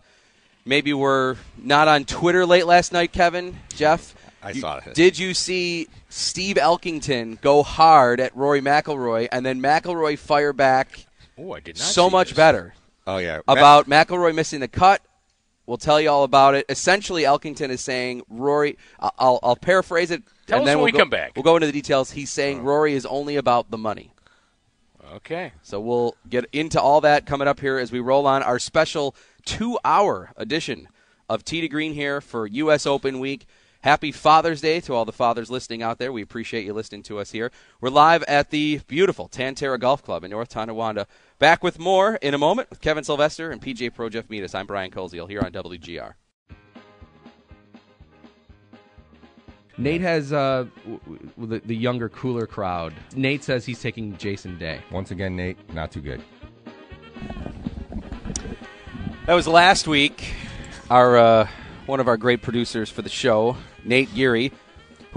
maybe 0.67 0.93
were 0.93 1.39
not 1.57 1.89
on 1.89 2.05
Twitter 2.05 2.45
late 2.45 2.67
last 2.67 2.93
night, 2.93 3.13
Kevin, 3.13 3.59
Jeff, 3.75 4.15
I 4.43 4.51
you- 4.51 4.61
saw 4.61 4.79
it. 4.85 4.95
Did 4.95 5.19
you 5.19 5.33
see 5.33 5.89
Steve 6.11 6.57
Elkington 6.57 7.41
go 7.41 7.63
hard 7.63 8.21
at 8.21 8.37
Rory 8.37 8.61
McIlroy, 8.61 9.29
and 9.33 9.47
then 9.47 9.63
McIlroy 9.63 10.19
fire 10.19 10.53
back 10.53 11.07
Oh, 11.39 11.53
I 11.53 11.61
did 11.61 11.79
not 11.79 11.85
so 11.85 12.11
much 12.11 12.29
this. 12.31 12.37
better? 12.37 12.75
oh 13.07 13.17
yeah, 13.17 13.41
about 13.49 13.89
McIlroy 13.89 14.35
missing 14.35 14.61
the 14.61 14.69
cut. 14.69 15.01
We'll 15.69 15.77
tell 15.77 16.01
you 16.01 16.09
all 16.09 16.25
about 16.25 16.55
it. 16.55 16.65
Essentially, 16.71 17.25
Elkington 17.25 17.69
is 17.69 17.83
saying 17.83 18.23
Rory. 18.31 18.79
I'll, 18.99 19.39
I'll 19.43 19.55
paraphrase 19.55 20.11
it. 20.11 20.23
Tell 20.47 20.61
and 20.61 20.63
us 20.63 20.67
then 20.67 20.79
when 20.79 20.79
we'll 20.79 20.85
we 20.87 20.93
go, 20.93 20.99
come 21.01 21.11
back. 21.11 21.33
We'll 21.37 21.43
go 21.43 21.57
into 21.57 21.67
the 21.67 21.75
details. 21.75 22.11
He's 22.11 22.31
saying 22.31 22.63
Rory 22.63 22.95
is 22.95 23.05
only 23.05 23.37
about 23.37 23.71
the 23.71 23.77
money. 23.77 24.15
Okay. 25.17 25.53
So 25.61 25.79
we'll 25.79 26.17
get 26.27 26.47
into 26.55 26.81
all 26.81 27.03
that 27.03 27.27
coming 27.27 27.47
up 27.47 27.61
here 27.61 27.77
as 27.77 27.93
we 27.93 28.01
roll 28.01 28.27
on 28.27 28.43
our 28.43 28.59
special 28.59 29.15
two-hour 29.45 30.33
edition 30.39 30.89
of 31.29 31.45
Tee 31.45 31.61
to 31.61 31.69
Green 31.69 31.93
here 31.93 32.23
for 32.23 32.47
U.S. 32.47 32.87
Open 32.87 33.21
Week. 33.21 33.47
Happy 33.83 34.11
Father's 34.11 34.63
Day 34.63 34.81
to 34.81 34.95
all 34.95 35.05
the 35.05 35.13
fathers 35.13 35.51
listening 35.51 35.83
out 35.83 35.99
there. 35.99 36.11
We 36.11 36.23
appreciate 36.23 36.65
you 36.65 36.73
listening 36.73 37.03
to 37.05 37.19
us 37.19 37.31
here. 37.31 37.53
We're 37.81 37.91
live 37.91 38.23
at 38.25 38.51
the 38.51 38.81
beautiful 38.89 39.29
Tantera 39.29 39.79
Golf 39.79 40.03
Club 40.03 40.25
in 40.25 40.31
North 40.31 40.49
Tonawanda. 40.49 41.07
Back 41.39 41.63
with 41.63 41.79
more 41.79 42.17
in 42.17 42.35
a 42.35 42.39
moment 42.39 42.69
with 42.69 42.81
Kevin 42.81 43.05
Sylvester 43.05 43.51
and 43.51 43.63
PGA 43.63 43.95
Pro 43.95 44.09
Jeff 44.09 44.29
Metis. 44.29 44.55
I'm 44.57 44.67
Brian 44.67 44.91
Koziel 44.91 45.29
here 45.29 45.41
on 45.41 45.53
WGR. 45.53 46.15
Nate 49.77 50.01
has 50.01 50.33
uh, 50.33 50.67
w- 50.83 51.01
w- 51.07 51.47
the, 51.47 51.61
the 51.61 51.77
younger, 51.77 52.09
cooler 52.09 52.49
crowd. 52.49 52.93
Nate 53.15 53.45
says 53.45 53.65
he's 53.65 53.81
taking 53.81 54.17
Jason 54.17 54.59
Day. 54.59 54.81
Once 54.91 55.13
again, 55.13 55.37
Nate, 55.37 55.57
not 55.73 55.93
too 55.93 56.01
good. 56.01 56.21
That 59.27 59.35
was 59.35 59.47
last 59.47 59.87
week. 59.87 60.35
Our 60.91 61.17
uh, 61.17 61.49
one 61.87 62.01
of 62.01 62.09
our 62.09 62.17
great 62.17 62.43
producers 62.43 62.91
for 62.91 63.03
the 63.03 63.09
show, 63.09 63.57
Nate 63.85 64.13
Geary, 64.13 64.51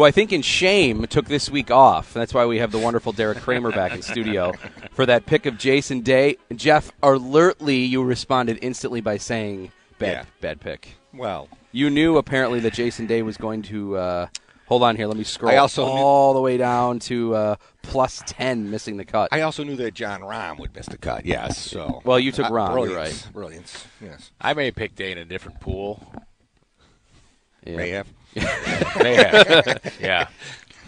who 0.02 0.06
I 0.08 0.10
think 0.12 0.34
in 0.34 0.42
shame 0.42 1.06
took 1.06 1.26
this 1.28 1.48
week 1.48 1.70
off. 1.70 2.12
That's 2.12 2.34
why 2.34 2.48
we 2.48 2.58
have 2.58 2.72
the 2.72 2.80
wonderful 2.80 3.12
Derek 3.12 3.38
Kramer 3.38 3.72
back 3.72 3.92
in 3.94 4.02
studio 4.02 4.52
for 4.94 5.06
that 5.06 5.28
pick 5.28 5.46
of 5.46 5.60
Jason 5.60 6.02
Day. 6.02 6.38
Jeff, 6.56 6.92
alertly, 7.04 7.78
you 7.78 8.04
responded 8.04 8.58
instantly 8.64 9.00
by 9.02 9.18
saying 9.18 9.72
bad, 10.00 10.12
Yeah. 10.12 10.24
bad 10.42 10.60
pick. 10.60 10.96
well, 11.14 11.48
You 11.72 11.92
knew 11.92 12.18
apparently 12.18 12.60
that 12.62 12.74
Jason 12.74 13.06
Day 13.06 13.22
was 13.22 13.38
going 13.38 13.62
to. 13.64 13.96
Uh, 13.96 14.28
hold 14.66 14.82
on 14.84 14.96
here. 14.96 15.06
Let 15.06 15.18
me 15.18 15.24
scroll 15.24 15.52
I 15.54 15.58
also 15.58 15.86
knew- 15.86 15.92
all 15.92 16.34
the 16.34 16.42
way 16.42 16.58
down 16.58 16.98
to 17.02 17.36
uh, 17.36 17.56
plus 17.84 18.24
ten, 18.26 18.72
missing 18.72 18.98
the 18.98 19.06
cut. 19.06 19.30
I 19.32 19.42
also 19.42 19.64
knew 19.64 19.76
that 19.76 19.94
Jon 19.94 20.22
Rahm 20.22 20.58
would 20.60 20.74
miss 20.76 20.88
the 20.88 20.98
cut. 20.98 21.26
Yes, 21.28 21.58
so 21.60 22.02
Well, 22.04 22.20
you 22.20 22.32
took 22.32 22.48
Uh, 22.48 22.52
Rahm, 22.52 22.72
Brilliance, 22.72 23.24
right. 23.26 23.34
Brilliance. 23.34 23.86
Yes, 24.02 24.32
I 24.42 24.54
may 24.56 24.66
have 24.66 24.76
picked 24.76 24.96
Day 24.96 25.12
in 25.12 25.20
a 25.20 25.26
different 25.26 25.60
pool. 25.62 26.12
Yeah. 27.66 27.76
may 27.78 27.90
have. 27.92 28.08
May 28.36 29.16
have. 29.16 29.94
yeah. 30.02 30.28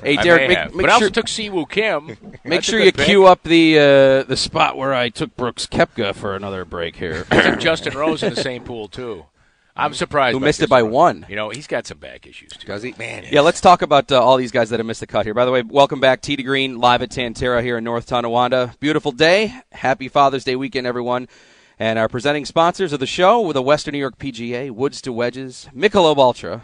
Hey, 0.04 0.18
I 0.18 0.24
Derek, 0.24 0.50
make, 0.50 0.58
have. 0.58 0.76
make 0.76 0.82
but 0.82 0.90
I 0.90 0.98
sure 0.98 1.06
also 1.06 1.10
took 1.10 1.28
Si 1.28 1.50
Woo 1.50 1.66
Kim. 1.66 2.18
Make 2.44 2.64
sure 2.64 2.80
you 2.80 2.92
pick. 2.92 3.06
queue 3.06 3.26
up 3.26 3.44
the 3.44 3.78
uh, 3.78 4.24
the 4.24 4.36
spot 4.36 4.76
where 4.76 4.94
I 4.94 5.08
took 5.08 5.36
Brooks 5.38 5.66
Koepka 5.66 6.14
for 6.14 6.36
another 6.36 6.66
break 6.66 6.98
here. 6.98 7.26
I 7.32 7.42
took 7.42 7.60
Justin 7.60 7.96
Rose 7.98 8.22
in 8.22 8.34
the 8.34 8.42
same 8.42 8.64
pool 8.64 8.90
too. 8.90 9.26
I'm 9.76 9.94
surprised. 9.94 10.34
Who 10.34 10.40
missed 10.40 10.62
it 10.62 10.70
by 10.70 10.82
Rose. 10.82 10.92
one. 10.92 11.26
You 11.30 11.36
know, 11.36 11.50
he's 11.50 11.68
got 11.68 11.88
some 11.88 11.98
back 11.98 12.28
issues 12.28 12.52
too. 12.52 12.68
Does 12.68 12.84
he? 12.84 12.94
Man, 13.00 13.24
yeah, 13.32 13.42
let's 13.42 13.62
talk 13.62 13.82
about 13.82 14.12
uh, 14.12 14.22
all 14.22 14.38
these 14.38 14.52
guys 14.52 14.70
that 14.70 14.80
have 14.80 14.86
missed 14.86 15.00
the 15.00 15.08
cut 15.08 15.26
here. 15.26 15.34
By 15.34 15.46
the 15.46 15.52
way, 15.52 15.62
welcome 15.64 16.00
back, 16.00 16.22
Tee 16.22 16.36
to 16.36 16.44
Green, 16.44 16.80
live 16.80 17.02
at 17.02 17.10
Tantera 17.10 17.64
here 17.64 17.78
in 17.78 17.84
North 17.84 18.06
Tonawanda. 18.06 18.76
Beautiful 18.80 19.12
day. 19.14 19.56
Happy 19.72 20.10
Father's 20.10 20.44
Day 20.44 20.56
weekend, 20.56 20.86
everyone. 20.86 21.28
And 21.80 21.98
our 21.98 22.08
presenting 22.08 22.46
sponsors 22.46 22.94
of 22.94 23.00
the 23.00 23.08
show 23.08 23.42
were 23.42 23.54
the 23.54 23.62
Western 23.64 23.94
New 23.94 24.00
York 24.00 24.20
PGA, 24.20 24.70
Woods 24.70 25.02
to 25.02 25.12
Wedges, 25.12 25.68
Michelob 25.76 26.18
Ultra, 26.18 26.62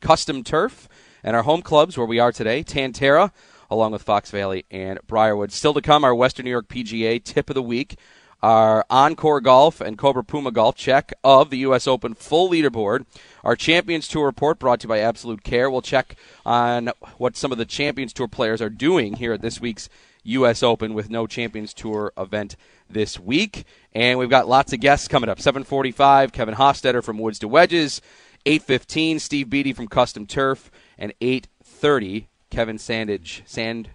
Custom 0.00 0.42
Turf, 0.42 0.88
and 1.22 1.36
our 1.36 1.42
home 1.42 1.62
clubs 1.62 1.96
where 1.96 2.06
we 2.06 2.18
are 2.18 2.32
today, 2.32 2.64
Tantera, 2.64 3.30
along 3.70 3.92
with 3.92 4.02
Fox 4.02 4.30
Valley 4.30 4.64
and 4.70 4.98
Briarwood. 5.06 5.52
Still 5.52 5.74
to 5.74 5.80
come, 5.80 6.04
our 6.04 6.14
Western 6.14 6.44
New 6.44 6.50
York 6.50 6.68
PGA 6.68 7.22
tip 7.22 7.50
of 7.50 7.54
the 7.54 7.62
week, 7.62 7.96
our 8.42 8.84
Encore 8.88 9.40
Golf 9.40 9.80
and 9.80 9.98
Cobra 9.98 10.24
Puma 10.24 10.50
Golf 10.50 10.74
check 10.74 11.12
of 11.22 11.50
the 11.50 11.58
U.S. 11.58 11.86
Open 11.86 12.14
full 12.14 12.50
leaderboard, 12.50 13.04
our 13.44 13.54
Champions 13.54 14.08
Tour 14.08 14.24
report 14.24 14.58
brought 14.58 14.80
to 14.80 14.84
you 14.84 14.88
by 14.88 15.00
Absolute 15.00 15.44
Care. 15.44 15.70
We'll 15.70 15.82
check 15.82 16.16
on 16.46 16.90
what 17.18 17.36
some 17.36 17.52
of 17.52 17.58
the 17.58 17.66
Champions 17.66 18.12
Tour 18.12 18.28
players 18.28 18.62
are 18.62 18.70
doing 18.70 19.14
here 19.14 19.34
at 19.34 19.42
this 19.42 19.60
week's 19.60 19.88
U.S. 20.24 20.62
Open 20.62 20.94
with 20.94 21.10
no 21.10 21.26
Champions 21.26 21.72
Tour 21.74 22.12
event 22.16 22.56
this 22.88 23.18
week. 23.18 23.64
And 23.94 24.18
we've 24.18 24.30
got 24.30 24.48
lots 24.48 24.72
of 24.72 24.80
guests 24.80 25.08
coming 25.08 25.30
up. 25.30 25.40
745, 25.40 26.32
Kevin 26.32 26.54
Hofstetter 26.54 27.02
from 27.02 27.18
Woods 27.18 27.38
to 27.40 27.48
Wedges. 27.48 28.00
815, 28.46 29.18
Steve 29.18 29.50
Beatty 29.50 29.72
from 29.72 29.88
Custom 29.88 30.26
Turf. 30.26 30.70
And 30.98 31.12
830, 31.20 32.28
Kevin 32.50 32.76
Sandage. 32.78 33.42
Sand, 33.46 33.84
did 33.84 33.92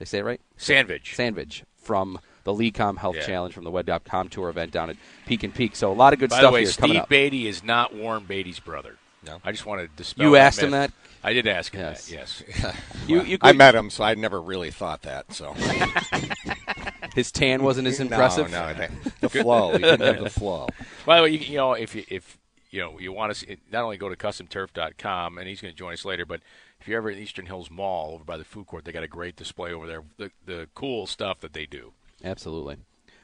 I 0.00 0.04
say 0.04 0.18
it 0.18 0.24
right? 0.24 0.40
Sandage. 0.58 1.14
Sandage 1.14 1.62
from 1.76 2.18
the 2.44 2.52
Lecom 2.52 2.98
Health 2.98 3.16
Yeah. 3.16 3.26
Challenge 3.26 3.54
from 3.54 3.64
the 3.64 3.70
Web.com 3.70 4.28
Tour 4.28 4.48
event 4.50 4.72
down 4.72 4.90
at 4.90 4.96
Peek'n 5.26 5.52
Peak. 5.52 5.76
So 5.76 5.90
a 5.90 5.94
lot 5.94 6.12
of 6.12 6.18
good 6.18 6.30
By 6.30 6.38
stuff 6.38 6.50
the 6.50 6.54
way, 6.54 6.64
here 6.64 6.72
coming 6.72 6.96
Steve. 6.98 7.08
Beatty 7.08 7.46
is 7.46 7.62
not 7.62 7.94
Warren 7.94 8.24
Beatty's 8.24 8.58
brother. 8.60 8.96
No. 9.26 9.40
I 9.44 9.50
just 9.52 9.66
wanted 9.66 9.90
to 9.90 9.96
dispel. 9.96 10.26
You 10.26 10.32
that 10.32 10.38
asked 10.40 10.60
him 10.60 10.70
that? 10.70 10.92
I 11.24 11.32
did 11.32 11.46
ask 11.48 11.72
him 11.74 11.80
Yes. 11.80 12.06
that. 12.08 12.12
Yes. 12.14 12.42
You, 13.08 13.22
you 13.22 13.38
I 13.40 13.52
met 13.52 13.74
him, 13.74 13.88
so 13.90 14.04
I 14.04 14.14
never 14.14 14.40
really 14.40 14.70
thought 14.70 15.02
that. 15.02 15.32
So 15.32 15.54
his 17.14 17.32
tan 17.32 17.62
wasn't 17.62 17.88
as 17.88 18.00
impressive. 18.00 18.50
No, 18.50 18.72
that- 18.74 18.90
the 19.20 19.28
flow. 19.28 19.72
He 19.72 19.78
didn't 19.78 20.00
have 20.00 20.22
the 20.24 20.30
flow. 20.30 20.68
By 21.06 21.16
the 21.18 21.22
way, 21.24 21.30
you, 21.30 21.38
you 21.38 21.56
know, 21.56 21.72
if 21.72 21.94
you, 21.94 22.04
if 22.08 22.38
you 22.70 22.80
know 22.80 22.98
you 22.98 23.12
want 23.12 23.32
to 23.32 23.38
see, 23.38 23.58
not 23.70 23.84
only 23.84 23.96
go 23.96 24.08
to 24.08 24.16
customturf.com, 24.16 25.38
and 25.38 25.48
he's 25.48 25.60
going 25.60 25.72
to 25.72 25.78
join 25.78 25.92
us 25.92 26.04
later, 26.04 26.26
but 26.26 26.40
if 26.80 26.88
you're 26.88 26.98
ever 26.98 27.10
at 27.10 27.18
Eastern 27.18 27.46
Hills 27.46 27.70
Mall 27.70 28.14
over 28.14 28.24
by 28.24 28.36
the 28.36 28.44
food 28.44 28.66
court, 28.66 28.84
they 28.84 28.92
got 28.92 29.02
a 29.02 29.08
great 29.08 29.36
display 29.36 29.72
over 29.72 29.86
there. 29.86 30.02
The 30.16 30.30
the 30.44 30.68
cool 30.74 31.06
stuff 31.06 31.40
that 31.40 31.52
they 31.52 31.66
do. 31.66 31.92
Absolutely. 32.24 32.76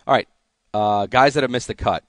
All 0.07 0.15
right, 0.15 0.29
uh, 0.73 1.07
guys 1.07 1.35
that 1.35 1.43
have 1.43 1.51
missed 1.51 1.69
the 1.69 1.75
cut. 1.75 2.05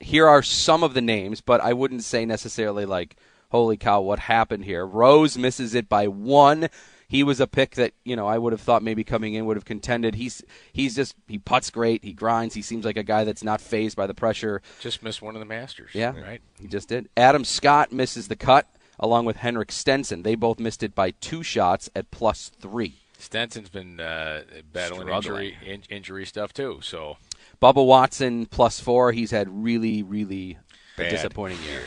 Here 0.00 0.26
are 0.26 0.42
some 0.42 0.82
of 0.82 0.94
the 0.94 1.00
names, 1.00 1.40
but 1.40 1.60
I 1.60 1.72
wouldn't 1.72 2.02
say 2.02 2.26
necessarily 2.26 2.84
like, 2.84 3.14
"Holy 3.50 3.76
cow, 3.76 4.00
what 4.00 4.18
happened 4.18 4.64
here?" 4.64 4.84
Rose 4.84 5.38
misses 5.38 5.72
it 5.72 5.88
by 5.88 6.08
one. 6.08 6.68
He 7.08 7.22
was 7.22 7.40
a 7.40 7.46
pick 7.46 7.74
that 7.76 7.92
you 8.04 8.16
know 8.16 8.26
I 8.26 8.36
would 8.36 8.52
have 8.52 8.60
thought 8.60 8.82
maybe 8.82 9.02
coming 9.02 9.34
in 9.34 9.46
would 9.46 9.56
have 9.56 9.64
contended. 9.64 10.14
He's 10.16 10.42
he's 10.72 10.94
just 10.94 11.14
he 11.26 11.38
puts 11.38 11.70
great. 11.70 12.04
He 12.04 12.12
grinds. 12.12 12.54
He 12.54 12.62
seems 12.62 12.84
like 12.84 12.96
a 12.98 13.02
guy 13.02 13.24
that's 13.24 13.42
not 13.42 13.60
phased 13.60 13.96
by 13.96 14.06
the 14.06 14.14
pressure. 14.14 14.60
Just 14.80 15.02
missed 15.02 15.22
one 15.22 15.34
of 15.34 15.40
the 15.40 15.46
Masters. 15.46 15.90
Yeah, 15.94 16.12
Right. 16.20 16.42
He 16.60 16.66
just 16.66 16.88
did. 16.88 17.08
Adam 17.16 17.44
Scott 17.44 17.92
misses 17.92 18.28
the 18.28 18.36
cut 18.36 18.66
along 19.00 19.24
with 19.24 19.36
Henrik 19.36 19.72
Stenson. 19.72 20.22
They 20.22 20.34
both 20.34 20.58
missed 20.58 20.82
it 20.82 20.94
by 20.94 21.12
two 21.12 21.42
shots 21.42 21.88
at 21.96 22.10
plus 22.10 22.50
three. 22.60 22.96
Stenson's 23.16 23.68
been 23.70 23.98
uh, 24.00 24.42
battling 24.72 25.08
Struggling. 25.08 25.16
injury 25.46 25.56
in, 25.64 25.82
injury 25.88 26.26
stuff 26.26 26.52
too. 26.52 26.80
So 26.82 27.16
Bubba 27.62 27.84
Watson 27.86 28.44
plus 28.46 28.80
four. 28.80 29.12
He's 29.12 29.30
had 29.30 29.48
really 29.64 30.02
really 30.02 30.58
a 30.96 31.00
Bad. 31.00 31.10
disappointing 31.10 31.58
year. 31.62 31.82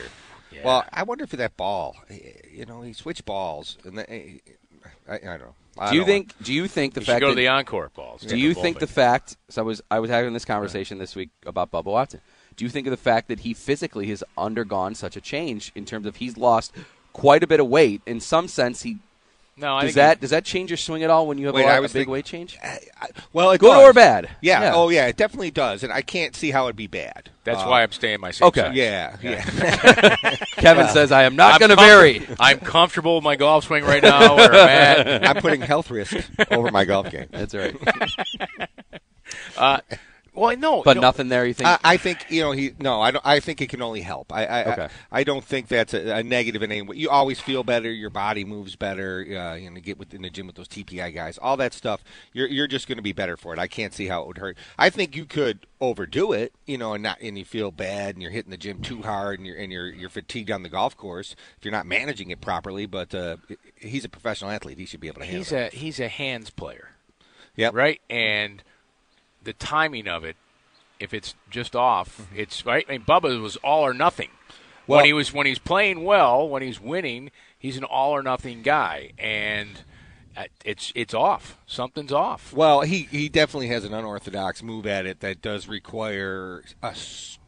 yeah. 0.50 0.62
Well, 0.64 0.84
I 0.92 1.04
wonder 1.04 1.22
if 1.24 1.30
that 1.30 1.56
ball, 1.56 1.96
you 2.50 2.66
know, 2.66 2.82
he 2.82 2.92
switched 2.92 3.24
balls, 3.24 3.78
and 3.84 3.96
the, 3.98 4.40
I, 5.08 5.14
I 5.14 5.18
don't 5.18 5.40
know. 5.40 5.54
I 5.78 5.90
Do 5.90 5.96
you 5.96 6.00
don't 6.02 6.08
think? 6.08 6.34
Do 6.42 6.52
you 6.52 6.68
think 6.68 6.94
the 6.94 7.00
you 7.00 7.06
fact 7.06 7.20
go 7.20 7.28
that 7.28 7.34
to 7.34 7.36
the 7.36 7.48
encore 7.48 7.90
balls. 7.94 8.22
do 8.22 8.36
you 8.36 8.54
think 8.54 8.78
the 8.78 8.86
fact? 8.86 9.36
So 9.48 9.62
I 9.62 9.64
was 9.64 9.82
I 9.90 10.00
was 10.00 10.10
having 10.10 10.32
this 10.32 10.44
conversation 10.44 10.98
this 10.98 11.16
week 11.16 11.30
about 11.46 11.70
Bubba 11.70 11.86
Watson. 11.86 12.20
Do 12.56 12.64
you 12.64 12.70
think 12.70 12.86
of 12.86 12.90
the 12.90 12.98
fact 12.98 13.28
that 13.28 13.40
he 13.40 13.54
physically 13.54 14.06
has 14.08 14.22
undergone 14.36 14.94
such 14.94 15.16
a 15.16 15.20
change 15.20 15.72
in 15.74 15.86
terms 15.86 16.06
of 16.06 16.16
he's 16.16 16.36
lost 16.36 16.74
quite 17.14 17.42
a 17.42 17.46
bit 17.46 17.60
of 17.60 17.68
weight? 17.68 18.02
In 18.06 18.20
some 18.20 18.48
sense, 18.48 18.82
he 18.82 18.98
No, 19.62 19.76
I 19.76 19.82
does 19.82 19.88
think 19.88 19.94
that 19.94 20.20
does 20.20 20.30
that 20.30 20.44
change 20.44 20.70
your 20.70 20.76
swing 20.76 21.02
at 21.04 21.08
all 21.10 21.26
when 21.26 21.38
you 21.38 21.46
have 21.46 21.54
Wait, 21.54 21.62
a, 21.62 21.66
lot, 21.66 21.72
I 21.74 21.78
a 21.78 21.80
was 21.80 21.92
big 21.92 22.00
think- 22.00 22.08
weight 22.10 22.24
change? 22.26 22.58
Well, 23.32 23.52
it 23.52 23.58
Good 23.58 23.68
does. 23.70 23.82
or 23.82 23.92
bad? 23.92 24.28
Yeah. 24.40 24.60
Yeah. 24.60 24.72
Oh, 24.74 24.88
yeah. 24.90 25.06
It 25.06 25.16
definitely 25.16 25.50
does, 25.52 25.82
and 25.84 25.92
I 25.92 26.02
can't 26.02 26.34
see 26.36 26.50
how 26.50 26.64
it'd 26.64 26.76
be 26.76 26.86
bad. 26.88 27.30
That's 27.44 27.62
Uh, 27.62 27.66
why 27.66 27.82
I'm 27.82 27.92
staying 27.92 28.20
my 28.20 28.30
same 28.32 28.48
okay. 28.48 28.60
size. 28.62 28.74
Yeah. 28.74 29.16
Yeah. 29.22 30.26
Kevin 30.56 30.88
says 30.88 31.10
I 31.12 31.22
am 31.24 31.34
not 31.36 31.54
I'm 31.54 31.58
going 31.60 31.70
to 31.70 31.76
comfort- 31.76 32.26
vary. 32.26 32.36
I'm 32.38 32.58
comfortable 32.60 33.14
with 33.16 33.24
my 33.24 33.36
golf 33.36 33.64
swing 33.64 33.84
right 33.84 34.02
now. 34.02 34.36
Where 34.36 34.52
I'm. 35.24 35.36
I'm 35.36 35.42
putting 35.42 35.60
health 35.62 35.90
risk 35.90 36.16
over 36.50 36.70
my 36.70 36.84
golf 36.84 37.10
game. 37.10 37.26
That's 37.30 37.54
right. 37.54 37.74
Uh, 39.56 39.78
well, 40.34 40.50
I 40.50 40.54
know, 40.54 40.82
But 40.82 40.94
no, 40.94 41.00
nothing 41.02 41.28
there. 41.28 41.44
You 41.44 41.52
think? 41.54 41.68
I, 41.68 41.78
I 41.84 41.96
think 41.98 42.18
you 42.30 42.40
know 42.42 42.52
he. 42.52 42.72
No, 42.78 43.00
I 43.00 43.10
don't. 43.10 43.24
I 43.26 43.40
think 43.40 43.60
it 43.60 43.68
can 43.68 43.82
only 43.82 44.00
help. 44.00 44.32
I. 44.32 44.46
I, 44.46 44.62
Okay. 44.72 44.88
I, 45.10 45.20
I 45.20 45.24
don't 45.24 45.44
think 45.44 45.68
that's 45.68 45.92
a, 45.92 46.16
a 46.18 46.22
negative 46.22 46.62
in 46.62 46.72
any 46.72 46.82
way. 46.82 46.96
You 46.96 47.10
always 47.10 47.38
feel 47.40 47.62
better. 47.64 47.90
Your 47.90 48.10
body 48.10 48.44
moves 48.44 48.74
better. 48.76 49.20
Uh, 49.28 49.54
you 49.56 49.70
know, 49.70 49.80
get 49.80 49.98
within 49.98 50.22
the 50.22 50.30
gym 50.30 50.46
with 50.46 50.56
those 50.56 50.68
TPI 50.68 51.14
guys. 51.14 51.36
All 51.38 51.56
that 51.58 51.74
stuff. 51.74 52.02
You're 52.32 52.48
you're 52.48 52.66
just 52.66 52.88
going 52.88 52.96
to 52.96 53.02
be 53.02 53.12
better 53.12 53.36
for 53.36 53.52
it. 53.52 53.58
I 53.58 53.66
can't 53.66 53.92
see 53.92 54.06
how 54.06 54.22
it 54.22 54.26
would 54.28 54.38
hurt. 54.38 54.56
I 54.78 54.88
think 54.90 55.14
you 55.16 55.24
could 55.26 55.66
overdo 55.80 56.32
it. 56.32 56.52
You 56.64 56.78
know, 56.78 56.94
and 56.94 57.02
not 57.02 57.20
and 57.20 57.36
you 57.36 57.44
feel 57.44 57.70
bad 57.70 58.14
and 58.14 58.22
you're 58.22 58.30
hitting 58.32 58.50
the 58.50 58.56
gym 58.56 58.80
too 58.80 59.02
hard 59.02 59.38
and 59.38 59.46
you're 59.46 59.56
and 59.56 59.70
you're 59.70 59.88
you're 59.88 60.08
fatigued 60.08 60.50
on 60.50 60.62
the 60.62 60.68
golf 60.70 60.96
course 60.96 61.36
if 61.58 61.64
you're 61.64 61.72
not 61.72 61.86
managing 61.86 62.30
it 62.30 62.40
properly. 62.40 62.86
But 62.86 63.14
uh, 63.14 63.36
he's 63.76 64.04
a 64.04 64.08
professional 64.08 64.50
athlete. 64.50 64.78
He 64.78 64.86
should 64.86 65.00
be 65.00 65.08
able 65.08 65.20
to 65.20 65.26
handle 65.26 65.40
he's 65.42 65.52
it. 65.52 65.74
a 65.74 65.76
he's 65.76 66.00
a 66.00 66.08
hands 66.08 66.48
player, 66.50 66.90
Yep. 67.56 67.74
right? 67.74 68.00
And 68.08 68.62
the 69.44 69.52
timing 69.52 70.08
of 70.08 70.24
it, 70.24 70.36
if 71.00 71.12
it's 71.12 71.34
just 71.50 71.74
off, 71.74 72.28
it's 72.34 72.64
right. 72.64 72.84
I 72.88 72.92
mean, 72.92 73.02
Bubba 73.02 73.40
was 73.40 73.56
all 73.56 73.84
or 73.84 73.94
nothing. 73.94 74.30
Well- 74.86 74.98
when 74.98 75.06
he 75.06 75.12
was 75.12 75.32
when 75.32 75.46
he's 75.46 75.58
playing 75.58 76.04
well, 76.04 76.48
when 76.48 76.62
he's 76.62 76.80
winning, 76.80 77.30
he's 77.58 77.76
an 77.76 77.84
all 77.84 78.12
or 78.12 78.22
nothing 78.22 78.62
guy, 78.62 79.12
and 79.18 79.82
uh, 80.36 80.44
it's 80.64 80.92
it's 80.94 81.14
off. 81.14 81.58
Something's 81.66 82.12
off. 82.12 82.52
Well, 82.52 82.80
he, 82.82 83.02
he 83.10 83.28
definitely 83.28 83.68
has 83.68 83.84
an 83.84 83.94
unorthodox 83.94 84.62
move 84.62 84.86
at 84.86 85.06
it 85.06 85.20
that 85.20 85.40
does 85.42 85.68
require 85.68 86.64
a 86.82 86.94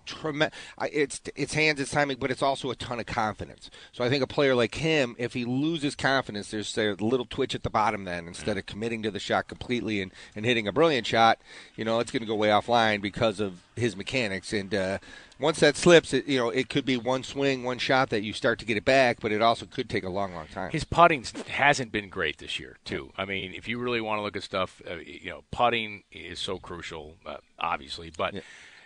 tremendous. 0.04 0.58
It's 0.92 1.20
it's 1.34 1.54
hands, 1.54 1.80
it's 1.80 1.90
timing, 1.90 2.18
but 2.18 2.30
it's 2.30 2.42
also 2.42 2.70
a 2.70 2.76
ton 2.76 3.00
of 3.00 3.06
confidence. 3.06 3.70
So 3.92 4.04
I 4.04 4.08
think 4.08 4.22
a 4.22 4.26
player 4.26 4.54
like 4.54 4.76
him, 4.76 5.16
if 5.18 5.34
he 5.34 5.44
loses 5.44 5.94
confidence, 5.94 6.50
there's 6.50 6.76
a 6.78 6.96
little 7.00 7.26
twitch 7.26 7.54
at 7.54 7.62
the 7.62 7.70
bottom. 7.70 8.04
Then 8.04 8.28
instead 8.28 8.58
of 8.58 8.66
committing 8.66 9.02
to 9.02 9.10
the 9.10 9.20
shot 9.20 9.48
completely 9.48 10.00
and, 10.00 10.12
and 10.36 10.44
hitting 10.44 10.68
a 10.68 10.72
brilliant 10.72 11.06
shot, 11.06 11.38
you 11.76 11.84
know, 11.84 12.00
it's 12.00 12.10
going 12.10 12.22
to 12.22 12.26
go 12.26 12.34
way 12.34 12.48
offline 12.48 13.00
because 13.00 13.40
of 13.40 13.60
his 13.76 13.96
mechanics. 13.96 14.52
And 14.52 14.74
uh, 14.74 14.98
once 15.38 15.60
that 15.60 15.76
slips, 15.76 16.12
it, 16.12 16.26
you 16.26 16.38
know, 16.38 16.50
it 16.50 16.68
could 16.68 16.84
be 16.84 16.96
one 16.96 17.24
swing, 17.24 17.64
one 17.64 17.78
shot 17.78 18.10
that 18.10 18.22
you 18.22 18.32
start 18.32 18.58
to 18.60 18.64
get 18.64 18.76
it 18.76 18.84
back, 18.84 19.18
but 19.20 19.32
it 19.32 19.42
also 19.42 19.66
could 19.66 19.90
take 19.90 20.04
a 20.04 20.08
long, 20.08 20.34
long 20.34 20.46
time. 20.46 20.70
His 20.70 20.84
putting 20.84 21.24
hasn't 21.48 21.90
been 21.90 22.08
great 22.08 22.38
this 22.38 22.60
year, 22.60 22.76
too. 22.84 23.12
I 23.16 23.24
mean, 23.24 23.52
if 23.52 23.66
you 23.66 23.78
really 23.78 24.00
want 24.00 24.18
to 24.18 24.22
look 24.22 24.36
at 24.36 24.42
stuff, 24.42 24.80
uh, 24.88 24.96
you 24.96 25.30
know, 25.30 25.42
putting 25.50 26.04
is 26.12 26.38
so 26.38 26.58
crucial, 26.58 27.16
uh, 27.26 27.38
obviously. 27.58 28.12
But 28.16 28.34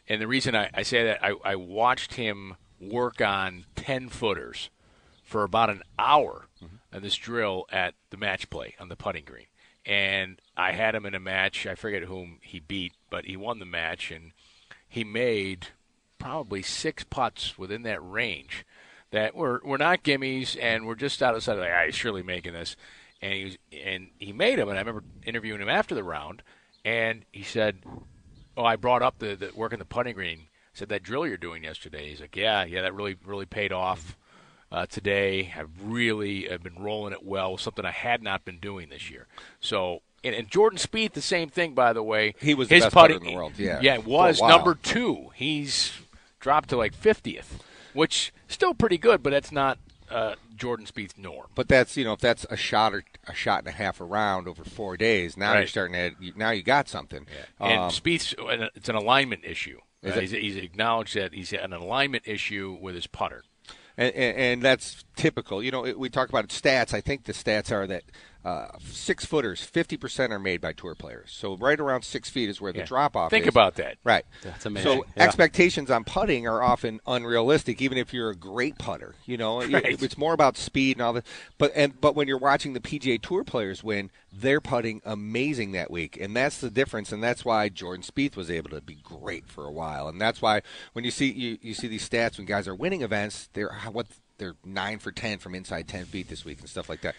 and 0.09 0.21
the 0.21 0.27
reason 0.27 0.57
I, 0.57 0.71
I 0.75 0.83
say 0.83 1.05
that, 1.05 1.23
I, 1.23 1.35
I 1.45 1.57
watched 1.57 2.15
him 2.15 2.57
work 2.81 3.21
on 3.21 3.65
ten 3.77 4.09
footers 4.09 4.71
for 5.23 5.45
about 5.45 5.71
an 5.71 5.83
hour 5.99 6.47
on 6.93 7.03
this 7.03 7.17
drill 7.17 7.67
at 7.71 7.95
the 8.11 8.17
match 8.17 8.49
play 8.49 8.75
on 8.81 8.89
the 8.89 8.97
putting 8.97 9.25
green, 9.25 9.47
and 9.85 10.41
I 10.57 10.73
had 10.73 10.95
him 10.95 11.05
in 11.07 11.15
a 11.15 11.21
match. 11.21 11.67
I 11.67 11.75
forget 11.75 12.03
whom 12.05 12.39
he 12.41 12.61
beat, 12.61 12.95
but 13.11 13.27
he 13.27 13.37
won 13.37 13.59
the 13.59 13.67
match, 13.67 14.11
and 14.11 14.33
he 14.89 15.05
made 15.05 15.69
probably 16.19 16.63
six 16.63 17.05
putts 17.05 17.59
within 17.59 17.83
that 17.83 18.01
range 18.03 18.65
that 19.11 19.35
were 19.35 19.61
were 19.65 19.79
not 19.79 20.03
gimmies 20.03 20.57
and 20.61 20.87
were 20.87 20.97
just 20.97 21.23
outside. 21.23 21.53
Of 21.53 21.59
like, 21.59 21.71
ah, 21.73 21.85
he's 21.87 21.95
surely 21.95 22.23
making 22.23 22.55
this, 22.55 22.77
and 23.21 23.33
he 23.33 23.45
was, 23.45 23.59
and 23.73 24.09
he 24.19 24.33
made 24.33 24.59
them. 24.59 24.69
And 24.69 24.79
I 24.79 24.81
remember 24.81 25.05
interviewing 25.25 25.61
him 25.61 25.69
after 25.69 25.95
the 25.95 26.03
round, 26.03 26.43
and 26.85 27.25
he 27.33 27.43
said, 27.43 27.79
"Oh, 28.59 28.65
I 28.65 28.77
brought 28.77 29.03
up 29.03 29.19
the, 29.19 29.35
the 29.37 29.51
work 29.55 29.73
in 29.73 29.79
the 29.79 29.85
putting 29.85 30.15
green." 30.15 30.39
I 30.41 30.75
said 30.75 30.89
that 30.91 31.03
drill 31.03 31.27
you're 31.27 31.37
doing 31.37 31.65
yesterday. 31.65 32.11
He's 32.11 32.21
like, 32.21 32.37
"Yeah, 32.37 32.65
yeah, 32.65 32.83
that 32.83 32.95
really 32.95 33.17
really 33.25 33.47
paid 33.47 33.73
off." 33.73 34.17
Uh, 34.71 34.85
today, 34.85 35.51
I've 35.57 35.71
really 35.83 36.47
have 36.49 36.63
been 36.63 36.83
rolling 36.83 37.15
it 37.15 37.25
well, 37.25 37.57
something 37.57 37.87
I 37.87 37.91
had 37.91 38.23
not 38.23 38.45
been 38.45 38.59
doing 38.59 38.91
this 38.91 39.11
year. 39.11 39.27
So, 39.61 40.03
and, 40.23 40.35
and 40.35 40.47
Jordan 40.51 40.79
Spieth, 40.79 41.13
the 41.13 41.23
same 41.23 41.49
thing, 41.49 41.73
by 41.73 41.95
the 41.95 42.03
way. 42.03 42.35
He 42.39 42.53
was 42.53 42.69
the 42.69 42.75
his 42.75 42.85
best 42.85 42.95
putter 42.95 43.15
putting 43.15 43.29
in 43.29 43.33
the 43.33 43.37
world, 43.39 43.53
yeah, 43.57 43.81
yeah, 43.81 43.97
was 43.97 44.43
number 44.43 44.75
two. 44.75 45.31
He's 45.35 45.93
dropped 46.39 46.69
to 46.69 46.77
like 46.77 46.93
fiftieth, 46.93 47.63
which 47.95 48.31
still 48.47 48.75
pretty 48.75 48.99
good, 48.99 49.23
but 49.23 49.31
that's 49.31 49.53
not 49.53 49.79
uh, 50.11 50.35
Jordan 50.57 50.87
Spieth's 50.87 51.17
norm. 51.19 51.47
But 51.55 51.69
that's 51.69 51.97
you 51.97 52.05
know 52.05 52.13
if 52.15 52.21
that's 52.21 52.47
a 52.51 52.57
shot 52.57 52.95
or 52.95 53.05
a 53.27 53.35
shot 53.35 53.61
and 53.61 53.69
a 53.69 53.73
half 53.73 54.01
around 54.01 54.49
over 54.49 54.65
four 54.65 54.97
days, 54.97 55.37
now 55.37 55.57
you're 55.57 55.67
starting 55.67 55.95
to 55.95 56.25
you- 56.25 56.33
now 56.37 56.51
you 56.51 56.63
got 56.63 56.89
something. 56.89 57.27
And 57.61 57.81
Um, 57.81 57.91
Spieth's 57.91 58.35
it's 58.75 58.89
an 58.89 58.95
alignment 58.97 59.45
issue. 59.45 59.79
Is 60.03 60.15
Uh, 60.15 60.19
it? 60.19 60.21
he's, 60.23 60.31
he's 60.31 60.57
acknowledged 60.57 61.15
that 61.17 61.35
he's 61.35 61.51
had 61.51 61.61
an 61.65 61.73
alignment 61.73 62.23
issue 62.27 62.79
with 62.81 62.95
his 62.95 63.07
putter. 63.07 63.43
and, 63.97 64.15
and, 64.15 64.37
and 64.39 64.63
that's 64.63 65.05
typical. 65.17 65.61
You 65.63 65.73
know, 65.73 65.85
it, 65.85 65.99
we 65.99 66.09
talk 66.09 66.29
about 66.29 66.49
stats. 66.49 66.95
I 66.95 67.01
think 67.01 67.25
the 67.25 67.33
stats 67.33 67.73
are 67.73 67.87
that 67.89 68.05
uh, 68.45 68.69
six 68.85 69.25
footers, 69.25 69.63
fifty 69.63 69.97
percent 69.97 70.33
are 70.33 70.39
made 70.39 70.61
by 70.61 70.73
tour 70.73 70.95
players. 70.95 71.31
So 71.33 71.57
right 71.57 71.79
around 71.79 72.03
six 72.03 72.31
feet 72.31 72.49
is 72.49 72.61
where 72.61 72.73
the 72.73 72.79
Yeah. 72.81 72.85
drop 72.87 73.17
off. 73.17 73.31
Think 73.31 73.45
is. 73.45 73.49
about 73.49 73.75
that. 73.77 73.97
Right. 74.05 74.25
That's 74.43 74.65
amazing. 74.65 74.91
So 75.01 75.05
Yeah. 75.17 75.25
expectations 75.25 75.91
on 75.91 76.05
putting 76.05 76.47
are 76.47 76.63
often 76.63 77.01
unrealistic, 77.07 77.83
even 77.83 77.99
if 77.99 78.15
you're 78.15 78.31
a 78.31 78.37
great 78.37 78.79
putter. 78.79 79.17
You 79.27 79.37
know, 79.37 79.61
It- 79.63 79.73
Right. 79.73 80.03
it's 80.03 80.17
more 80.17 80.33
about 80.33 80.57
speed 80.57 80.97
and 80.97 81.03
all 81.03 81.13
that. 81.15 81.27
But 81.59 81.73
and 81.75 82.01
but 82.01 82.15
when 82.15 82.29
you're 82.29 82.39
watching 82.39 82.73
the 82.75 82.81
PGA 82.81 83.19
Tour 83.21 83.45
players 83.45 83.83
win, 83.83 84.11
they're 84.33 84.61
putting 84.61 85.03
amazing 85.05 85.73
that 85.73 85.91
week, 85.91 86.17
and 86.21 86.35
that's 86.37 86.59
the 86.59 86.71
difference. 86.71 87.13
And 87.13 87.23
that's 87.23 87.45
why 87.45 87.69
Jordan 87.69 88.05
Spieth 88.05 88.37
was 88.37 88.51
able 88.51 88.71
to 88.71 88.81
be 88.81 88.97
great 89.03 89.47
for 89.47 89.65
a 89.65 89.73
while. 89.73 90.09
And 90.09 90.21
that's 90.21 90.41
why 90.41 90.63
when 90.93 91.05
you 91.05 91.11
see 91.11 91.31
you, 91.31 91.59
you 91.61 91.75
see 91.75 91.89
these 91.89 92.09
stats 92.09 92.37
when 92.39 92.47
guys 92.47 92.69
are 92.69 92.75
winning 92.75 93.03
events, 93.03 93.49
they're 93.53 93.73
what 93.91 94.07
they're 94.39 94.55
nine 94.65 95.01
for 95.01 95.11
ten 95.11 95.39
from 95.39 95.53
inside 95.55 95.89
ten 95.89 96.05
feet 96.05 96.29
this 96.29 96.45
week 96.45 96.61
and 96.61 96.69
stuff 96.69 96.89
like 96.89 97.01
that. 97.01 97.17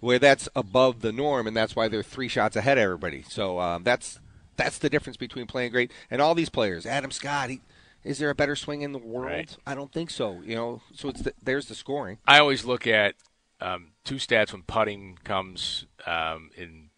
Where 0.00 0.18
that's 0.18 0.48
above 0.54 1.00
the 1.00 1.10
norm, 1.10 1.46
and 1.46 1.56
that's 1.56 1.74
why 1.74 1.88
they're 1.88 2.04
three 2.04 2.28
shots 2.28 2.54
ahead 2.54 2.78
of 2.78 2.82
everybody. 2.82 3.22
So 3.22 3.58
um, 3.58 3.82
that's 3.82 4.20
that's 4.56 4.78
the 4.78 4.90
difference 4.90 5.16
between 5.16 5.46
playing 5.46 5.72
great 5.72 5.90
and 6.10 6.22
all 6.22 6.34
these 6.34 6.50
players. 6.50 6.86
Adam 6.86 7.10
Scott, 7.10 7.50
he, 7.50 7.60
is 8.04 8.18
there 8.18 8.30
a 8.30 8.34
better 8.34 8.54
swing 8.54 8.82
in 8.82 8.92
the 8.92 8.98
world? 8.98 9.32
Right. 9.32 9.56
I 9.66 9.74
don't 9.74 9.92
think 9.92 10.10
so. 10.10 10.40
You 10.44 10.54
know, 10.54 10.82
so 10.94 11.08
it's 11.08 11.22
the, 11.22 11.32
there's 11.42 11.66
the 11.66 11.74
scoring. 11.74 12.18
I 12.26 12.38
always 12.38 12.64
look 12.64 12.86
at 12.86 13.14
um, 13.60 13.88
two 14.04 14.16
stats 14.16 14.52
when 14.52 14.62
putting 14.62 15.18
comes 15.24 15.86
um, 16.06 16.50
in 16.56 16.90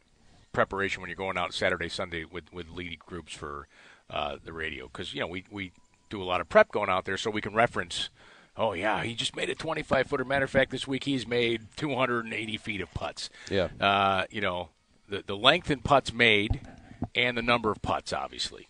preparation 0.53 1.01
when 1.01 1.09
you're 1.09 1.17
going 1.17 1.39
out 1.39 1.55
Saturday, 1.55 1.89
Sunday 1.89 2.25
with 2.25 2.53
with 2.53 2.69
lead 2.69 2.99
groups 3.01 3.33
for 3.33 3.67
uh, 4.09 4.37
the 4.45 4.53
radio 4.53 4.87
because 4.87 5.15
you 5.15 5.21
know 5.21 5.27
we 5.27 5.45
we 5.51 5.73
do 6.09 6.23
a 6.23 6.25
lot 6.25 6.41
of 6.41 6.49
prep 6.49 6.71
going 6.71 6.91
out 6.91 7.05
there 7.05 7.17
so 7.17 7.31
we 7.31 7.41
can 7.41 7.55
reference. 7.55 8.11
Oh 8.61 8.75
yeah, 8.75 9.03
he 9.03 9.15
just 9.15 9.35
made 9.35 9.49
a 9.49 9.55
25 9.55 10.07
footer. 10.07 10.25
Matter 10.25 10.45
of 10.45 10.51
fact, 10.51 10.71
this 10.71 10.87
week 10.87 11.05
he's 11.05 11.27
made 11.27 11.63
280 11.77 12.59
feet 12.59 12.83
of 12.83 12.93
putts. 12.93 13.31
Yeah. 13.49 13.69
Uh, 13.81 14.25
you 14.31 14.43
know, 14.43 14.69
the 15.09 15.25
the 15.27 15.35
length 15.37 15.71
in 15.71 15.81
putts 15.81 16.13
made 16.13 16.61
and 17.15 17.39
the 17.39 17.43
number 17.43 17.71
of 17.71 17.81
putts, 17.81 18.13
obviously. 18.13 18.69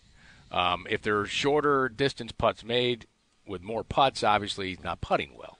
Um, 0.49 0.87
if 0.89 1.01
there 1.01 1.19
are 1.19 1.25
shorter 1.25 1.89
distance 1.89 2.31
putts 2.31 2.63
made 2.63 3.05
with 3.45 3.61
more 3.61 3.83
putts, 3.83 4.23
obviously 4.23 4.69
he's 4.69 4.81
not 4.83 5.01
putting 5.01 5.35
well. 5.37 5.57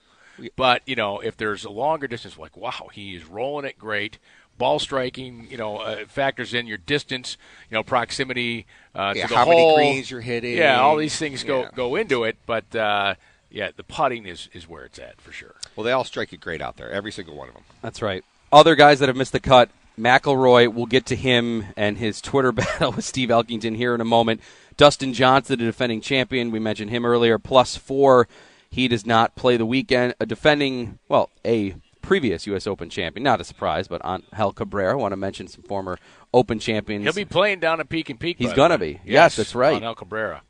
But 0.55 0.81
you 0.85 0.95
know, 0.95 1.19
if 1.19 1.35
there's 1.35 1.65
a 1.65 1.69
longer 1.69 2.07
distance, 2.07 2.37
like 2.37 2.55
wow, 2.55 2.87
he 2.93 3.15
is 3.15 3.25
rolling 3.25 3.65
it 3.65 3.77
great. 3.77 4.17
Ball 4.57 4.79
striking, 4.79 5.47
you 5.49 5.57
know, 5.57 5.77
uh, 5.79 6.05
factors 6.07 6.53
in 6.53 6.67
your 6.67 6.77
distance, 6.77 7.35
you 7.69 7.75
know, 7.75 7.83
proximity 7.83 8.65
uh, 8.95 9.13
Yeah, 9.15 9.23
to 9.23 9.27
the 9.33 9.35
how 9.35 9.45
many 9.45 9.75
greens 9.75 10.09
you're 10.09 10.21
hitting. 10.21 10.55
Yeah, 10.55 10.79
all 10.79 10.95
these 10.95 11.17
things 11.17 11.43
go 11.43 11.63
Yeah. 11.63 11.69
go 11.75 11.95
into 11.95 12.23
it. 12.23 12.37
But 12.45 12.73
uh, 12.75 13.15
yeah, 13.51 13.71
the 13.75 13.83
putting 13.83 14.25
is 14.25 14.49
is 14.53 14.67
where 14.67 14.83
it's 14.83 14.99
at 14.99 15.19
for 15.21 15.31
sure. 15.31 15.55
Well, 15.75 15.83
they 15.83 15.91
all 15.91 16.03
strike 16.03 16.33
it 16.33 16.39
great 16.41 16.61
out 16.61 16.77
there, 16.77 16.89
every 16.89 17.11
single 17.11 17.35
one 17.35 17.47
of 17.49 17.53
them. 17.53 17.63
That's 17.81 18.01
right. 18.01 18.23
Other 18.51 18.75
guys 18.75 18.99
that 18.99 19.09
have 19.09 19.15
missed 19.15 19.31
the 19.31 19.39
cut, 19.39 19.69
McIlroy, 19.97 20.73
we'll 20.73 20.85
get 20.85 21.05
to 21.07 21.15
him 21.15 21.65
and 21.77 21.97
his 21.97 22.21
Twitter 22.21 22.51
battle 22.51 22.91
with 22.91 23.05
Steve 23.05 23.29
Elkington 23.29 23.75
here 23.75 23.95
in 23.95 24.01
a 24.01 24.05
moment. 24.05 24.41
Dustin 24.77 25.13
Johnson, 25.13 25.59
the 25.59 25.65
defending 25.65 26.01
champion, 26.01 26.51
we 26.51 26.59
mentioned 26.59 26.89
him 26.89 27.05
earlier, 27.05 27.37
plus 27.37 27.75
four. 27.75 28.27
He 28.69 28.87
does 28.87 29.05
not 29.05 29.35
play 29.35 29.57
the 29.57 29.65
weekend. 29.65 30.15
A 30.19 30.25
defending, 30.25 30.97
well, 31.09 31.29
a 31.45 31.75
previous 32.01 32.47
U.S. 32.47 32.65
Open 32.65 32.89
champion, 32.89 33.23
not 33.23 33.41
a 33.41 33.43
surprise, 33.43 33.87
but 33.87 34.03
on 34.03 34.23
Hel 34.33 34.53
Cabrera. 34.53 34.93
I 34.93 34.95
want 34.95 35.11
to 35.11 35.17
mention 35.17 35.47
some 35.47 35.63
former 35.63 35.99
Open 36.33 36.59
champions. 36.59 37.03
He'll 37.03 37.13
be 37.13 37.25
playing 37.25 37.59
down 37.59 37.81
at 37.81 37.89
Peek'n 37.89 38.17
Peak. 38.17 38.37
He's 38.39 38.53
gonna 38.53 38.77
be. 38.77 39.01
Yes, 39.03 39.35
that's 39.35 39.53
right. 39.53 39.75
Angel 39.75 39.95
Cabrera. 39.95 40.41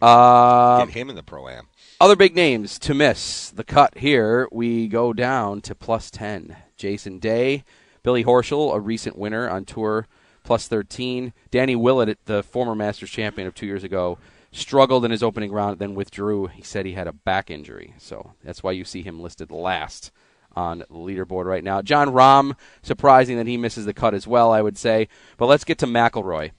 Uh, 0.00 0.84
Get 0.84 0.94
him 0.94 1.10
in 1.10 1.16
the 1.16 1.22
pro 1.22 1.48
am. 1.48 1.68
Other 2.00 2.16
big 2.16 2.34
names 2.34 2.78
to 2.80 2.94
miss 2.94 3.50
the 3.50 3.64
cut 3.64 3.98
here. 3.98 4.48
We 4.52 4.88
go 4.88 5.12
down 5.12 5.60
to 5.62 5.74
plus 5.74 6.10
10. 6.10 6.56
Jason 6.76 7.18
Day, 7.18 7.64
Billy 8.02 8.24
Horschel, 8.24 8.74
a 8.74 8.80
recent 8.80 9.16
winner 9.16 9.48
on 9.48 9.64
tour, 9.64 10.06
plus 10.42 10.68
13. 10.68 11.32
Danny 11.50 11.76
Willett, 11.76 12.18
the 12.26 12.42
former 12.42 12.74
Masters 12.74 13.10
champion 13.10 13.46
of 13.46 13.54
two 13.54 13.66
years 13.66 13.84
ago, 13.84 14.18
struggled 14.52 15.04
in 15.04 15.10
his 15.10 15.22
opening 15.22 15.52
round, 15.52 15.78
then 15.78 15.94
withdrew. 15.94 16.46
He 16.46 16.62
said 16.62 16.84
he 16.84 16.92
had 16.92 17.06
a 17.06 17.12
back 17.12 17.50
injury. 17.50 17.94
So 17.98 18.34
that's 18.44 18.62
why 18.62 18.72
you 18.72 18.84
see 18.84 19.02
him 19.02 19.20
listed 19.20 19.50
last 19.50 20.10
on 20.56 20.78
the 20.80 20.86
leaderboard 20.90 21.46
right 21.46 21.64
now. 21.64 21.82
Jon 21.82 22.08
Rahm, 22.08 22.56
surprising 22.82 23.36
that 23.38 23.46
he 23.46 23.56
misses 23.56 23.86
the 23.86 23.94
cut 23.94 24.14
as 24.14 24.26
well, 24.26 24.52
I 24.52 24.62
would 24.62 24.78
say. 24.78 25.08
But 25.36 25.46
let's 25.46 25.64
get 25.64 25.78
to 25.78 25.86
McElroy. 25.86 26.52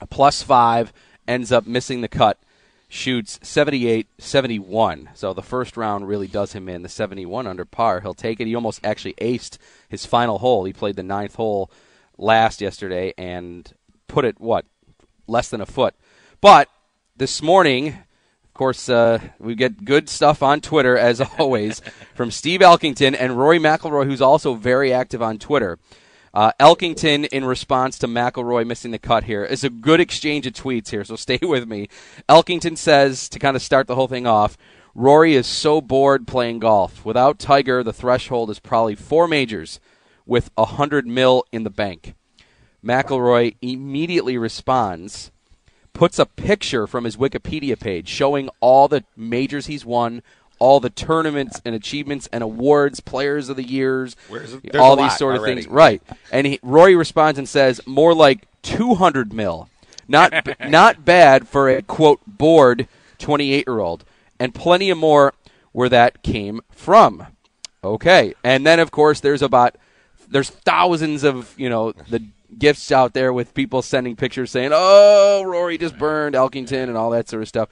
A 0.00 0.06
plus 0.06 0.42
five 0.42 0.92
ends 1.28 1.52
up 1.52 1.66
missing 1.66 2.00
the 2.00 2.08
cut. 2.08 2.38
Shoots 2.88 3.40
78 3.42 4.06
71. 4.18 5.10
So 5.14 5.32
the 5.32 5.42
first 5.42 5.76
round 5.76 6.06
really 6.06 6.28
does 6.28 6.52
him 6.52 6.68
in. 6.68 6.82
The 6.82 6.88
71 6.88 7.46
under 7.46 7.64
par. 7.64 8.00
He'll 8.00 8.14
take 8.14 8.40
it. 8.40 8.46
He 8.46 8.54
almost 8.54 8.80
actually 8.84 9.14
aced 9.14 9.58
his 9.88 10.06
final 10.06 10.38
hole. 10.38 10.64
He 10.64 10.72
played 10.72 10.96
the 10.96 11.02
ninth 11.02 11.34
hole 11.34 11.70
last 12.16 12.60
yesterday 12.60 13.12
and 13.18 13.72
put 14.06 14.24
it, 14.24 14.40
what, 14.40 14.66
less 15.26 15.48
than 15.48 15.60
a 15.60 15.66
foot. 15.66 15.94
But 16.40 16.68
this 17.16 17.42
morning, 17.42 17.88
of 17.88 18.54
course, 18.54 18.88
uh, 18.88 19.18
we 19.38 19.54
get 19.54 19.84
good 19.84 20.08
stuff 20.08 20.42
on 20.42 20.60
Twitter 20.60 20.96
as 20.96 21.20
always 21.38 21.80
from 22.14 22.30
Steve 22.30 22.60
Elkington 22.60 23.16
and 23.18 23.38
Rory 23.38 23.58
McIlroy, 23.58 24.04
who's 24.04 24.22
also 24.22 24.54
very 24.54 24.92
active 24.92 25.22
on 25.22 25.38
Twitter. 25.38 25.78
Uh, 26.36 26.52
Elkington, 26.60 27.24
in 27.28 27.46
response 27.46 27.98
to 27.98 28.06
McIlroy 28.06 28.66
missing 28.66 28.90
the 28.90 28.98
cut 28.98 29.24
here, 29.24 29.42
is 29.42 29.64
a 29.64 29.70
good 29.70 30.00
exchange 30.00 30.46
of 30.46 30.52
tweets 30.52 30.90
here, 30.90 31.02
so 31.02 31.16
stay 31.16 31.38
with 31.40 31.66
me. 31.66 31.88
Elkington 32.28 32.76
says, 32.76 33.30
to 33.30 33.38
kind 33.38 33.56
of 33.56 33.62
start 33.62 33.86
the 33.86 33.94
whole 33.94 34.06
thing 34.06 34.26
off, 34.26 34.58
Rory 34.94 35.34
is 35.34 35.46
so 35.46 35.80
bored 35.80 36.26
playing 36.26 36.58
golf. 36.58 37.06
Without 37.06 37.38
Tiger, 37.38 37.82
the 37.82 37.94
threshold 37.94 38.50
is 38.50 38.58
probably 38.58 38.94
four 38.94 39.26
majors 39.26 39.80
with 40.26 40.50
a 40.58 40.66
hundred 40.66 41.06
mil 41.06 41.42
in 41.52 41.64
the 41.64 41.70
bank. 41.70 42.12
McIlroy 42.84 43.56
immediately 43.62 44.36
responds, 44.36 45.30
puts 45.94 46.18
a 46.18 46.26
picture 46.26 46.86
from 46.86 47.04
his 47.04 47.16
Wikipedia 47.16 47.80
page 47.80 48.08
showing 48.08 48.50
all 48.60 48.88
the 48.88 49.04
majors 49.16 49.68
he's 49.68 49.86
won, 49.86 50.22
all 50.58 50.80
the 50.80 50.90
tournaments 50.90 51.60
and 51.64 51.74
achievements 51.74 52.28
and 52.32 52.42
awards, 52.42 53.00
players 53.00 53.48
of 53.48 53.56
the 53.56 53.62
years, 53.66 54.16
it- 54.62 54.76
all 54.76 54.96
these 54.96 55.16
sort 55.16 55.34
of 55.36 55.40
already. 55.42 55.62
things. 55.62 55.72
Right. 55.72 56.02
And 56.32 56.46
he, 56.46 56.58
Rory 56.62 56.96
responds 56.96 57.38
and 57.38 57.48
says, 57.48 57.80
more 57.86 58.14
like 58.14 58.46
200 58.62 59.32
mil. 59.32 59.68
Not, 60.08 60.32
not 60.68 61.04
bad 61.04 61.48
for 61.48 61.68
a, 61.68 61.82
quote, 61.82 62.20
bored 62.26 62.88
28 63.18 63.64
year 63.66 63.78
old. 63.80 64.04
And 64.38 64.54
plenty 64.54 64.90
of 64.90 64.98
more 64.98 65.34
where 65.72 65.88
that 65.88 66.22
came 66.22 66.60
from. 66.70 67.26
Okay. 67.84 68.34
And 68.42 68.66
then, 68.66 68.80
of 68.80 68.90
course, 68.90 69.20
there's 69.20 69.42
about, 69.42 69.76
there's 70.28 70.50
thousands 70.50 71.22
of, 71.24 71.54
you 71.58 71.68
know, 71.68 71.92
the 71.92 72.24
gifts 72.58 72.90
out 72.90 73.12
there 73.12 73.32
with 73.32 73.52
people 73.54 73.82
sending 73.82 74.16
pictures 74.16 74.50
saying, 74.50 74.70
oh, 74.72 75.42
Rory 75.46 75.76
just 75.78 75.98
burned 75.98 76.34
Elkington 76.34 76.84
and 76.84 76.96
all 76.96 77.10
that 77.10 77.28
sort 77.28 77.42
of 77.42 77.48
stuff. 77.48 77.68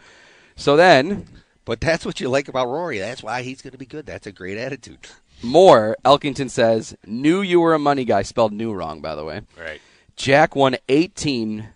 So 0.57 0.77
then, 0.77 1.27
But 1.65 1.81
that's 1.81 2.05
what 2.05 2.21
you 2.21 2.29
like 2.29 2.49
about 2.49 2.69
Rory. 2.69 2.99
That's 2.99 3.23
why 3.23 3.43
he's 3.43 3.63
going 3.63 3.73
to 3.73 3.79
be 3.79 3.87
good. 3.87 4.07
That's 4.07 4.27
a 4.27 4.33
great 4.33 4.59
attitude. 4.59 5.07
more, 5.43 5.97
Elkington 6.05 6.51
says, 6.51 6.97
knew 7.07 7.41
you 7.41 7.61
were 7.61 7.75
a 7.75 7.79
money 7.79 8.05
guy, 8.05 8.23
spelled 8.23 8.53
new 8.53 8.73
wrong, 8.73 9.01
by 9.01 9.15
the 9.15 9.25
way. 9.25 9.43
Right. 9.59 9.81
Jack 10.17 10.55
won 10.55 10.77
18 10.89 11.69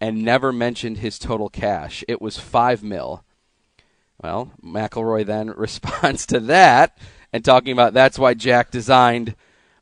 and 0.00 0.22
never 0.22 0.52
mentioned 0.52 0.98
his 0.98 1.18
total 1.18 1.48
cash. 1.48 2.04
It 2.08 2.20
was 2.20 2.38
5 2.38 2.82
mil. 2.82 3.24
Well, 4.22 4.52
McIlroy 4.62 5.26
then 5.26 5.50
responds 5.56 6.26
to 6.26 6.40
that 6.40 6.96
and 7.32 7.44
talking 7.44 7.72
about 7.72 7.94
that's 7.94 8.18
why 8.18 8.34
Jack 8.34 8.70
designed 8.70 9.34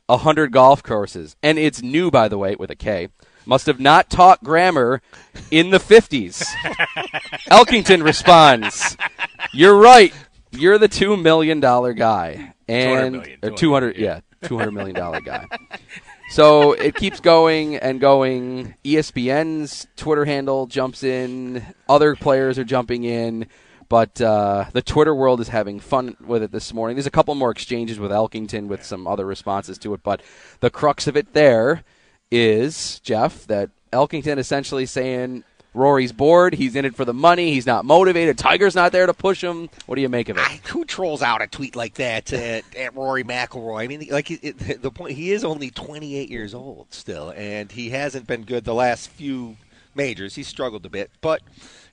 100 0.06 0.52
golf 0.52 0.82
courses. 0.82 1.36
And 1.42 1.58
it's 1.58 1.82
new, 1.82 2.10
by 2.10 2.28
the 2.28 2.38
way, 2.38 2.54
with 2.56 2.70
a 2.70 2.76
K. 2.76 3.08
Must 3.44 3.66
have 3.66 3.80
not 3.80 4.10
taught 4.10 4.42
grammar 4.44 5.02
in 5.50 5.70
the 5.70 5.78
50s. 5.78 6.44
Elkington 7.50 8.04
responds, 8.04 8.96
You're 9.52 9.76
right. 9.76 10.14
You're 10.50 10.78
the 10.78 10.88
$2 10.88 11.20
million 11.20 11.60
guy. 11.60 12.54
And, 12.68 13.12
million, 13.12 13.38
or 13.42 13.50
200, 13.50 13.56
200 13.56 13.96
yeah, 13.96 14.20
$200 14.42 14.72
million 14.72 15.22
guy. 15.24 15.46
So 16.30 16.72
it 16.72 16.94
keeps 16.94 17.20
going 17.20 17.76
and 17.76 18.00
going. 18.00 18.74
ESPN's 18.84 19.86
Twitter 19.96 20.24
handle 20.24 20.66
jumps 20.66 21.02
in. 21.02 21.62
Other 21.88 22.16
players 22.16 22.58
are 22.58 22.64
jumping 22.64 23.04
in. 23.04 23.48
But 23.90 24.18
uh, 24.22 24.64
the 24.72 24.80
Twitter 24.80 25.14
world 25.14 25.42
is 25.42 25.48
having 25.48 25.78
fun 25.78 26.16
with 26.26 26.42
it 26.42 26.50
this 26.50 26.72
morning. 26.72 26.96
There's 26.96 27.06
a 27.06 27.10
couple 27.10 27.34
more 27.34 27.50
exchanges 27.50 27.98
with 27.98 28.10
Elkington 28.10 28.66
with 28.68 28.82
some 28.82 29.06
other 29.06 29.26
responses 29.26 29.76
to 29.80 29.92
it. 29.92 30.02
But 30.02 30.22
the 30.60 30.70
crux 30.70 31.06
of 31.06 31.18
it 31.18 31.34
there 31.34 31.84
is, 32.32 32.98
Jeff, 33.00 33.46
that 33.46 33.70
Elkington 33.92 34.38
essentially 34.38 34.86
saying 34.86 35.44
Rory's 35.74 36.12
bored. 36.12 36.54
He's 36.54 36.74
in 36.76 36.84
it 36.84 36.94
for 36.94 37.04
the 37.04 37.14
money. 37.14 37.52
He's 37.52 37.66
not 37.66 37.84
motivated. 37.84 38.36
Tiger's 38.38 38.74
not 38.74 38.92
there 38.92 39.06
to 39.06 39.14
push 39.14 39.42
him. 39.42 39.68
What 39.86 39.96
do 39.96 40.02
you 40.02 40.08
make 40.08 40.28
of 40.28 40.36
it? 40.36 40.40
I, 40.40 40.60
who 40.68 40.84
trolls 40.84 41.22
out 41.22 41.42
a 41.42 41.46
tweet 41.46 41.76
like 41.76 41.94
that 41.94 42.32
at, 42.32 42.64
at 42.76 42.94
Rory 42.94 43.24
McIlroy? 43.24 43.84
I 43.84 43.86
mean, 43.86 44.06
like 44.10 44.30
it, 44.30 44.82
the 44.82 44.90
point, 44.90 45.12
he 45.12 45.32
is 45.32 45.44
only 45.44 45.70
28 45.70 46.30
years 46.30 46.54
old 46.54 46.88
still, 46.90 47.32
and 47.36 47.70
he 47.70 47.90
hasn't 47.90 48.26
been 48.26 48.42
good 48.42 48.64
the 48.64 48.74
last 48.74 49.10
few 49.10 49.56
majors. 49.94 50.34
He's 50.34 50.48
struggled 50.48 50.84
a 50.86 50.90
bit, 50.90 51.10
but 51.20 51.42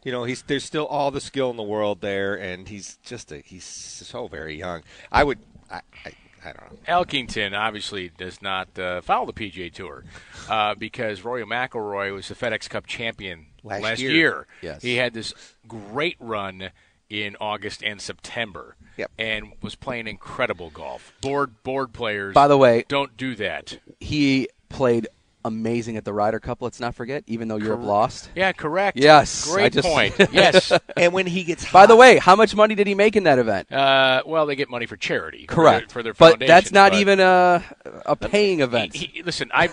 you 0.03 0.11
know, 0.11 0.23
he's 0.23 0.41
there's 0.43 0.63
still 0.63 0.85
all 0.85 1.11
the 1.11 1.21
skill 1.21 1.49
in 1.49 1.57
the 1.57 1.63
world 1.63 2.01
there, 2.01 2.35
and 2.35 2.67
he's 2.67 2.97
just 3.03 3.31
a, 3.31 3.39
he's 3.45 3.65
so 3.65 4.27
very 4.27 4.57
young. 4.57 4.83
I 5.11 5.23
would, 5.23 5.39
I, 5.69 5.81
I, 6.05 6.11
I 6.43 6.53
don't 6.53 6.71
know. 6.71 6.77
Elkington 6.87 7.57
obviously 7.57 8.09
does 8.17 8.41
not 8.41 8.77
uh, 8.79 9.01
follow 9.01 9.25
the 9.25 9.33
PGA 9.33 9.71
Tour 9.73 10.03
uh, 10.49 10.75
because 10.75 11.23
Rory 11.23 11.43
McIlroy 11.45 12.13
was 12.13 12.27
the 12.27 12.35
FedEx 12.35 12.69
Cup 12.69 12.85
champion 12.87 13.47
Last 13.63 13.99
year. 13.99 14.11
year. 14.11 14.47
Yes. 14.61 14.81
He 14.81 14.95
had 14.95 15.13
this 15.13 15.33
great 15.67 16.15
run 16.19 16.71
in 17.09 17.35
August 17.41 17.83
and 17.83 17.99
September. 17.99 18.75
Yep. 18.97 19.11
And 19.17 19.53
was 19.61 19.75
playing 19.75 20.07
incredible 20.07 20.69
golf. 20.69 21.13
Board 21.21 21.63
board 21.63 21.93
players 21.93 22.33
By 22.33 22.47
the 22.47 22.57
way, 22.57 22.83
don't 22.87 23.15
do 23.15 23.33
that. 23.35 23.79
he 23.99 24.49
played 24.67 25.07
amazing 25.49 25.97
at 25.97 26.05
the 26.05 26.13
Ryder 26.13 26.39
Cup. 26.39 26.61
Let's 26.61 26.79
not 26.79 26.95
forget, 26.95 27.23
even 27.27 27.49
though 27.49 27.57
Europe 27.57 27.81
lost. 27.83 28.29
Yeah, 28.35 28.53
correct. 28.53 28.97
Yes, 28.97 29.51
Great 29.51 29.73
just- 29.73 29.87
point. 29.87 30.15
yes. 30.31 30.71
And 30.95 31.11
when 31.11 31.25
he 31.27 31.43
gets 31.43 31.69
By 31.71 31.85
the 31.85 31.95
way, 31.97 32.17
how 32.17 32.35
much 32.37 32.55
money 32.55 32.75
did 32.75 32.87
he 32.87 32.95
make 32.95 33.15
in 33.17 33.23
that 33.23 33.37
event? 33.39 33.71
Uh, 33.71 34.21
well, 34.25 34.45
they 34.45 34.55
get 34.55 34.69
money 34.69 34.85
for 34.85 34.95
charity. 34.95 35.45
for 35.47 35.55
Correct. 35.55 35.89
their- 35.89 35.93
For 35.93 36.03
their, 36.03 36.13
but 36.13 36.39
that's 36.39 36.71
not 36.71 36.91
but- 36.93 37.01
even 37.01 37.19
a 37.19 37.63
a 38.05 38.15
paying 38.15 38.61
event. 38.61 38.95
He, 38.95 39.07
he- 39.07 39.23
listen, 39.23 39.51
I, 39.53 39.69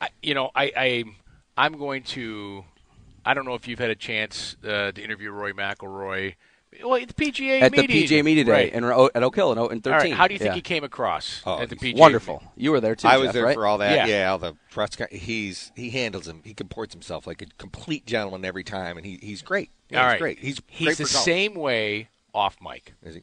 I, 0.00 0.08
you 0.22 0.34
know, 0.34 0.50
I, 0.54 0.72
I, 0.76 1.04
I'm 1.56 1.78
going 1.78 2.02
to. 2.02 2.64
I 3.24 3.34
don't 3.34 3.44
know 3.44 3.54
if 3.54 3.68
you've 3.68 3.78
had 3.78 3.90
a 3.90 3.94
chance 3.94 4.56
uh, 4.64 4.90
to 4.92 5.00
interview 5.02 5.30
Roy 5.30 5.52
McIlroy. 5.52 6.34
Well, 6.84 6.96
at 7.00 7.08
the 7.08 7.14
PGA 7.14 7.60
at 7.62 7.72
the. 7.72 7.86
PGA 7.86 8.24
media 8.24 8.44
day 8.44 8.50
Right. 8.50 8.72
in, 8.72 8.84
Ro- 8.84 9.10
at 9.14 9.22
Oak 9.22 9.34
Hill 9.36 9.52
in, 9.52 9.58
in 9.72 9.80
13. 9.82 9.92
All 9.92 9.98
right. 9.98 10.12
How 10.12 10.26
do 10.26 10.34
you 10.34 10.38
think 10.38 10.50
Yeah. 10.50 10.54
he 10.54 10.60
came 10.62 10.84
across 10.84 11.42
Oh, 11.44 11.60
at 11.60 11.68
the 11.68 11.76
PGA? 11.76 11.98
Wonderful. 11.98 12.42
You 12.56 12.72
were 12.72 12.80
there 12.80 12.94
too. 12.96 13.08
I 13.08 13.18
was 13.18 13.28
Jeff, 13.28 13.34
there 13.34 13.44
right? 13.44 13.54
for 13.54 13.66
all 13.66 13.78
that. 13.78 13.94
Yeah. 13.94 14.06
Yeah. 14.06 14.30
all 14.32 14.38
the 14.38 14.54
press. 14.70 14.90
He's 15.10 15.70
he 15.76 15.90
handles 15.90 16.26
him. 16.26 16.40
He 16.44 16.54
comports 16.54 16.94
himself 16.94 17.26
like 17.26 17.42
a 17.42 17.46
complete 17.58 18.06
gentleman 18.06 18.44
every 18.44 18.64
time, 18.64 18.96
and 18.96 19.04
he, 19.04 19.18
he's 19.22 19.42
great. 19.42 19.70
Yeah, 19.90 19.98
All 20.00 20.04
he's 20.06 20.12
right. 20.12 20.18
great. 20.20 20.38
He's 20.38 20.60
he's 20.66 20.86
great 20.86 20.96
the 20.98 21.04
for 21.06 21.12
golf. 21.12 21.24
same 21.24 21.54
way 21.54 22.08
off 22.34 22.56
mic. 22.62 22.94
Is 23.02 23.16
he 23.16 23.22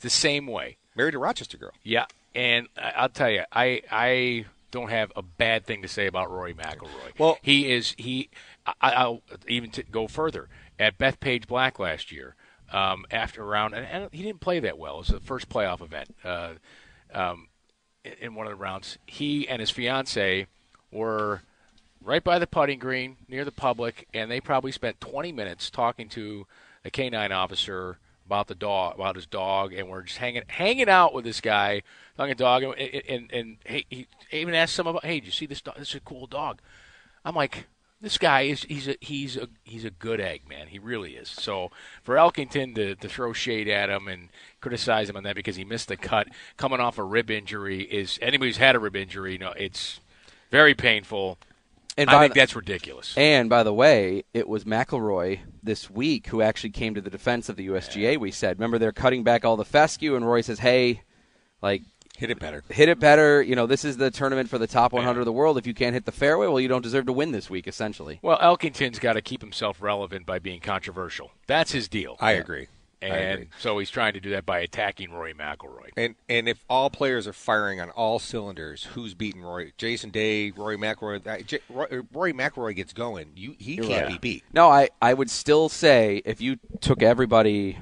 The 0.00 0.10
same 0.10 0.46
way. 0.46 0.76
married 0.94 1.14
a 1.14 1.18
Rochester 1.18 1.56
girl? 1.56 1.72
Yeah, 1.82 2.04
and 2.34 2.68
I- 2.76 2.92
I'll 2.96 3.08
tell 3.08 3.30
you, 3.30 3.42
I 3.52 3.80
I 3.90 4.44
don't 4.70 4.90
have 4.90 5.12
a 5.16 5.22
bad 5.22 5.64
thing 5.66 5.80
to 5.82 5.88
say 5.88 6.06
about 6.06 6.30
Rory 6.30 6.52
McIlroy. 6.54 7.18
Well- 7.18 7.38
he 7.42 7.72
is 7.72 7.94
he. 7.96 8.28
I, 8.66 8.74
I'll 8.92 9.22
even 9.48 9.70
to 9.70 9.82
go 9.82 10.06
further 10.06 10.48
at 10.78 10.98
Bethpage 10.98 11.46
Black 11.46 11.78
last 11.78 12.12
year. 12.12 12.36
Um, 12.72 13.04
after 13.10 13.42
a 13.42 13.44
round, 13.44 13.74
and, 13.74 13.84
and 13.84 14.08
he 14.12 14.22
didn't 14.22 14.40
play 14.40 14.58
that 14.60 14.78
well. 14.78 14.94
It 14.94 14.98
was 14.98 15.08
the 15.08 15.20
first 15.20 15.50
playoff 15.50 15.82
event. 15.82 16.16
Uh, 16.24 16.52
um, 17.12 17.48
in- 18.02 18.14
in 18.20 18.34
one 18.34 18.46
of 18.46 18.50
the 18.52 18.56
rounds, 18.56 18.96
he 19.06 19.46
and 19.46 19.60
his 19.60 19.70
fiance 19.70 20.46
were 20.90 21.42
right 22.00 22.24
by 22.24 22.38
the 22.38 22.46
putting 22.46 22.78
green 22.78 23.16
near 23.28 23.44
the 23.44 23.52
public, 23.52 24.08
and 24.14 24.30
they 24.30 24.40
probably 24.40 24.72
spent 24.72 25.00
20 25.00 25.32
minutes 25.32 25.70
talking 25.70 26.08
to 26.10 26.46
the 26.82 26.90
canine 26.90 27.30
officer 27.30 27.98
about 28.26 28.46
the 28.46 28.54
dog, 28.54 28.94
about 28.94 29.16
his 29.16 29.26
dog, 29.26 29.72
and 29.72 29.88
we're 29.88 30.02
just 30.02 30.18
hanging 30.18 30.42
hanging 30.48 30.88
out 30.88 31.12
with 31.12 31.24
this 31.24 31.40
guy, 31.40 31.82
talking 32.16 32.34
dog, 32.36 32.62
and 32.62 32.74
and, 32.74 33.02
and, 33.08 33.30
and 33.32 33.56
he, 33.64 33.86
he 33.90 34.06
even 34.32 34.54
asked 34.54 34.74
some 34.74 34.86
about, 34.86 35.04
hey, 35.04 35.20
did 35.20 35.26
you 35.26 35.32
see 35.32 35.46
this 35.46 35.60
dog? 35.60 35.76
This 35.76 35.90
is 35.90 35.94
a 35.96 36.00
cool 36.00 36.26
dog. 36.26 36.60
I'm 37.24 37.34
like, 37.34 37.66
this 38.02 38.18
guy 38.18 38.42
is 38.42 38.64
he's 38.64 38.88
a 38.88 38.96
he's 39.00 39.36
a 39.36 39.48
he's 39.62 39.84
a 39.84 39.90
good 39.90 40.20
egg, 40.20 40.42
man. 40.48 40.66
He 40.66 40.78
really 40.80 41.12
is. 41.12 41.28
So 41.28 41.70
for 42.02 42.16
Elkington 42.16 42.74
to, 42.74 42.96
to 42.96 43.08
throw 43.08 43.32
shade 43.32 43.68
at 43.68 43.88
him 43.88 44.08
and 44.08 44.28
criticize 44.60 45.08
him 45.08 45.16
on 45.16 45.22
that 45.22 45.36
because 45.36 45.56
he 45.56 45.64
missed 45.64 45.86
the 45.88 45.96
cut, 45.96 46.26
coming 46.56 46.80
off 46.80 46.98
a 46.98 47.04
rib 47.04 47.30
injury 47.30 47.82
is 47.82 48.18
anybody 48.20 48.48
who's 48.50 48.56
had 48.56 48.74
a 48.74 48.80
rib 48.80 48.96
injury, 48.96 49.32
you 49.32 49.38
know, 49.38 49.54
it's 49.56 50.00
very 50.50 50.74
painful. 50.74 51.38
And 51.96 52.10
I 52.10 52.20
think 52.20 52.34
the- 52.34 52.40
that's 52.40 52.56
ridiculous. 52.56 53.16
And 53.16 53.48
by 53.48 53.62
the 53.62 53.72
way, 53.72 54.24
it 54.34 54.48
was 54.48 54.64
McIlroy 54.64 55.40
this 55.62 55.88
week 55.88 56.26
who 56.28 56.42
actually 56.42 56.70
came 56.70 56.94
to 56.94 57.00
the 57.00 57.10
defense 57.10 57.48
of 57.48 57.56
the 57.56 57.68
USGA. 57.68 58.18
We 58.18 58.30
said, 58.32 58.58
remember 58.58 58.78
they're 58.78 58.92
cutting 58.92 59.22
back 59.22 59.44
all 59.44 59.56
the 59.56 59.64
fescue, 59.64 60.16
and 60.16 60.26
Roy 60.26 60.40
says, 60.40 60.58
"Hey, 60.58 61.02
like 61.60 61.82
Hit 62.18 62.30
it 62.30 62.38
better. 62.38 62.62
hit 62.68 62.88
it 62.88 63.00
better. 63.00 63.42
You 63.42 63.56
know, 63.56 63.66
this 63.66 63.84
is 63.84 63.96
the 63.96 64.10
tournament 64.10 64.48
for 64.48 64.58
the 64.58 64.66
top 64.66 64.92
100 64.92 65.20
of 65.20 65.24
the 65.24 65.32
world. 65.32 65.58
If 65.58 65.66
you 65.66 65.74
can't 65.74 65.94
hit 65.94 66.04
the 66.04 66.12
fairway, 66.12 66.46
well, 66.46 66.60
you 66.60 66.68
don't 66.68 66.82
deserve 66.82 67.06
to 67.06 67.12
win 67.12 67.32
this 67.32 67.48
week, 67.50 67.66
essentially." 67.66 68.18
Well, 68.22 68.38
Elkington's 68.38 68.98
got 68.98 69.14
to 69.14 69.22
keep 69.22 69.40
himself 69.40 69.82
relevant 69.82 70.26
by 70.26 70.38
being 70.38 70.60
controversial. 70.60 71.32
That's 71.46 71.72
his 71.72 71.88
deal. 71.88 72.16
I 72.20 72.32
agree. 72.32 72.68
and 73.00 73.32
agree. 73.40 73.48
so 73.58 73.78
he's 73.78 73.90
trying 73.90 74.12
to 74.12 74.20
do 74.20 74.30
that 74.30 74.46
by 74.46 74.60
attacking 74.60 75.10
Rory 75.10 75.34
McIlroy. 75.34 75.88
And 75.96 76.14
and 76.28 76.48
if 76.48 76.64
all 76.70 76.90
players 76.90 77.26
are 77.26 77.32
firing 77.32 77.80
on 77.80 77.90
all 77.90 78.18
cylinders, 78.20 78.84
who's 78.94 79.14
beating 79.14 79.42
Roy? 79.42 79.72
Jason 79.76 80.10
Day, 80.10 80.50
Rory 80.52 80.76
McIlroy. 80.76 81.26
uh, 81.26 81.42
J- 81.42 81.58
Roy, 81.68 81.86
Rory 82.12 82.32
McIlroy 82.32 82.76
gets 82.76 82.92
going. 82.92 83.32
You 83.34 83.56
he 83.58 83.78
can't 83.78 84.06
be 84.08 84.18
beat. 84.18 84.44
No, 84.52 84.68
I, 84.68 84.90
I 85.00 85.14
would 85.14 85.30
still 85.30 85.68
say 85.68 86.22
if 86.24 86.40
you 86.40 86.58
took 86.80 87.02
everybody, 87.02 87.78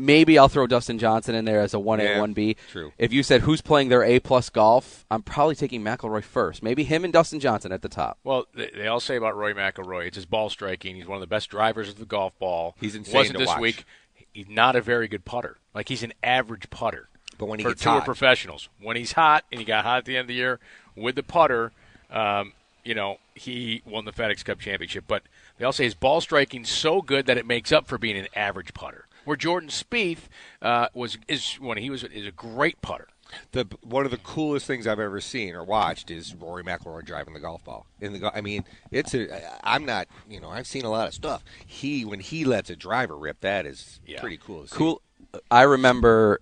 maybe 0.00 0.38
I'll 0.38 0.48
throw 0.48 0.66
Dustin 0.66 0.98
Johnson 0.98 1.34
in 1.34 1.44
there 1.44 1.60
as 1.60 1.74
a 1.74 1.78
one 1.78 2.00
A 2.00 2.18
one 2.18 2.32
B. 2.32 2.56
true. 2.70 2.92
If 2.98 3.12
you 3.12 3.22
said 3.22 3.42
who's 3.42 3.60
playing 3.60 3.88
their 3.88 4.02
A 4.02 4.18
plus 4.18 4.50
golf, 4.50 5.04
I'm 5.10 5.22
probably 5.22 5.54
taking 5.54 5.82
McIlroy 5.82 6.24
first. 6.24 6.62
Maybe 6.62 6.84
him 6.84 7.04
and 7.04 7.12
Dustin 7.12 7.40
Johnson 7.40 7.72
at 7.72 7.82
the 7.82 7.88
top. 7.88 8.18
Well, 8.24 8.46
they, 8.54 8.70
they 8.74 8.86
all 8.86 9.00
say 9.00 9.16
about 9.16 9.36
Roy 9.36 9.52
McIlroy, 9.52 10.06
it's 10.06 10.16
his 10.16 10.26
ball 10.26 10.50
striking. 10.50 10.96
He's 10.96 11.06
one 11.06 11.16
of 11.16 11.20
the 11.20 11.26
best 11.26 11.50
drivers 11.50 11.88
of 11.88 11.98
the 11.98 12.06
golf 12.06 12.38
ball. 12.38 12.74
He's 12.80 12.94
insane 12.94 13.14
Wasn't 13.14 13.34
to 13.34 13.38
this 13.38 13.48
watch. 13.48 13.60
week. 13.60 13.84
He's 14.32 14.48
not 14.48 14.76
a 14.76 14.80
very 14.80 15.08
good 15.08 15.24
putter. 15.24 15.58
Like 15.74 15.88
he's 15.88 16.02
an 16.02 16.12
average 16.22 16.70
putter. 16.70 17.08
But 17.38 17.46
when 17.46 17.58
he 17.58 17.62
for 17.64 17.70
gets 17.70 17.82
tour 17.82 17.94
hot. 17.94 18.04
professionals, 18.04 18.68
when 18.80 18.96
he's 18.96 19.12
hot 19.12 19.44
and 19.50 19.58
he 19.60 19.64
got 19.64 19.84
hot 19.84 19.98
at 19.98 20.04
the 20.04 20.16
end 20.16 20.22
of 20.22 20.28
the 20.28 20.34
year 20.34 20.60
with 20.94 21.14
the 21.14 21.22
putter, 21.22 21.72
um, 22.10 22.52
you 22.84 22.94
know 22.94 23.18
he 23.34 23.82
won 23.86 24.04
the 24.04 24.12
FedEx 24.12 24.44
Cup 24.44 24.60
championship. 24.60 25.04
But 25.08 25.22
they 25.58 25.64
all 25.64 25.72
say 25.72 25.84
his 25.84 25.94
ball 25.94 26.20
striking 26.20 26.64
so 26.64 27.00
good 27.02 27.26
that 27.26 27.38
it 27.38 27.46
makes 27.46 27.72
up 27.72 27.86
for 27.86 27.96
being 27.98 28.16
an 28.16 28.28
average 28.36 28.74
putter. 28.74 29.06
Where 29.24 29.36
Jordan 29.36 29.68
Spieth 29.68 30.28
uh, 30.62 30.88
was 30.94 31.18
is 31.28 31.54
when 31.54 31.78
he 31.78 31.90
was 31.90 32.04
is 32.04 32.26
a 32.26 32.32
great 32.32 32.80
putter. 32.82 33.08
The 33.52 33.66
one 33.82 34.04
of 34.04 34.10
the 34.10 34.16
coolest 34.18 34.66
things 34.66 34.86
I've 34.86 34.98
ever 34.98 35.20
seen 35.20 35.54
or 35.54 35.62
watched 35.64 36.10
is 36.10 36.34
Rory 36.34 36.64
McIlroy 36.64 37.04
driving 37.04 37.32
the 37.34 37.40
golf 37.40 37.62
ball. 37.64 37.86
In 38.00 38.14
the, 38.18 38.32
I 38.36 38.40
mean, 38.40 38.64
it's 38.90 39.14
a. 39.14 39.28
I'm 39.62 39.84
not, 39.84 40.08
you 40.28 40.40
know, 40.40 40.50
I've 40.50 40.66
seen 40.66 40.84
a 40.84 40.90
lot 40.90 41.06
of 41.06 41.14
stuff. 41.14 41.44
He 41.66 42.04
when 42.04 42.20
he 42.20 42.44
lets 42.44 42.70
a 42.70 42.76
driver 42.76 43.16
rip, 43.16 43.40
that 43.40 43.66
is 43.66 44.00
Yeah. 44.04 44.20
pretty 44.20 44.38
cool. 44.38 44.62
To 44.62 44.68
see. 44.68 44.76
Cool. 44.76 45.02
I 45.50 45.62
remember 45.62 46.40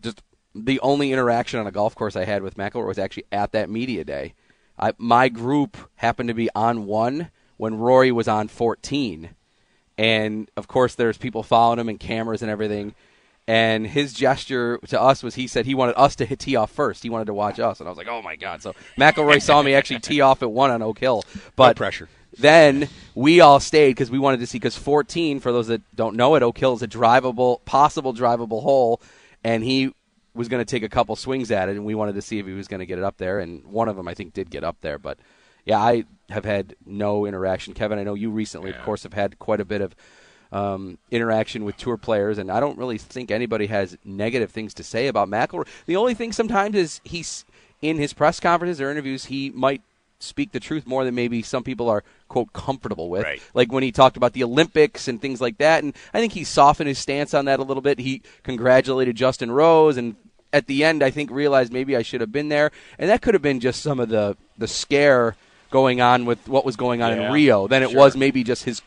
just 0.00 0.22
the 0.54 0.78
only 0.80 1.12
interaction 1.12 1.58
on 1.60 1.66
a 1.66 1.70
golf 1.72 1.94
course 1.94 2.16
I 2.16 2.24
had 2.24 2.42
with 2.42 2.56
McIlroy 2.56 2.86
was 2.86 2.98
actually 2.98 3.24
at 3.32 3.52
that 3.52 3.70
media 3.70 4.04
day. 4.04 4.34
I, 4.78 4.92
my 4.98 5.28
group 5.30 5.76
happened 5.94 6.28
to 6.28 6.34
be 6.34 6.50
on 6.54 6.84
one 6.84 7.30
when 7.56 7.76
Rory 7.76 8.12
was 8.12 8.28
on 8.28 8.48
14. 8.48 9.30
And 9.98 10.50
of 10.56 10.68
course, 10.68 10.94
there's 10.94 11.18
people 11.18 11.42
following 11.42 11.78
him 11.78 11.88
and 11.88 11.98
cameras 11.98 12.42
and 12.42 12.50
everything. 12.50 12.94
And 13.48 13.86
his 13.86 14.12
gesture 14.12 14.78
to 14.88 15.00
us 15.00 15.22
was 15.22 15.36
he 15.36 15.46
said 15.46 15.66
he 15.66 15.74
wanted 15.74 15.94
us 15.96 16.16
to 16.16 16.24
hit 16.26 16.40
tee 16.40 16.56
off 16.56 16.70
first. 16.70 17.02
He 17.02 17.10
wanted 17.10 17.26
to 17.26 17.34
watch 17.34 17.60
us. 17.60 17.78
And 17.78 17.88
I 17.88 17.90
was 17.90 17.96
like, 17.96 18.08
oh 18.08 18.20
my 18.20 18.34
God. 18.36 18.60
So 18.60 18.74
McIlroy 18.98 19.40
saw 19.40 19.62
me 19.62 19.72
actually 19.74 20.00
tee 20.00 20.20
off 20.20 20.42
at 20.42 20.50
one 20.50 20.70
on 20.70 20.82
Oak 20.82 20.98
Hill. 20.98 21.22
But 21.54 21.76
pressure. 21.76 22.08
then 22.38 22.88
we 23.14 23.40
all 23.40 23.60
stayed 23.60 23.90
because 23.90 24.10
we 24.10 24.18
wanted 24.18 24.40
to 24.40 24.46
see 24.46 24.58
because 24.58 24.76
14 24.76 25.38
for 25.40 25.52
those 25.52 25.68
that 25.68 25.80
don't 25.94 26.16
know 26.16 26.34
it 26.34 26.42
oak 26.42 26.58
hill 26.58 26.74
is 26.74 26.82
a 26.82 26.88
drivable 26.88 27.64
possible 27.64 28.12
drivable 28.12 28.62
hole 28.62 29.00
and 29.42 29.64
he 29.64 29.92
was 30.34 30.48
going 30.48 30.60
to 30.60 30.70
take 30.70 30.82
a 30.82 30.88
couple 30.88 31.16
swings 31.16 31.50
at 31.50 31.70
it 31.70 31.76
and 31.76 31.86
we 31.86 31.94
wanted 31.94 32.14
to 32.14 32.20
see 32.20 32.38
if 32.38 32.44
he 32.44 32.52
was 32.52 32.68
going 32.68 32.80
to 32.80 32.84
get 32.86 32.98
it 32.98 33.04
up 33.04 33.16
there 33.16 33.38
and 33.38 33.64
one 33.64 33.88
of 33.88 33.96
them 33.96 34.06
i 34.06 34.12
think 34.12 34.34
did 34.34 34.50
get 34.50 34.64
up 34.64 34.76
there 34.82 34.98
but 34.98 35.18
yeah 35.64 35.78
i 35.78 36.04
have 36.30 36.44
had 36.44 36.74
no 36.84 37.26
interaction 37.26 37.74
kevin 37.74 37.98
i 37.98 38.02
know 38.02 38.14
you 38.14 38.30
recently 38.30 38.70
of 38.70 38.80
course 38.82 39.02
have 39.02 39.14
had 39.14 39.38
quite 39.38 39.60
a 39.60 39.64
bit 39.64 39.80
of 39.80 39.94
um, 40.52 40.98
interaction 41.10 41.64
with 41.64 41.76
tour 41.76 41.96
players, 41.96 42.38
and 42.38 42.50
I 42.50 42.60
don't 42.60 42.78
really 42.78 42.98
think 42.98 43.30
anybody 43.30 43.66
has 43.66 43.96
negative 44.04 44.50
things 44.50 44.74
to 44.74 44.84
say 44.84 45.08
about 45.08 45.28
McIlroy. 45.28 45.66
The 45.86 45.96
only 45.96 46.14
thing 46.14 46.32
sometimes 46.32 46.76
is 46.76 47.00
he's 47.04 47.44
in 47.82 47.98
his 47.98 48.12
press 48.12 48.40
conferences 48.40 48.80
or 48.80 48.90
interviews, 48.90 49.26
he 49.26 49.50
might 49.50 49.82
speak 50.18 50.52
the 50.52 50.60
truth 50.60 50.86
more 50.86 51.04
than 51.04 51.14
maybe 51.14 51.42
some 51.42 51.62
people 51.62 51.90
are 51.90 52.02
quote 52.28 52.52
comfortable 52.54 53.10
with. 53.10 53.24
Right. 53.24 53.42
Like 53.52 53.70
when 53.70 53.82
he 53.82 53.92
talked 53.92 54.16
about 54.16 54.32
the 54.32 54.44
Olympics 54.44 55.08
and 55.08 55.20
things 55.20 55.40
like 55.40 55.58
that, 55.58 55.84
and 55.84 55.94
I 56.14 56.20
think 56.20 56.32
he 56.32 56.44
softened 56.44 56.88
his 56.88 56.98
stance 56.98 57.34
on 57.34 57.44
that 57.44 57.60
a 57.60 57.62
little 57.62 57.82
bit. 57.82 57.98
He 57.98 58.22
congratulated 58.42 59.16
Justin 59.16 59.50
Rose 59.50 59.96
and. 59.96 60.16
At 60.52 60.68
the 60.68 60.84
end, 60.84 61.02
I 61.02 61.10
think 61.10 61.30
realized 61.30 61.70
maybe 61.70 61.96
I 61.96 62.02
should 62.02 62.22
have 62.22 62.32
been 62.32 62.48
there, 62.48 62.70
and 62.98 63.10
that 63.10 63.20
could 63.20 63.34
have 63.34 63.42
been 63.42 63.60
just 63.60 63.82
some 63.82 64.00
of 64.00 64.08
the 64.08 64.38
the 64.56 64.68
scare 64.68 65.36
going 65.76 66.00
on 66.00 66.24
with 66.24 66.48
what 66.48 66.64
was 66.64 66.74
going 66.74 67.02
on 67.02 67.12
in 67.12 67.30
Rio. 67.30 67.68
Then 67.68 67.82
it 67.82 67.90
sure. 67.90 67.98
was 67.98 68.16
maybe 68.16 68.42
just 68.42 68.64
his 68.64 68.80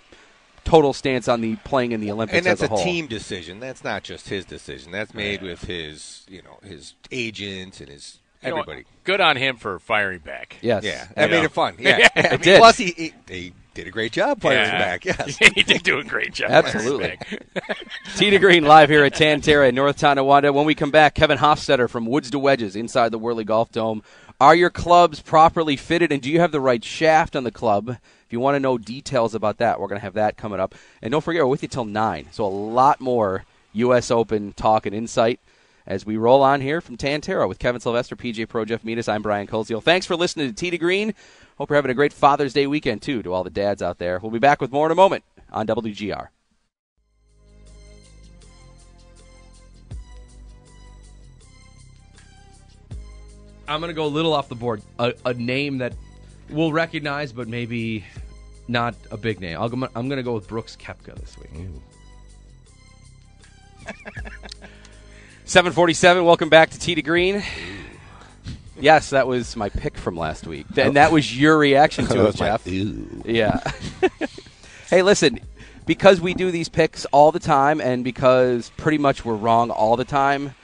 total 0.64 0.92
stance 0.92 1.28
on 1.28 1.40
the 1.40 1.56
playing 1.58 1.92
in 1.92 2.02
the 2.02 2.10
Olympics 2.10 2.38
and 2.40 2.46
that's 2.48 2.64
as 2.64 2.70
a, 2.70 2.74
a, 2.74 2.76
whole. 2.76 2.84
team 2.84 3.06
decision. 3.06 3.60
That's 3.60 3.84
not 3.84 4.02
just 4.02 4.28
his 4.28 4.44
decision. 4.44 4.92
That's 4.92 5.14
made 5.14 5.44
with 5.44 5.62
his, 5.66 6.26
you 6.28 6.42
know, 6.42 6.58
his 6.68 6.96
agents 7.12 7.80
and 7.80 7.90
his 7.90 8.18
You 8.42 8.50
know 8.50 8.58
everybody. 8.58 8.86
Good 9.04 9.22
on 9.22 9.36
him 9.36 9.58
for 9.58 9.78
firing 9.78 10.18
back. 10.20 10.58
Yes. 10.64 10.84
Yeah, 10.84 11.04
You 11.04 11.16
that 11.16 11.30
made 11.30 11.38
know. 11.38 11.44
it 11.44 11.52
fun. 11.52 11.76
Yeah, 11.80 12.08
I 12.16 12.30
mean, 12.32 12.40
did. 12.40 12.58
Plus, 12.58 12.78
he, 12.78 12.92
he 12.98 13.14
he 13.28 13.54
did 13.76 13.86
a 13.86 13.92
great 13.92 14.12
job 14.12 14.42
firing 14.42 14.58
Yeah. 14.58 14.78
back. 14.80 15.06
Yes. 15.06 15.38
he 15.56 15.62
did 15.62 15.84
do 15.84 16.00
a 16.00 16.04
great 16.04 16.34
job. 16.34 16.50
Absolutely. 16.50 17.18
firing 17.18 17.46
back. 17.54 17.88
Tee 18.16 18.32
to 18.32 18.40
Green 18.40 18.64
live 18.66 18.90
here 18.90 19.04
at 19.04 19.14
Tantera 19.14 19.70
in 19.70 19.76
North 19.76 19.98
Tonawanda. 19.98 20.52
When 20.52 20.66
we 20.66 20.74
come 20.74 20.90
back, 20.90 21.14
Kevin 21.14 21.38
Hofstetter 21.38 21.88
from 21.88 22.08
Woods 22.08 22.32
to 22.32 22.40
Wedges 22.40 22.76
inside 22.76 23.12
the 23.12 23.20
Whirly 23.20 23.44
Golf 23.44 23.72
Dome. 23.72 24.02
Are 24.42 24.56
your 24.56 24.70
clubs 24.70 25.20
properly 25.20 25.76
fitted, 25.76 26.14
and 26.14 26.22
do 26.22 26.30
you 26.30 26.40
have 26.40 26.54
the 26.54 26.62
right 26.62 26.82
shaft 26.82 27.36
on 27.36 27.44
the 27.44 27.52
club? 27.52 27.90
If 27.90 28.32
you 28.32 28.40
want 28.40 28.56
to 28.56 28.62
know 28.62 28.78
details 28.78 29.36
about 29.36 29.58
that, 29.58 29.82
we're 29.82 29.90
going 29.90 30.00
to 30.00 30.06
have 30.06 30.14
that 30.14 30.38
coming 30.38 30.62
up. 30.62 30.76
And 31.02 31.12
don't 31.12 31.22
forget, 31.22 31.44
we're 31.44 31.50
with 31.50 31.62
you 31.62 31.68
till 31.68 31.84
9, 31.84 32.28
so 32.32 32.46
a 32.46 32.48
lot 32.48 33.02
more 33.02 33.44
U.S. 33.74 34.10
Open 34.10 34.54
talk 34.54 34.86
and 34.86 34.96
insight 34.96 35.42
as 35.86 36.06
we 36.06 36.16
roll 36.16 36.42
on 36.42 36.62
here 36.62 36.80
from 36.80 36.96
Tantera 36.96 37.50
with 37.50 37.60
Kevin 37.60 37.82
Sylvester, 37.82 38.16
PGA 38.16 38.48
Pro, 38.48 38.64
Jeff 38.64 38.86
Metis. 38.86 39.10
I'm 39.10 39.22
Brian 39.22 39.46
Koziel. 39.46 39.84
Thanks 39.84 40.06
for 40.06 40.16
listening 40.16 40.54
to 40.54 40.72
to 40.72 40.78
Green. 40.78 41.14
Hope 41.58 41.70
you're 41.70 41.76
having 41.76 41.92
a 41.92 41.94
great 41.94 42.14
Father's 42.14 42.54
Day 42.54 42.66
weekend, 42.66 43.02
too, 43.02 43.22
to 43.22 43.34
all 43.34 43.44
the 43.44 43.50
dads 43.50 43.82
out 43.82 43.98
there. 43.98 44.20
We'll 44.20 44.32
be 44.32 44.40
back 44.40 44.62
with 44.62 44.72
more 44.72 44.86
in 44.86 44.94
a 44.94 44.96
moment 44.96 45.26
on 45.52 45.68
WGR. 45.68 46.30
I'm 53.70 53.80
going 53.82 53.90
to 53.90 53.96
go 53.96 54.06
a 54.06 54.08
little 54.08 54.34
off 54.34 54.50
the 54.50 54.56
board. 54.56 54.82
A, 54.98 55.14
a 55.26 55.34
name 55.36 55.78
that 55.78 55.94
we'll 56.50 56.74
recognize, 56.74 57.32
but 57.32 57.48
maybe 57.48 58.04
not 58.68 58.96
a 59.12 59.18
big 59.18 59.40
name. 59.40 59.58
I'll 59.60 59.70
go, 59.70 59.88
I'm 59.96 60.10
going 60.10 60.18
to 60.18 60.24
go 60.24 60.34
with 60.34 60.48
Brooks 60.48 60.76
Koepka 60.76 61.14
this 61.16 61.38
week. 61.38 61.52
747, 65.46 66.26
welcome 66.26 66.50
back 66.50 66.72
to 66.72 66.80
Tee 66.80 66.96
to 66.96 67.04
Green. 67.04 67.44
Yes, 68.80 69.12
that 69.12 69.28
was 69.28 69.56
my 69.56 69.70
pick 69.70 69.98
from 69.98 70.18
last 70.18 70.48
week. 70.48 70.66
And 70.76 70.96
that 70.96 71.12
was 71.12 71.40
your 71.40 71.56
reaction 71.58 72.08
to 72.08 72.26
it, 72.28 72.36
Jeff. 72.36 72.66
Yeah. 72.66 73.60
hey, 74.90 75.04
listen, 75.04 75.42
because 75.86 76.20
we 76.20 76.34
do 76.34 76.50
these 76.50 76.70
picks 76.70 77.06
all 77.06 77.32
the 77.32 77.40
time 77.40 77.82
and 77.82 78.04
because 78.04 78.72
pretty 78.78 78.98
much 78.98 79.26
we're 79.26 79.36
wrong 79.36 79.70
all 79.70 79.96
the 79.96 80.06
time, 80.06 80.56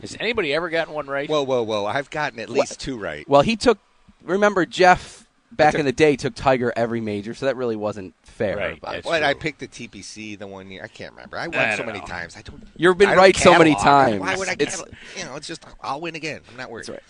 Has 0.00 0.16
anybody 0.20 0.54
ever 0.54 0.68
gotten 0.70 0.94
one 0.94 1.06
right? 1.06 1.28
Whoa, 1.28 1.42
whoa, 1.42 1.62
whoa! 1.62 1.86
I've 1.86 2.10
gotten 2.10 2.38
at 2.40 2.48
least 2.48 2.80
two 2.80 2.98
right. 2.98 3.28
well, 3.28 3.42
he 3.42 3.56
took, 3.56 3.78
remember, 4.22 4.64
Jeff 4.66 5.26
back 5.52 5.72
took- 5.72 5.80
in 5.80 5.86
the 5.86 5.92
day 5.92 6.16
took 6.16 6.34
Tiger 6.34 6.72
every 6.76 7.00
major, 7.00 7.34
so 7.34 7.46
that 7.46 7.56
really 7.56 7.76
wasn't 7.76 8.14
fair. 8.22 8.56
Right. 8.56 8.80
But 8.80 9.02
That's 9.02 9.06
I 9.08 9.34
picked 9.34 9.60
the 9.60 9.68
TPC 9.68 10.38
the 10.38 10.46
one 10.46 10.70
year. 10.70 10.82
I 10.84 10.88
can't 10.88 11.12
remember. 11.12 11.36
I 11.38 11.48
won 11.48 11.56
I 11.58 11.76
so 11.76 11.84
many 11.84 11.98
know. 12.00 12.06
times. 12.06 12.36
I 12.36 12.42
don't. 12.42 12.62
You've 12.76 12.98
been 12.98 13.08
I 13.08 13.14
don't 13.14 13.22
right 13.22 13.36
so 13.36 13.58
many 13.58 13.74
times. 13.74 14.20
Why 14.20 14.36
would 14.36 14.48
I? 14.48 14.52
It's- 14.52 14.76
Catalog? 14.76 14.94
You 15.16 15.24
know, 15.24 15.36
it's 15.36 15.46
just 15.46 15.64
I'll 15.82 16.00
win 16.00 16.14
again. 16.14 16.40
I'm 16.50 16.56
not 16.56 16.70
worried. 16.70 16.86
That's 16.86 16.90
right. 16.90 17.02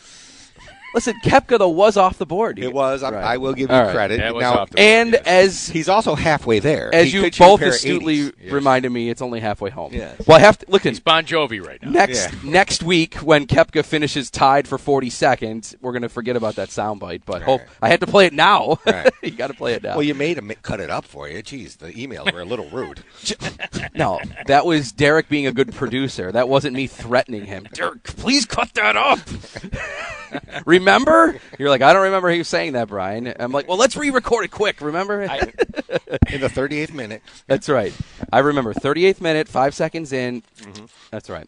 Listen, 0.95 1.15
Koepka, 1.23 1.59
though, 1.59 1.69
was 1.69 1.97
off 1.97 2.19
the 2.19 2.27
board. 2.27 2.59
It 2.59 2.73
was. 2.73 3.03
I, 3.03 3.11
Right. 3.11 3.25
I 3.25 3.37
will 3.37 3.53
give 3.53 3.71
you 3.71 3.77
All 3.77 3.83
right. 3.85 3.95
credit. 3.95 4.21
Yeah, 4.21 4.29
it 4.29 4.35
was 4.35 4.43
now, 4.43 4.55
off 4.59 4.71
the 4.71 4.81
And 4.81 5.13
Yes. 5.13 5.23
as 5.27 5.69
he's 5.69 5.89
also 5.89 6.15
halfway 6.15 6.59
there. 6.61 6.95
as 6.95 7.07
He 7.09 7.15
you 7.19 7.23
could 7.23 7.35
shoot 7.35 7.45
a 7.45 7.47
both 7.47 7.63
astutely 7.63 8.17
80s. 8.19 8.33
Yes. 8.43 8.53
reminded 8.53 8.91
me, 8.91 9.11
it's 9.11 9.21
only 9.23 9.41
halfway 9.41 9.71
home. 9.71 9.93
Yes. 9.93 10.21
Well, 10.27 10.37
I 10.39 10.41
have 10.41 10.59
to 10.59 10.67
look 10.71 10.87
at 10.87 10.91
He's 10.91 11.01
Bon 11.01 11.25
Jovi 11.25 11.65
right 11.65 11.83
now. 11.83 11.91
next 11.91 12.33
Yeah. 12.33 12.39
next 12.51 12.83
week 12.83 13.15
when 13.17 13.47
Koepka 13.47 13.85
finishes 13.85 14.31
tied 14.31 14.67
for 14.67 14.79
42nd. 14.79 15.75
We're 15.81 15.93
going 15.93 16.03
to 16.03 16.09
forget 16.09 16.37
about 16.37 16.57
that 16.57 16.69
soundbite, 16.71 17.23
but 17.27 17.43
hope 17.43 17.61
I 17.83 17.89
had 17.89 18.01
to 18.01 18.07
play 18.07 18.27
it 18.27 18.33
now. 18.33 18.79
Right. 18.87 19.11
you 19.23 19.31
got 19.33 19.49
to 19.49 19.55
play 19.55 19.75
it 19.75 19.83
now. 19.83 19.93
Well, 19.95 20.03
you 20.03 20.15
made 20.15 20.39
him 20.39 20.51
cut 20.63 20.81
it 20.81 20.91
up 20.91 21.05
for 21.05 21.29
you. 21.29 21.43
Jeez, 21.43 21.79
the 21.79 21.93
emails 21.93 22.33
were 22.33 22.41
a 22.41 22.45
little 22.45 22.69
rude. 22.71 23.03
no, 23.95 24.21
that 24.47 24.65
was 24.67 24.93
Derek 24.93 25.29
being 25.29 25.47
a 25.47 25.53
good 25.53 25.75
producer. 25.75 26.33
That 26.33 26.49
wasn't 26.49 26.75
me 26.77 26.87
threatening 26.87 27.45
him. 27.47 27.67
Derek, 27.73 28.03
please 28.05 28.45
cut 28.47 28.73
that 28.75 28.97
up. 28.97 29.19
remember? 30.79 31.41
You're 31.59 31.69
like, 31.71 31.83
I 31.83 31.93
don't 31.93 32.03
remember 32.05 32.31
he 32.31 32.39
was 32.39 32.49
saying 32.49 32.73
that, 32.75 32.89
Brian. 32.89 33.33
I'm 33.39 33.53
like, 33.53 33.69
well, 33.69 33.79
let's 33.79 33.97
re-record 33.97 34.45
it 34.45 34.51
quick. 34.51 34.81
Remember? 34.81 35.23
In 35.23 35.29
the 35.29 36.49
38th 36.49 36.93
minute, 36.93 37.23
That's 37.47 37.69
right. 37.69 37.93
I 38.33 38.41
remember 38.41 38.75
38th 38.75 39.21
minute, 39.21 39.49
five 39.49 39.75
seconds 39.75 40.13
in. 40.13 40.43
Mm-hmm. 40.61 40.87
That's 41.11 41.31
right. 41.31 41.47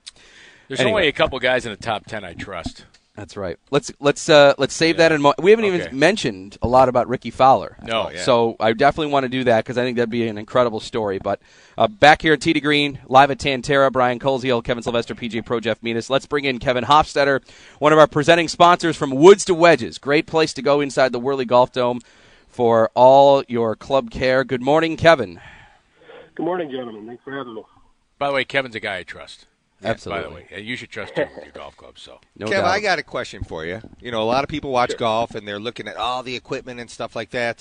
There's 0.68 0.81
Anyway. 0.81 1.01
only 1.01 1.09
a 1.09 1.12
couple 1.12 1.39
guys 1.41 1.66
in 1.66 1.72
the 1.72 1.76
top 1.76 2.07
ten 2.07 2.24
I 2.24 2.35
trust. 2.35 2.85
That's 3.21 3.37
right. 3.37 3.59
Let's 3.71 3.93
let's 4.01 4.31
uh, 4.31 4.55
let's 4.57 4.73
save 4.73 4.97
that 4.97 5.12
in. 5.12 5.21
Mo- 5.21 5.35
we 5.39 5.51
haven't 5.51 5.66
Okay. 5.66 5.77
even 5.85 5.99
mentioned 5.99 6.57
a 6.62 6.66
lot 6.66 6.89
about 6.89 7.07
Rickie 7.07 7.31
Fowler. 7.31 7.77
No. 7.83 8.09
Yeah. 8.09 8.23
So 8.23 8.57
I 8.59 8.73
definitely 8.73 9.12
want 9.12 9.25
to 9.25 9.29
do 9.29 9.45
that 9.45 9.62
because 9.62 9.77
I 9.77 9.83
think 9.85 9.99
that'd 9.99 10.09
be 10.09 10.27
an 10.27 10.39
incredible 10.39 10.81
story. 10.81 11.18
But 11.18 11.39
uh, 11.77 11.87
back 11.87 12.23
here 12.23 12.33
at 12.33 12.41
Tee 12.41 12.55
to 12.55 12.61
Green, 12.62 12.99
live 13.09 13.31
at 13.31 13.37
Tantera, 13.39 13.93
Brian 13.93 14.18
Koziel, 14.18 14.64
Kevin 14.64 14.83
Sylvester, 14.83 15.14
PGA 15.14 15.45
Pro, 15.45 15.61
Jeff 15.61 15.83
Metis. 15.83 16.09
Let's 16.09 16.25
bring 16.25 16.47
in 16.47 16.61
Kevin 16.61 16.85
Hofstetter, 16.85 17.43
one 17.79 17.93
of 17.93 17.99
our 17.99 18.07
presenting 18.07 18.49
sponsors 18.49 18.97
from 18.97 19.11
Woods 19.11 19.45
to 19.45 19.55
Wedges. 19.55 19.99
Great 19.99 20.27
place 20.27 20.55
to 20.55 20.62
go 20.62 20.81
inside 20.81 21.12
the 21.12 21.21
Whirly 21.21 21.45
Golf 21.45 21.73
Dome 21.73 22.01
for 22.49 22.91
all 22.95 23.45
your 23.49 23.77
club 23.77 24.11
care. 24.11 24.45
Good 24.45 24.62
morning, 24.62 24.97
Kevin. 24.97 25.43
Good 26.37 26.47
morning, 26.47 26.71
gentlemen. 26.71 27.07
Thanks 27.07 27.23
for 27.23 27.37
having 27.37 27.55
me. 27.55 27.64
By 28.18 28.29
the 28.29 28.33
way, 28.35 28.45
Kevin's 28.47 28.75
a 28.77 28.81
guy 28.81 28.97
I 28.97 29.03
trust. 29.03 29.45
Absolutely. 29.83 30.22
By 30.22 30.28
the 30.28 30.35
way, 30.35 30.47
and 30.53 30.66
you 30.66 30.76
should 30.76 30.91
trust 30.91 31.16
him 31.16 31.28
with 31.35 31.45
your 31.45 31.53
golf 31.53 31.76
club. 31.76 31.99
So 31.99 32.20
No 32.37 32.47
Kev, 32.47 32.51
doubt. 32.51 32.64
I 32.66 32.81
got 32.81 32.99
a 32.99 33.03
question 33.03 33.45
for 33.45 33.64
you. 33.64 33.81
You 34.01 34.11
know, 34.11 34.22
a 34.22 34.24
lot 34.24 34.45
of 34.45 34.51
people 34.51 34.70
watch 34.70 34.97
golf 34.97 35.35
and 35.35 35.49
they're 35.49 35.61
looking 35.61 35.89
at 35.89 35.97
all 35.97 36.22
the 36.22 36.37
equipment 36.37 36.81
and 36.81 36.91
stuff 36.91 37.16
like 37.16 37.31
that 37.31 37.59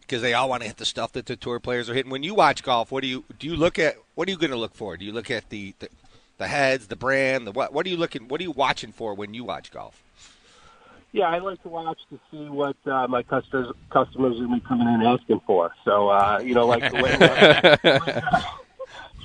because 0.00 0.22
they 0.22 0.34
all 0.34 0.48
want 0.48 0.62
to 0.62 0.68
hit 0.68 0.78
the 0.78 0.84
stuff 0.84 1.12
that 1.12 1.26
the 1.26 1.36
tour 1.36 1.60
players 1.60 1.90
are 1.90 1.94
hitting. 1.94 2.10
When 2.10 2.22
you 2.22 2.34
watch 2.34 2.62
golf, 2.62 2.90
what 2.90 3.02
do 3.02 3.08
you 3.08 3.24
do? 3.38 3.48
You 3.48 3.56
look 3.56 3.78
at 3.78 3.96
what 4.14 4.28
are 4.28 4.30
you 4.30 4.38
going 4.38 4.50
to 4.50 4.56
look 4.56 4.74
for? 4.74 4.96
Do 4.96 5.04
you 5.04 5.12
look 5.12 5.30
at 5.30 5.48
the, 5.50 5.74
the 5.78 5.88
the 6.40 6.48
heads, 6.48 6.86
the 6.86 6.96
brand, 6.96 7.46
the 7.46 7.52
what? 7.52 7.72
What 7.72 7.86
are 7.86 7.90
you 7.90 7.98
looking? 7.98 8.26
What 8.26 8.40
are 8.40 8.44
you 8.44 8.50
watching 8.50 8.92
for 8.92 9.14
when 9.14 9.34
you 9.34 9.44
watch 9.44 9.70
golf? 9.70 10.02
Yeah, 11.12 11.28
I 11.28 11.38
like 11.38 11.62
to 11.64 11.68
watch 11.68 11.98
to 12.08 12.18
see 12.30 12.48
what 12.48 12.76
uh, 12.86 13.06
my 13.08 13.22
customers 13.22 13.74
customers 13.90 14.38
are 14.38 14.44
gonna 14.44 14.56
be 14.56 14.66
coming 14.66 14.88
in 14.88 15.02
asking 15.02 15.40
for. 15.46 15.72
So 15.84 16.08
uh, 16.08 16.40
you 16.42 16.54
know, 16.54 16.66
like 16.66 16.92
when, 16.92 17.22
uh, 17.22 18.42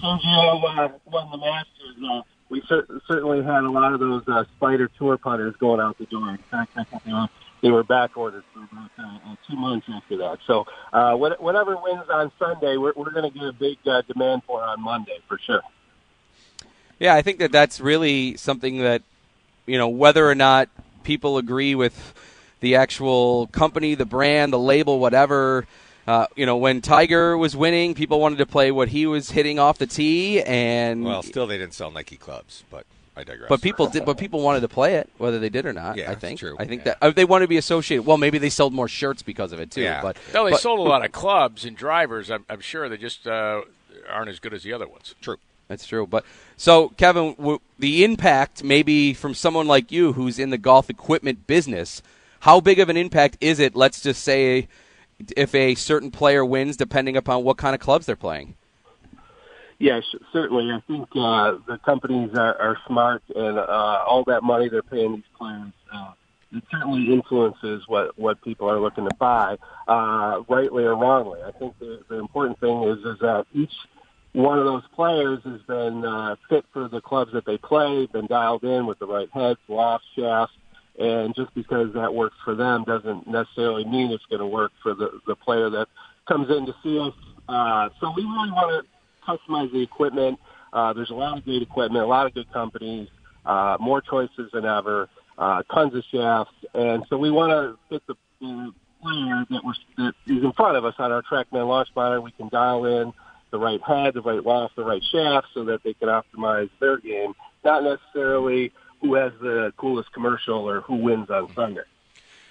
when 0.02 0.20
uh, 0.26 0.86
uh, 0.86 0.90
won 1.06 1.32
the 1.32 1.38
Masters, 1.38 1.96
uh, 2.12 2.22
we 2.50 2.62
cer- 2.68 2.88
certainly 3.08 3.44
had 3.44 3.64
a 3.64 3.70
lot 3.70 3.94
of 3.94 4.00
those 4.00 4.24
uh, 4.28 4.44
spider 4.58 4.90
tour 4.98 5.18
putters 5.18 5.56
going 5.60 5.80
out 5.80 5.98
the 5.98 6.06
door. 6.06 6.30
In 6.30 6.38
fact, 6.50 6.76
they 6.76 7.14
were 7.14 7.28
they 7.62 7.72
were 7.72 7.84
back 7.84 8.16
ordered 8.16 8.44
for 8.54 8.60
about 8.72 8.92
uh, 9.00 9.32
uh, 9.32 9.36
two 9.50 9.56
months 9.56 9.88
after 9.92 10.18
that. 10.18 10.38
So 10.46 10.68
uh, 10.94 11.16
what, 11.16 11.42
whatever 11.42 11.76
wins 11.78 12.04
on 12.12 12.32
Sunday, 12.38 12.78
we're, 12.78 12.94
we're 12.96 13.10
going 13.10 13.32
to 13.32 13.38
get 13.38 13.48
a 13.48 13.54
big 13.54 13.78
uh, 13.88 14.04
demand 14.04 14.44
for 14.46 14.62
on 14.62 14.82
Monday 14.82 15.18
for 15.28 15.40
sure. 15.40 15.62
Yeah, 17.00 17.16
I 17.16 17.24
think 17.24 17.40
that 17.40 17.52
that's 17.52 17.82
really 17.82 18.38
something 18.38 18.78
that, 18.80 19.02
you 19.66 19.80
know, 19.80 19.88
whether 19.88 20.30
or 20.30 20.36
not 20.36 20.70
people 21.04 21.40
agree 21.40 21.74
with 21.74 22.14
the 22.60 22.76
actual 22.76 23.48
company, 23.48 23.96
the 23.96 24.06
brand, 24.06 24.54
the 24.54 24.60
label, 24.60 25.00
whatever. 25.00 25.66
Uh, 26.08 26.28
you 26.36 26.46
know, 26.46 26.58
when 26.58 26.82
Tiger 26.82 27.36
was 27.38 27.56
winning, 27.56 27.96
people 27.96 28.20
wanted 28.20 28.38
to 28.38 28.46
play 28.46 28.72
what 28.72 28.90
he 28.90 29.08
was 29.08 29.32
hitting 29.32 29.58
off 29.58 29.78
the 29.80 29.88
tee, 29.88 30.42
and 30.44 31.04
Well, 31.04 31.24
still 31.24 31.48
they 31.48 31.58
didn't 31.58 31.74
sell 31.74 31.90
Nike 31.90 32.16
clubs, 32.16 32.64
but 32.70 32.86
I 33.18 33.24
digress. 33.24 33.50
but 33.50 33.62
people 33.62 33.88
did, 33.88 34.06
but 34.06 34.18
people 34.20 34.42
wanted 34.42 34.60
to 34.62 34.68
play 34.68 34.96
it, 34.96 35.10
whether 35.18 35.40
they 35.40 35.50
did 35.50 35.66
or 35.66 35.74
not. 35.74 35.98
Yeah, 35.98 36.10
I 36.10 36.14
it's 36.14 36.22
think. 36.22 36.40
true. 36.40 36.56
I 36.60 36.66
think 36.66 36.82
Yeah. 36.86 36.94
that 36.94 36.98
uh, 37.02 37.10
they 37.12 37.26
want 37.26 37.42
to 37.42 37.48
be 37.48 37.58
associated. 37.58 38.04
Well, 38.06 38.18
maybe 38.18 38.38
they 38.38 38.50
sold 38.52 38.72
more 38.74 38.88
shirts 38.88 39.24
because 39.24 39.52
of 39.52 39.60
it 39.60 39.72
too. 39.72 39.82
Yeah. 39.82 40.02
But 40.04 40.18
no, 40.34 40.46
they 40.46 40.52
but- 40.52 40.60
sold 40.60 40.80
a 40.80 40.84
lot 40.84 41.04
of 41.04 41.12
clubs 41.12 41.66
and 41.66 41.76
drivers. 41.76 42.30
I'm, 42.30 42.46
I'm 42.50 42.62
sure 42.62 42.88
they 42.88 42.98
just 42.98 43.26
uh, 43.26 43.62
aren't 44.08 44.30
as 44.30 44.40
good 44.40 44.54
as 44.54 44.62
the 44.62 44.74
other 44.74 44.88
ones. 44.88 45.16
True. 45.22 45.38
That's 45.70 45.88
true. 45.88 46.06
But 46.06 46.24
so, 46.56 46.90
Kevin, 46.90 47.34
w- 47.36 47.60
the 47.80 48.04
impact 48.04 48.64
maybe 48.64 49.16
from 49.16 49.34
someone 49.34 49.66
like 49.66 49.92
you 49.92 50.14
who's 50.14 50.38
in 50.38 50.52
the 50.52 50.60
golf 50.60 50.92
equipment 50.92 51.48
business, 51.48 52.04
how 52.42 52.60
big 52.60 52.78
of 52.80 52.90
an 52.90 52.98
impact 52.98 53.38
is 53.42 53.60
it? 53.60 53.76
Let's 53.76 54.02
just 54.02 54.22
say 54.22 54.68
if 55.36 55.54
a 55.56 55.76
certain 55.76 56.12
player 56.12 56.46
wins, 56.46 56.78
depending 56.78 57.16
upon 57.18 57.44
what 57.44 57.58
kind 57.58 57.76
of 57.76 57.82
clubs 57.82 58.06
they're 58.06 58.16
playing. 58.16 58.56
Yes, 59.78 60.04
certainly. 60.32 60.72
I 60.72 60.82
think 60.88 61.08
uh, 61.16 61.58
the 61.68 61.78
companies 61.84 62.32
are, 62.36 62.60
are 62.60 62.78
smart, 62.88 63.24
and 63.36 63.58
uh, 63.60 64.04
all 64.08 64.24
that 64.28 64.42
money 64.42 64.70
they're 64.70 64.82
paying 64.82 65.16
these 65.16 65.24
players, 65.38 65.74
uh, 65.94 66.12
it 66.54 66.64
certainly 66.72 67.12
influences 67.12 67.84
what 67.88 68.18
what 68.18 68.42
people 68.42 68.70
are 68.70 68.80
looking 68.80 69.04
to 69.04 69.16
buy, 69.16 69.58
uh, 69.88 70.42
rightly 70.48 70.86
or 70.86 70.96
wrongly. 70.96 71.42
I 71.46 71.52
think 71.52 71.78
the, 71.80 72.02
the 72.08 72.16
important 72.16 72.60
thing 72.62 72.84
is 72.84 73.00
is 73.00 73.20
that 73.20 73.46
each 73.54 73.74
one 74.32 74.60
of 74.60 74.66
those 74.66 74.84
players 74.94 75.40
has 75.44 75.62
been 75.62 76.06
uh, 76.06 76.36
fit 76.50 76.66
for 76.72 76.88
the 76.88 77.02
clubs 77.02 77.34
that 77.34 77.46
they 77.46 77.58
play, 77.58 78.06
been 78.06 78.28
dialed 78.28 78.64
in 78.64 78.86
with 78.86 79.00
the 79.00 79.08
right 79.08 79.30
heads, 79.34 79.60
lofts, 79.68 80.06
shafts, 80.16 80.54
and 81.00 81.36
just 81.36 81.54
because 81.54 81.94
that 81.94 82.14
works 82.14 82.36
for 82.44 82.56
them 82.56 82.84
doesn't 82.86 83.28
necessarily 83.28 83.84
mean 83.86 84.12
it's 84.12 84.26
going 84.30 84.40
to 84.40 84.48
work 84.48 84.72
for 84.82 84.94
the 84.94 85.20
the 85.28 85.36
player 85.36 85.70
that 85.70 85.88
comes 86.28 86.50
in 86.50 86.66
to 86.66 86.76
see 86.84 87.00
us. 87.00 87.14
Uh, 87.48 87.90
so 88.00 88.12
we 88.16 88.24
really 88.24 88.52
want 88.52 88.86
to 88.86 89.30
customize 89.30 89.72
the 89.72 89.82
equipment. 89.82 90.40
Uh, 90.74 90.94
there's 90.94 91.10
a 91.10 91.16
lot 91.16 91.38
of 91.38 91.46
great 91.46 91.62
equipment, 91.62 92.04
a 92.04 92.08
lot 92.08 92.26
of 92.26 92.34
good 92.34 92.52
companies, 92.52 93.08
uh, 93.46 93.78
more 93.80 94.02
choices 94.02 94.50
than 94.52 94.66
ever, 94.66 95.10
uh, 95.38 95.62
tons 95.74 95.94
of 95.96 96.04
shafts, 96.12 96.54
and 96.74 97.04
so 97.10 97.18
we 97.18 97.32
want 97.32 97.52
to 97.52 97.78
fit 97.90 98.02
the, 98.08 98.16
the 98.42 98.74
player 99.02 99.46
that, 99.50 99.64
we're, 99.64 99.74
that 99.98 100.14
is 100.28 100.44
in 100.44 100.52
front 100.54 100.76
of 100.78 100.86
us 100.86 100.96
on 100.98 101.12
our 101.12 101.22
TrackMan 101.22 101.68
launch 101.68 101.90
monitor. 101.96 102.22
We 102.22 102.32
can 102.32 102.50
dial 102.50 102.86
in 102.86 103.14
the 103.52 103.60
right 103.60 103.82
head, 103.82 104.16
the 104.16 104.22
right 104.22 104.44
loft, 104.44 104.76
the 104.76 104.84
right 104.84 105.04
shaft, 105.12 105.48
so 105.54 105.66
that 105.66 105.82
they 105.84 105.94
can 105.94 106.10
optimize 106.10 106.70
their 106.80 106.98
game, 106.98 107.34
not 107.64 107.84
necessarily 107.84 108.72
who 109.06 109.14
has 109.16 109.34
the 109.40 109.72
coolest 109.78 110.12
commercial 110.14 110.68
or 110.68 110.82
who 110.82 110.96
wins 110.96 111.30
on 111.30 111.54
Sunday. 111.54 111.84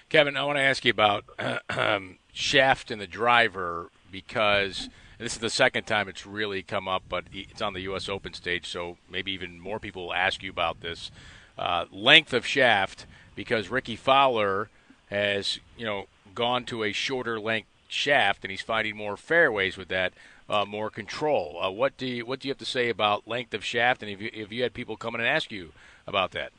Kevin, 0.09 0.37
I 0.37 0.45
want 0.45 0.59
to 0.59 0.63
ask 0.63 0.85
you 0.85 0.91
about 0.91 1.25
um, 1.71 2.19
shaft 2.33 2.91
and 2.91 3.01
the 3.01 3.07
driver 3.07 3.91
because 4.13 4.89
this 5.19 5.33
is 5.33 5.39
the 5.39 5.51
second 5.51 5.85
time 5.85 6.09
it's 6.09 6.25
really 6.25 6.63
come 6.63 6.87
up, 6.87 7.03
but 7.09 7.25
it's 7.33 7.63
on 7.63 7.73
the 7.73 7.81
U.S. 7.83 8.09
Open 8.09 8.33
stage, 8.35 8.67
so 8.69 8.97
maybe 9.11 9.33
even 9.33 9.59
more 9.59 9.81
people 9.81 10.07
will 10.07 10.15
ask 10.15 10.43
you 10.43 10.51
about 10.51 10.81
this 10.81 11.11
uh, 11.59 11.87
length 11.91 12.33
of 12.33 12.47
shaft 12.47 13.07
because 13.35 13.69
Rickie 13.69 13.97
Fowler 13.97 14.69
has 15.11 15.59
you 15.77 15.85
know 15.85 16.07
gone 16.35 16.65
to 16.65 16.85
a 16.85 16.93
shorter 16.93 17.41
length 17.41 17.69
shaft 17.89 18.45
and 18.45 18.51
he's 18.51 18.63
finding 18.63 18.97
more 18.97 19.17
fairways 19.17 19.77
with 19.77 19.89
that. 19.89 20.13
Uh, 20.47 20.65
more 20.67 20.91
control. 20.91 21.59
Uh, 21.59 21.71
what 21.71 21.97
do 21.97 22.07
you 22.07 22.27
what 22.27 22.39
do 22.39 22.47
you 22.47 22.51
have 22.51 22.59
to 22.59 22.67
say 22.67 22.91
about 22.91 23.27
length 23.27 23.55
of 23.55 23.65
shaft? 23.65 24.03
And 24.03 24.13
if 24.13 24.21
you, 24.21 24.31
if 24.35 24.53
you 24.53 24.63
had 24.63 24.75
people 24.75 24.95
coming 24.95 25.23
and 25.23 25.27
ask 25.27 25.51
you 25.51 25.73
about 26.07 26.33
that, 26.33 26.53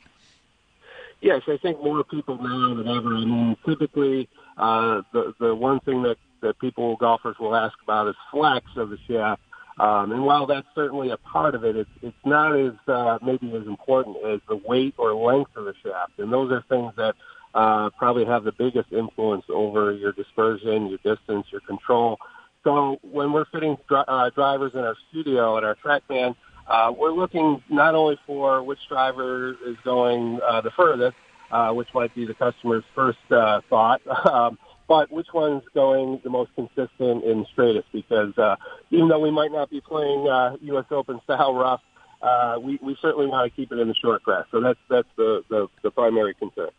Yes, 1.20 1.42
I 1.48 1.56
think 1.56 1.82
more 1.82 2.04
people 2.04 2.36
now 2.36 2.74
than 2.74 2.88
ever. 2.88 3.14
I 3.14 3.24
mean, 3.24 3.56
typically, 3.64 4.28
uh, 4.56 5.02
the 5.12 5.34
the 5.40 5.54
one 5.54 5.80
thing 5.80 6.02
that 6.02 6.18
that 6.42 6.58
people 6.58 6.96
golfers 6.96 7.36
will 7.40 7.54
ask 7.54 7.74
about 7.82 8.08
is 8.08 8.14
flex 8.30 8.66
of 8.76 8.90
the 8.90 8.98
shaft. 9.08 9.40
Um, 9.78 10.12
and 10.12 10.24
while 10.24 10.46
that's 10.46 10.66
certainly 10.74 11.10
a 11.10 11.16
part 11.16 11.54
of 11.54 11.64
it, 11.64 11.76
it's 11.76 11.90
it's 12.02 12.16
not 12.24 12.58
as 12.58 12.74
uh, 12.86 13.18
maybe 13.22 13.54
as 13.54 13.66
important 13.66 14.16
as 14.26 14.40
the 14.48 14.56
weight 14.56 14.94
or 14.98 15.14
length 15.14 15.56
of 15.56 15.64
the 15.64 15.74
shaft. 15.82 16.12
And 16.18 16.32
those 16.32 16.52
are 16.52 16.62
things 16.68 16.92
that 16.96 17.14
uh, 17.54 17.90
probably 17.98 18.26
have 18.26 18.44
the 18.44 18.52
biggest 18.52 18.92
influence 18.92 19.44
over 19.48 19.92
your 19.92 20.12
dispersion, 20.12 20.88
your 20.88 20.98
distance, 20.98 21.46
your 21.50 21.62
control. 21.62 22.18
So 22.62 22.98
when 23.02 23.32
we're 23.32 23.46
fitting 23.46 23.78
dri- 23.88 24.04
uh, 24.06 24.30
drivers 24.30 24.72
in 24.74 24.80
our 24.80 24.96
studio 25.10 25.56
at 25.56 25.64
our 25.64 25.76
TrackMan, 25.76 26.34
uh, 26.68 26.92
we're 26.96 27.12
looking 27.12 27.62
not 27.68 27.94
only 27.94 28.18
for 28.26 28.62
which 28.62 28.78
driver 28.88 29.56
is 29.66 29.76
going 29.84 30.40
uh, 30.46 30.60
the 30.60 30.70
furthest, 30.70 31.16
uh, 31.50 31.70
which 31.72 31.88
might 31.94 32.14
be 32.14 32.26
the 32.26 32.34
customer's 32.34 32.84
first 32.94 33.18
uh, 33.30 33.60
thought, 33.68 34.00
um, 34.26 34.58
but 34.88 35.10
which 35.10 35.28
one's 35.32 35.62
going 35.74 36.20
the 36.24 36.30
most 36.30 36.50
consistent 36.54 37.24
and 37.24 37.46
straightest. 37.52 37.86
Because 37.92 38.36
uh, 38.38 38.56
even 38.90 39.08
though 39.08 39.20
we 39.20 39.30
might 39.30 39.52
not 39.52 39.70
be 39.70 39.80
playing 39.80 40.28
uh, 40.28 40.56
U.S. 40.62 40.86
Open 40.90 41.20
style 41.24 41.54
rough, 41.58 41.80
uh, 42.22 42.56
we, 42.60 42.78
we 42.82 42.96
certainly 43.00 43.26
want 43.26 43.50
to 43.50 43.56
keep 43.56 43.70
it 43.72 43.78
in 43.78 43.88
the 43.88 43.94
short 43.94 44.22
grass. 44.22 44.46
So 44.50 44.60
that's 44.60 44.78
that's 44.88 45.08
the, 45.16 45.44
the, 45.48 45.68
the 45.82 45.90
primary 45.90 46.34
concern. 46.34 46.70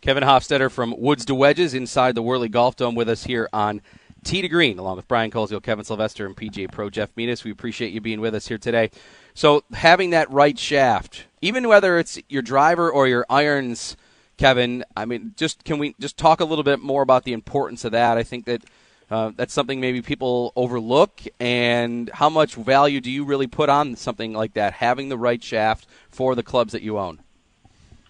Kevin 0.00 0.22
Hofstetter 0.22 0.70
from 0.70 0.94
Woods 0.98 1.26
to 1.26 1.34
Wedges 1.34 1.74
inside 1.74 2.14
the 2.14 2.22
Whirly 2.22 2.48
Golf 2.48 2.76
Dome 2.76 2.94
with 2.94 3.08
us 3.08 3.24
here 3.24 3.48
on 3.52 3.82
Tee 4.24 4.42
to 4.42 4.48
Green, 4.48 4.78
along 4.78 4.96
with 4.96 5.08
Brian 5.08 5.30
Koziel, 5.30 5.62
Kevin 5.62 5.84
Sylvester, 5.84 6.26
and 6.26 6.36
PGA 6.36 6.70
Pro 6.70 6.90
Jeff 6.90 7.10
Menas. 7.16 7.44
We 7.44 7.50
appreciate 7.50 7.92
you 7.92 8.00
being 8.00 8.20
with 8.20 8.34
us 8.34 8.48
here 8.48 8.58
today. 8.58 8.90
So, 9.34 9.64
having 9.72 10.10
that 10.10 10.30
right 10.30 10.58
shaft, 10.58 11.24
even 11.40 11.68
whether 11.68 11.98
it's 11.98 12.20
your 12.28 12.42
driver 12.42 12.90
or 12.90 13.06
your 13.06 13.24
irons, 13.30 13.96
Kevin, 14.36 14.84
I 14.96 15.04
mean, 15.04 15.34
just 15.36 15.64
can 15.64 15.78
we 15.78 15.94
just 16.00 16.16
talk 16.16 16.40
a 16.40 16.44
little 16.44 16.64
bit 16.64 16.80
more 16.80 17.02
about 17.02 17.24
the 17.24 17.32
importance 17.32 17.84
of 17.84 17.92
that? 17.92 18.18
I 18.18 18.22
think 18.22 18.46
that 18.46 18.64
uh, 19.10 19.32
that's 19.34 19.52
something 19.52 19.80
maybe 19.80 20.02
people 20.02 20.52
overlook, 20.54 21.22
and 21.38 22.08
how 22.14 22.30
much 22.30 22.54
value 22.54 23.00
do 23.00 23.10
you 23.10 23.24
really 23.24 23.46
put 23.46 23.68
on 23.68 23.96
something 23.96 24.32
like 24.32 24.54
that, 24.54 24.74
having 24.74 25.08
the 25.08 25.18
right 25.18 25.42
shaft 25.42 25.86
for 26.10 26.34
the 26.34 26.42
clubs 26.42 26.72
that 26.72 26.82
you 26.82 26.98
own? 26.98 27.20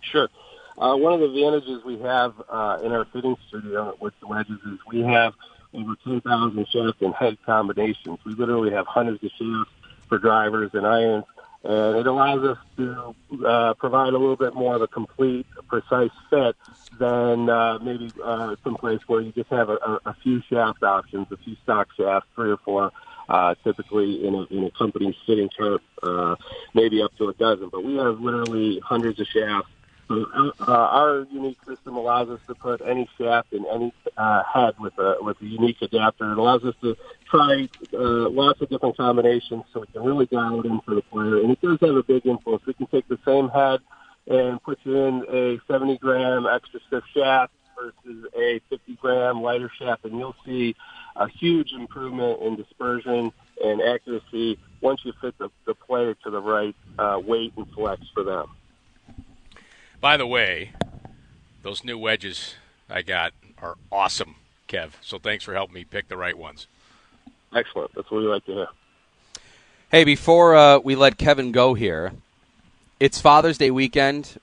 Sure. 0.03 0.29
Uh, 0.77 0.97
one 0.97 1.13
of 1.13 1.21
the 1.21 1.27
advantages 1.27 1.85
we 1.85 1.99
have 1.99 2.35
uh, 2.49 2.79
in 2.83 2.93
our 2.93 3.05
fitting 3.07 3.37
studio 3.49 3.95
with 4.01 4.19
the 4.21 4.27
wedges 4.27 4.59
is 4.67 4.79
we 4.89 5.01
have 5.01 5.35
over 5.73 5.95
10,000 6.05 6.69
shaft 6.69 7.03
and 7.03 7.15
head 7.15 7.39
combinations. 7.45 8.19
We 8.25 8.35
literally 8.35 8.73
have 8.73 8.87
hundreds 8.87 9.23
of 9.25 9.31
shafts 9.31 9.71
for 10.09 10.19
drivers 10.19 10.71
and 10.75 10.87
irons, 10.87 11.25
and 11.63 11.97
it 11.97 12.07
allows 12.07 12.45
us 12.45 12.59
to 12.77 13.15
uh, 13.47 13.75
provide 13.75 14.09
a 14.09 14.19
little 14.19 14.37
bit 14.37 14.55
more 14.55 14.75
of 14.75 14.83
a 14.83 14.89
complete, 14.89 15.47
precise 15.69 16.11
fit 16.29 16.57
than 16.99 17.49
uh, 17.49 17.79
maybe 17.81 18.11
uh, 18.23 18.57
someplace 18.65 19.01
where 19.07 19.21
you 19.21 19.33
just 19.33 19.51
have 19.51 19.69
a, 19.69 20.01
a, 20.07 20.15
few 20.23 20.43
shaft 20.49 20.83
options, 20.83 21.27
a 21.31 21.37
few 21.37 21.57
stock 21.63 21.89
shafts, 21.97 22.29
three 22.35 22.51
or 22.51 22.59
four. 22.59 22.91
Uh, 23.29 23.55
typically 23.63 24.27
in 24.27 24.35
a, 24.35 24.43
in 24.47 24.65
a 24.65 24.71
company's 24.73 25.15
fitting 25.25 25.49
chart, 25.57 25.81
uh, 26.03 26.35
maybe 26.75 27.01
up 27.01 27.17
to 27.17 27.29
a 27.29 27.35
dozen, 27.35 27.69
but 27.69 27.85
we 27.85 27.95
have 27.95 28.19
literally 28.19 28.81
hundreds 28.81 29.21
of 29.21 29.27
shafts 29.29 29.71
uh, 30.11 30.53
our 30.67 31.27
unique 31.31 31.59
system 31.67 31.97
allows 31.97 32.29
us 32.29 32.41
to 32.49 32.55
put 32.55 32.81
any 32.81 33.09
shaft 33.17 33.53
in 33.53 33.65
any 33.73 33.93
uh, 34.17 34.43
head 34.43 34.75
with 34.81 34.97
a 34.99 35.17
with 35.21 35.41
a 35.41 35.45
unique 35.45 35.81
adapter. 35.83 36.33
It 36.33 36.39
allows 36.39 36.65
us 36.65 36.75
to 36.83 36.97
try 37.31 37.69
uh, 37.93 38.29
lots 38.29 38.61
of 38.61 38.69
different 38.69 38.97
combinations, 38.97 39.65
so 39.73 39.81
we 39.81 39.87
can 39.87 40.03
really 40.03 40.27
dial 40.27 40.61
it 40.61 40.67
in 40.67 40.81
for 40.81 40.95
the 40.95 41.03
player. 41.03 41.39
And 41.39 41.51
it 41.51 41.61
does 41.61 41.79
have 41.81 41.95
a 41.95 42.03
big 42.03 42.27
influence. 42.27 42.65
We 42.67 42.75
can 42.75 42.87
take 42.87 43.07
the 43.09 43.19
same 43.25 43.49
head 43.49 43.81
and 44.27 44.63
put 44.63 44.79
you 44.85 44.97
in 44.97 45.25
a 45.29 45.59
70 45.67 45.99
gram 45.99 46.47
extra 46.47 46.81
stiff 46.87 47.05
shaft 47.15 47.53
versus 47.81 48.27
a 48.37 48.61
50 48.69 48.97
gram 48.97 49.43
lighter 49.43 49.71
shaft, 49.79 50.05
and 50.05 50.19
you'll 50.19 50.37
see 50.45 50.75
a 51.17 51.29
huge 51.29 51.73
improvement 51.73 52.43
in 52.43 52.57
dispersion 52.57 53.33
and 53.63 53.81
accuracy 53.81 54.59
once 54.81 55.01
you 55.05 55.13
fit 55.21 55.37
the, 55.39 55.51
the 55.67 55.75
player 55.75 56.15
to 56.25 56.31
the 56.31 56.41
right 56.41 56.77
uh, 56.99 57.21
weight 57.25 57.53
and 57.57 57.67
flex 57.75 58.03
for 58.15 58.25
them. 58.25 58.47
By 60.01 60.17
the 60.17 60.27
way, 60.27 60.73
those 61.63 61.85
new 61.85 61.99
wedges 61.99 62.55
I 62.89 63.03
got 63.03 63.33
are 63.59 63.77
awesome, 63.93 64.37
Kev. 64.67 64.93
So 65.03 65.19
thanks 65.19 65.45
for 65.45 65.53
helping 65.53 65.75
me 65.75 65.85
pick 65.85 66.09
the 66.09 66.17
right 66.17 66.37
ones. 66.37 66.67
Excellent. 67.55 67.95
That's 67.95 68.11
what 68.11 68.23
we 68.23 68.29
like 68.29 68.45
to 68.47 68.53
hear. 68.53 68.69
Hey, 69.91 70.05
before 70.05 70.57
uh, 70.57 70.79
we 70.79 70.95
let 70.95 71.19
Kevin 71.19 71.53
go 71.53 71.75
here, 71.75 72.13
it's 72.99 73.21
Father's 73.21 73.59
Day 73.59 73.71
weekend. 73.71 74.39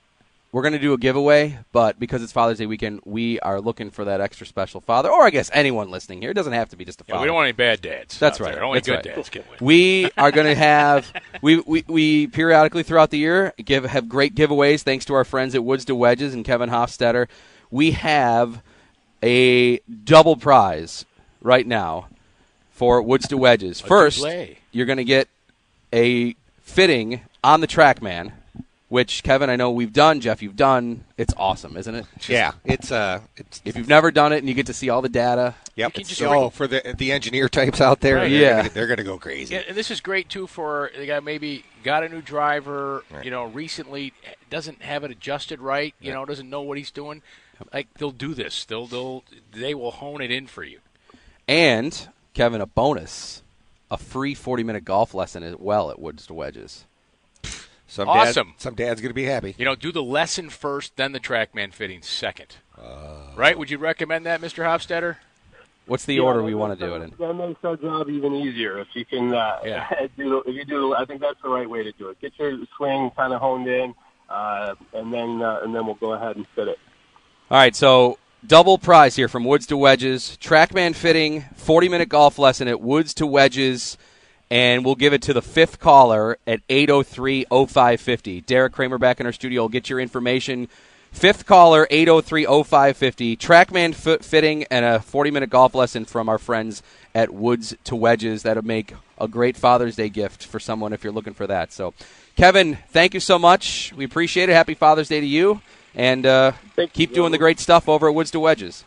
We're 0.54 0.62
going 0.62 0.74
to 0.74 0.80
do 0.80 0.93
a 0.93 0.98
giveaway, 0.98 1.60
but 1.74 2.00
because 2.00 2.24
it's 2.24 2.32
Father's 2.32 2.58
Day 2.58 2.66
weekend, 2.66 3.02
we 3.04 3.38
are 3.41 3.60
looking 3.60 3.91
for 3.91 4.06
that 4.06 4.22
extra 4.22 4.48
special 4.48 4.80
father, 4.80 5.10
or 5.10 5.24
I 5.24 5.30
guess 5.30 5.52
anyone 5.54 5.91
listening 5.91 6.22
here. 6.22 6.32
It 6.32 6.36
doesn't 6.36 6.54
have 6.54 6.70
to 6.70 6.78
be 6.78 6.86
just 6.86 7.02
a 7.02 7.04
Yeah, 7.06 7.16
father. 7.16 7.22
we 7.24 7.28
don't 7.28 7.36
want 7.36 7.45
any 7.48 7.52
bad 7.52 7.82
dads. 7.82 8.18
That's 8.18 8.39
right. 8.39 8.54
there. 8.56 8.64
Only 8.64 8.78
That's 8.80 8.88
good 8.88 9.06
right. 9.06 9.16
dads. 9.43 9.62
We 9.62 10.10
are 10.18 10.32
going 10.32 10.48
to 10.48 10.56
have 10.56 11.12
we, 11.41 11.60
we 11.60 11.84
we 11.88 12.28
periodically 12.28 12.84
throughout 12.84 13.10
the 13.12 13.18
year 13.18 13.54
give 13.64 13.84
have 13.86 14.08
great 14.08 14.36
giveaways 14.36 14.84
thanks 14.84 15.04
to 15.06 15.14
our 15.16 15.26
friends 15.26 15.54
at 15.54 15.64
Woods 15.66 15.84
to 15.86 15.95
Wedges 15.95 16.34
and 16.34 16.45
Kevin 16.45 16.70
Hofstetter. 16.70 17.28
We 17.70 17.91
have 17.91 18.64
a 19.22 19.80
double 20.06 20.38
prize 20.38 21.06
right 21.41 21.68
now 21.68 22.08
for 22.72 23.02
Woods 23.02 23.28
to 23.28 23.38
Wedges. 23.38 23.82
First, 23.82 24.20
play. 24.20 24.60
you're 24.72 24.86
going 24.86 24.98
to 24.98 25.04
get 25.04 25.28
a 25.91 26.36
fitting 26.62 27.22
on 27.43 27.60
the 27.62 27.68
TrackMan, 27.68 28.32
which 28.90 29.22
Kevin, 29.24 29.50
I 29.50 29.56
know 29.58 29.72
we've 29.72 29.92
done. 29.94 30.22
Jeff, 30.22 30.42
you've 30.42 30.56
done. 30.56 31.04
It's 31.18 31.34
awesome, 31.38 31.76
isn't 31.78 31.94
it? 31.96 32.06
Yeah, 32.30 32.54
it's 32.64 32.92
uh, 32.92 33.20
it's 33.36 33.62
If 33.66 33.76
you've 33.76 33.90
never 33.90 34.12
done 34.12 34.32
it 34.34 34.38
and 34.38 34.48
you 34.48 34.54
get 34.54 34.68
to 34.68 34.74
see 34.74 34.90
all 34.90 35.02
the 35.02 35.10
data, 35.10 35.56
yep. 35.76 35.94
can 35.94 36.02
It's, 36.02 36.10
just- 36.10 36.22
oh, 36.22 36.50
for 36.50 36.68
the 36.68 36.96
the 36.98 37.12
engineer 37.12 37.50
types 37.50 37.82
out 37.82 38.00
there, 38.02 38.16
Right. 38.18 38.30
they're 38.30 38.42
Yeah. 38.42 38.58
gonna, 38.58 38.70
they're 38.70 38.88
gonna 38.88 39.04
go 39.04 39.18
crazy. 39.18 39.56
Yeah, 39.56 39.64
and 39.68 39.76
this 39.78 39.92
is 39.92 40.00
great 40.02 40.30
too 40.30 40.48
for 40.48 40.92
the 40.98 41.06
guy 41.06 41.20
maybe 41.20 41.64
got 41.84 42.04
a 42.04 42.10
new 42.10 42.22
driver, 42.22 43.04
you 43.24 43.32
know, 43.32 43.46
recently 43.46 44.14
doesn't 44.50 44.82
have 44.82 45.04
it 45.04 45.12
adjusted 45.12 45.60
right, 45.60 45.94
you 46.00 46.12
know, 46.14 46.24
doesn't 46.26 46.50
know 46.50 46.62
what 46.62 46.78
he's 46.78 46.92
doing. 46.92 47.22
Like 47.74 47.88
they'll 47.96 48.12
do 48.12 48.34
this. 48.34 48.66
They'll 48.66 48.88
they'll 48.88 49.24
they 49.52 49.74
will 49.74 49.92
hone 49.92 50.22
it 50.22 50.32
in 50.32 50.48
for 50.48 50.64
you. 50.64 50.80
And 51.48 52.08
Kevin, 52.34 52.62
a 52.62 52.66
bonus, 52.66 53.42
a 53.90 53.98
free 53.98 54.34
forty-minute 54.36 54.86
golf 54.86 55.14
lesson 55.14 55.44
as 55.44 55.56
well 55.58 55.90
at 55.90 56.00
Woods 56.00 56.28
to 56.28 56.34
Wedges. 56.34 56.86
Some 57.88 58.08
dad- 58.08 58.28
Awesome. 58.30 58.54
some 58.58 58.76
dad's 58.76 59.02
gonna 59.02 59.14
be 59.14 59.24
happy. 59.26 59.56
You 59.58 59.66
know, 59.66 59.76
do 59.76 59.92
the 59.92 60.04
lesson 60.04 60.50
first, 60.50 60.98
then 60.98 61.14
the 61.14 61.20
TrackMan 61.20 61.74
fitting 61.74 62.02
second. 62.02 62.58
Uh, 62.78 63.32
right? 63.36 63.58
Would 63.58 63.72
you 63.72 63.78
recommend 63.78 64.26
that, 64.26 64.42
Mr. 64.42 64.64
Hofstetter? 64.66 65.16
What's 65.86 66.04
the 66.04 66.16
Yeah, 66.16 66.22
order 66.24 66.44
we 66.44 66.54
want 66.54 66.78
to 66.78 66.86
do 66.86 66.96
it 66.96 67.02
in? 67.02 67.14
That 67.18 67.34
makes 67.34 67.64
our 67.64 67.78
job 67.78 68.10
even 68.10 68.36
easier 68.36 68.78
if 68.80 68.88
you 68.94 69.06
can. 69.06 69.34
Uh, 69.34 69.60
Yeah. 69.64 69.88
do 70.18 70.44
if 70.46 70.54
you 70.54 70.66
do. 70.66 70.94
I 70.94 71.06
think 71.06 71.22
that's 71.22 71.42
the 71.42 71.48
right 71.50 71.70
way 71.70 71.82
to 71.84 71.94
do 71.94 72.10
it. 72.10 72.20
Get 72.20 72.34
your 72.38 72.58
swing 72.76 73.10
kind 73.16 73.32
of 73.34 73.40
honed 73.40 73.68
in, 73.70 73.96
uh, 74.30 74.76
and 74.94 75.14
then 75.14 75.42
uh, 75.42 75.62
and 75.64 75.74
then 75.74 75.86
we'll 75.86 75.96
go 75.96 76.12
ahead 76.12 76.36
and 76.36 76.46
fit 76.56 76.68
it. 76.68 76.78
All 77.50 77.58
right, 77.58 77.74
so 77.74 78.18
double 78.46 78.78
prize 78.78 79.16
here 79.16 79.30
from 79.30 79.46
Woods 79.46 79.66
to 79.68 79.78
Wedges. 79.78 80.38
Trackman 80.42 80.94
fitting, 80.94 81.46
40 81.56 81.88
minute 81.88 82.10
golf 82.10 82.38
lesson 82.38 82.68
at 82.68 82.82
Woods 82.82 83.14
to 83.14 83.26
Wedges, 83.26 83.98
and 84.50 84.86
we'll 84.86 84.95
give 84.95 85.14
it 85.14 85.22
to 85.24 85.34
the 85.34 85.41
fifth 85.41 85.80
caller 85.80 86.38
at 86.48 86.62
803 86.70 87.45
0550. 87.50 88.41
Derek 88.41 88.74
Kramer 88.74 88.98
back 88.98 89.20
in 89.20 89.26
our 89.26 89.32
studio 89.32 89.64
will 89.64 89.70
get 89.70 89.89
your 89.89 90.00
information. 90.00 90.70
Fifth 91.12 91.45
caller, 91.45 91.88
803 91.89 92.45
0550. 92.45 93.38
Trackman 93.38 93.95
foot 93.95 94.24
fitting 94.24 94.66
and 94.66 94.86
a 94.86 95.00
40 95.00 95.32
minute 95.32 95.50
golf 95.50 95.74
lesson 95.74 96.06
from 96.06 96.30
our 96.30 96.38
friends 96.38 96.84
at 97.16 97.34
Woods 97.34 97.76
to 97.86 97.95
Wedges. 97.95 98.43
That'll 98.43 98.64
make 98.64 98.93
a 99.18 99.28
great 99.28 99.58
Father's 99.58 99.95
Day 99.95 100.10
gift 100.10 100.45
for 100.45 100.60
someone 100.60 100.93
if 100.93 101.04
you're 101.04 101.14
looking 101.14 101.34
for 101.34 101.48
that. 101.48 101.74
So, 101.74 101.93
Kevin, 102.36 102.78
thank 102.89 103.14
you 103.14 103.20
so 103.20 103.39
much. 103.39 103.93
We 103.95 104.06
appreciate 104.06 104.50
it. 104.50 104.54
Happy 104.54 104.76
Father's 104.76 105.08
Day 105.08 105.20
to 105.20 105.26
you. 105.26 105.62
And 105.95 106.26
uh, 106.26 106.52
Thank 106.76 106.91
you, 106.91 107.08
keep 107.08 107.16
doing 107.16 107.32
the 107.32 107.39
great 107.39 107.60
stuff 107.60 107.89
over 107.89 108.08
at 108.08 108.14
Woods 108.14 108.30
to 108.32 108.39
Wedges. 108.39 108.86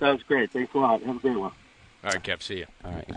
Sounds 0.00 0.22
great. 0.24 0.50
Thanks 0.50 0.74
a 0.74 0.78
lot. 0.78 1.00
Have 1.02 1.16
a 1.16 1.20
great 1.20 1.38
one. 1.38 1.52
All 2.04 2.10
right, 2.10 2.22
Kev, 2.22 2.42
see 2.42 2.58
you. 2.58 2.66
All 2.84 2.92
right. 2.92 3.08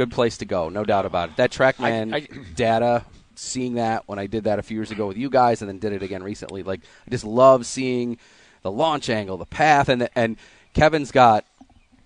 Good 0.00 0.12
place 0.12 0.38
to 0.38 0.46
go, 0.46 0.70
no 0.70 0.82
doubt 0.82 1.04
about 1.04 1.28
it. 1.28 1.36
That 1.36 1.50
TrackMan 1.50 2.14
I- 2.14 2.16
I- 2.16 2.28
data, 2.54 3.04
seeing 3.34 3.74
that 3.74 4.04
when 4.08 4.18
I 4.18 4.26
did 4.28 4.44
that 4.44 4.58
a 4.58 4.62
few 4.62 4.78
years 4.78 4.90
ago 4.90 5.06
with 5.06 5.18
you 5.18 5.28
guys 5.28 5.60
and 5.60 5.68
then 5.68 5.78
did 5.78 5.92
it 5.92 6.02
again 6.02 6.22
recently, 6.22 6.62
like 6.62 6.80
I 7.06 7.10
just 7.10 7.22
love 7.22 7.66
seeing 7.66 8.16
the 8.62 8.70
launch 8.70 9.10
angle, 9.10 9.36
the 9.36 9.44
path, 9.44 9.90
and 9.90 10.00
the, 10.00 10.18
and 10.18 10.38
Kevin's 10.72 11.10
got 11.12 11.44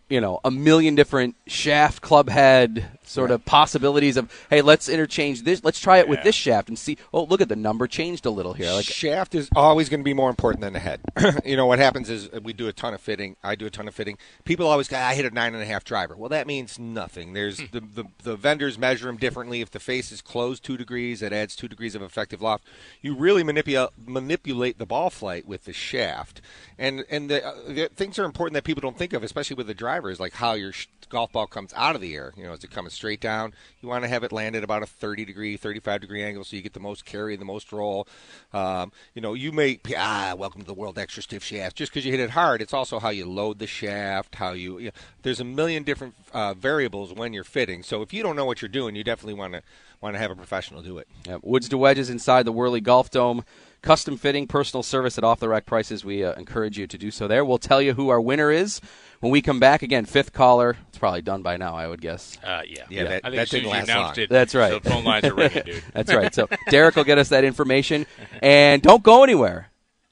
you 0.09 0.21
know 0.21 0.41
a 0.45 0.51
million 0.51 0.97
different 0.97 1.37
shaft, 1.47 2.03
club 2.03 2.29
head 2.29 2.99
sort 3.15 3.31
of 3.31 3.45
possibilities 3.45 4.17
of 4.17 4.31
hey, 4.51 4.61
let's 4.61 4.89
interchange 4.89 5.43
this, 5.43 5.65
let's 5.65 5.81
try 5.81 5.99
it 5.99 6.09
with 6.09 6.23
this 6.23 6.35
shaft 6.35 6.69
and 6.69 6.79
see. 6.79 6.99
Oh, 7.13 7.25
look 7.25 7.41
at 7.41 7.49
the 7.49 7.57
number 7.57 7.87
changed 7.87 8.27
a 8.27 8.31
little 8.31 8.53
here. 8.53 8.73
Like 8.73 8.85
shaft 8.85 9.35
is 9.35 9.49
always 9.55 9.89
going 9.89 10.01
to 10.01 10.05
be 10.05 10.15
more 10.15 10.31
important 10.31 10.61
than 10.61 10.73
the 10.73 10.81
head. 10.81 11.01
you 11.45 11.57
know 11.57 11.67
what 11.67 11.79
happens 11.79 12.11
is 12.11 12.29
uh, 12.29 12.41
we 12.43 12.53
do 12.53 12.69
a 12.69 12.73
ton 12.73 12.95
of 12.95 13.01
fitting. 13.01 13.37
I 13.43 13.55
do 13.55 13.67
a 13.67 13.71
ton 13.71 13.89
of 13.89 13.95
fitting. 13.95 14.19
People 14.45 14.67
always 14.67 14.89
go, 14.89 14.99
"I 14.99 15.15
hit 15.15 15.25
a 15.25 15.31
nine 15.31 15.55
and 15.55 15.63
a 15.63 15.67
half 15.67 15.85
driver." 15.85 16.17
Well, 16.17 16.29
that 16.31 16.47
means 16.47 16.79
nothing. 16.79 17.33
There's 17.33 17.59
the, 17.59 17.81
the 17.81 18.05
the 18.23 18.37
vendors 18.37 18.79
measure 18.79 19.07
them 19.07 19.17
differently. 19.17 19.61
If 19.61 19.71
the 19.71 19.81
face 19.81 20.11
is 20.11 20.21
closed 20.21 20.65
two 20.65 20.77
degrees, 20.77 21.23
it 21.23 21.33
adds 21.33 21.55
two 21.55 21.69
degrees 21.69 21.95
of 21.95 22.03
effective 22.03 22.43
loft. 22.43 22.65
You 23.01 23.15
really 23.15 23.45
manipulate 23.45 23.91
manipulate 24.05 24.79
the 24.79 24.87
ball 24.87 25.11
flight 25.11 25.47
with 25.47 25.65
the 25.65 25.73
shaft, 25.73 26.41
and 26.79 27.05
and 27.11 27.31
the, 27.31 27.47
uh, 27.47 27.55
the 27.69 27.91
things 27.95 28.19
are 28.19 28.25
important 28.25 28.55
that 28.55 28.65
people 28.65 28.81
don't 28.81 28.99
think 28.99 29.13
of, 29.13 29.23
especially 29.23 29.57
with 29.57 29.67
the 29.67 29.75
drivers, 29.75 30.19
like 30.19 30.35
how 30.35 30.55
your 30.55 30.73
sh- 30.73 30.89
golf 31.09 31.33
ball 31.33 31.47
comes 31.47 31.73
out 31.75 31.95
of 31.95 32.01
the 32.01 32.15
air. 32.15 32.33
You 32.37 32.45
know, 32.45 32.53
is 32.53 32.65
it 32.65 32.71
coming 32.71 32.91
straight 32.91 33.04
down? 33.21 33.53
You 33.81 33.89
want 33.89 34.05
to 34.05 34.09
have 34.09 34.25
it 34.25 34.33
land 34.33 34.57
at 34.57 34.65
about 34.65 34.83
a 34.83 34.87
30 34.87 35.25
degree, 35.25 35.57
35 35.57 36.01
degree 36.01 36.23
angle, 36.23 36.45
so 36.45 36.57
you 36.57 36.63
get 36.63 36.73
the 36.73 36.81
most 36.81 37.05
carry 37.05 37.35
and 37.35 37.41
the 37.41 37.47
most 37.47 37.73
roll. 37.73 38.09
Um, 38.53 38.93
you 39.15 39.23
know, 39.23 39.35
you 39.35 39.53
may 39.53 39.79
ah, 39.97 40.35
welcome 40.37 40.63
to 40.63 40.67
the 40.67 40.75
world 40.75 40.99
extra 40.99 41.23
stiff 41.23 41.45
shaft. 41.45 41.77
Just 41.77 41.93
because 41.93 42.05
you 42.05 42.11
hit 42.11 42.21
it 42.21 42.31
hard, 42.31 42.63
it's 42.63 42.75
also 42.75 42.99
how 42.99 43.11
you 43.11 43.27
load 43.27 43.59
the 43.59 43.67
shaft, 43.67 44.37
how 44.37 44.53
you. 44.53 44.79
you 44.79 44.87
know, 44.87 44.93
there's 45.23 45.41
a 45.41 45.45
million 45.45 45.83
different 45.83 46.15
uh, 46.33 46.55
variables 46.55 47.13
when 47.13 47.33
you're 47.33 47.45
fitting. 47.45 47.83
So 47.83 48.03
if 48.03 48.13
you 48.13 48.23
don't 48.23 48.37
know 48.37 48.45
what 48.45 48.63
you're 48.63 48.69
doing, 48.69 48.97
you 48.97 49.05
definitely 49.05 49.35
want 49.35 49.55
to 49.55 49.63
want 50.01 50.15
to 50.15 50.19
have 50.19 50.31
a 50.31 50.37
professional 50.37 50.83
do 50.83 50.99
it. 50.99 51.09
Yeah, 51.27 51.39
Woods 51.43 51.69
to 51.71 51.79
wedges 51.79 52.11
inside 52.11 52.45
the 52.45 52.53
Whirly 52.53 52.81
Golf 52.81 53.11
Dome. 53.11 53.45
Custom 53.81 54.17
fitting, 54.17 54.47
personal 54.47 54.83
service 54.83 55.19
at 55.19 55.25
off 55.25 55.41
the 55.41 55.49
rack 55.49 55.67
prices. 55.67 56.05
We 56.05 56.25
uh, 56.25 56.33
encourage 56.35 56.79
you 56.79 56.87
to 56.87 56.97
do 56.97 57.11
so 57.11 57.29
there. 57.29 57.45
We'll 57.45 57.59
tell 57.59 57.83
you 57.83 57.95
who 57.95 58.09
our 58.09 58.21
winner 58.21 58.51
is 58.51 58.81
when 59.21 59.33
we 59.33 59.43
come 59.43 59.61
back. 59.61 59.83
Again, 59.83 60.05
fifth 60.05 60.33
caller. 60.33 60.77
It's 60.89 60.99
probably 60.99 61.23
done 61.23 61.43
by 61.43 61.57
now, 61.57 61.75
I 61.77 61.87
would 61.87 62.01
guess. 62.01 62.39
Uh, 62.43 62.63
yeah. 62.67 62.85
Yeah, 62.91 63.05
that- 63.05 63.21
I 63.25 63.31
think 63.31 63.37
that 63.37 63.49
didn't 63.51 63.71
last 63.71 63.89
long. 63.89 64.15
it, 64.19 64.31
That's 64.31 64.55
right. 64.55 64.83
The 64.83 64.91
phone 64.91 65.05
lines 65.05 65.25
are 65.25 65.35
ringing, 65.35 65.63
dude. 65.65 65.83
That's 65.93 66.13
right. 66.13 66.35
So 66.35 66.49
Derek 66.71 66.97
will 66.97 67.05
get 67.05 67.19
us 67.19 67.29
that 67.31 67.45
information. 67.45 68.07
And 68.43 68.83
don't 68.83 69.03
go 69.03 69.23
anywhere. 69.25 69.71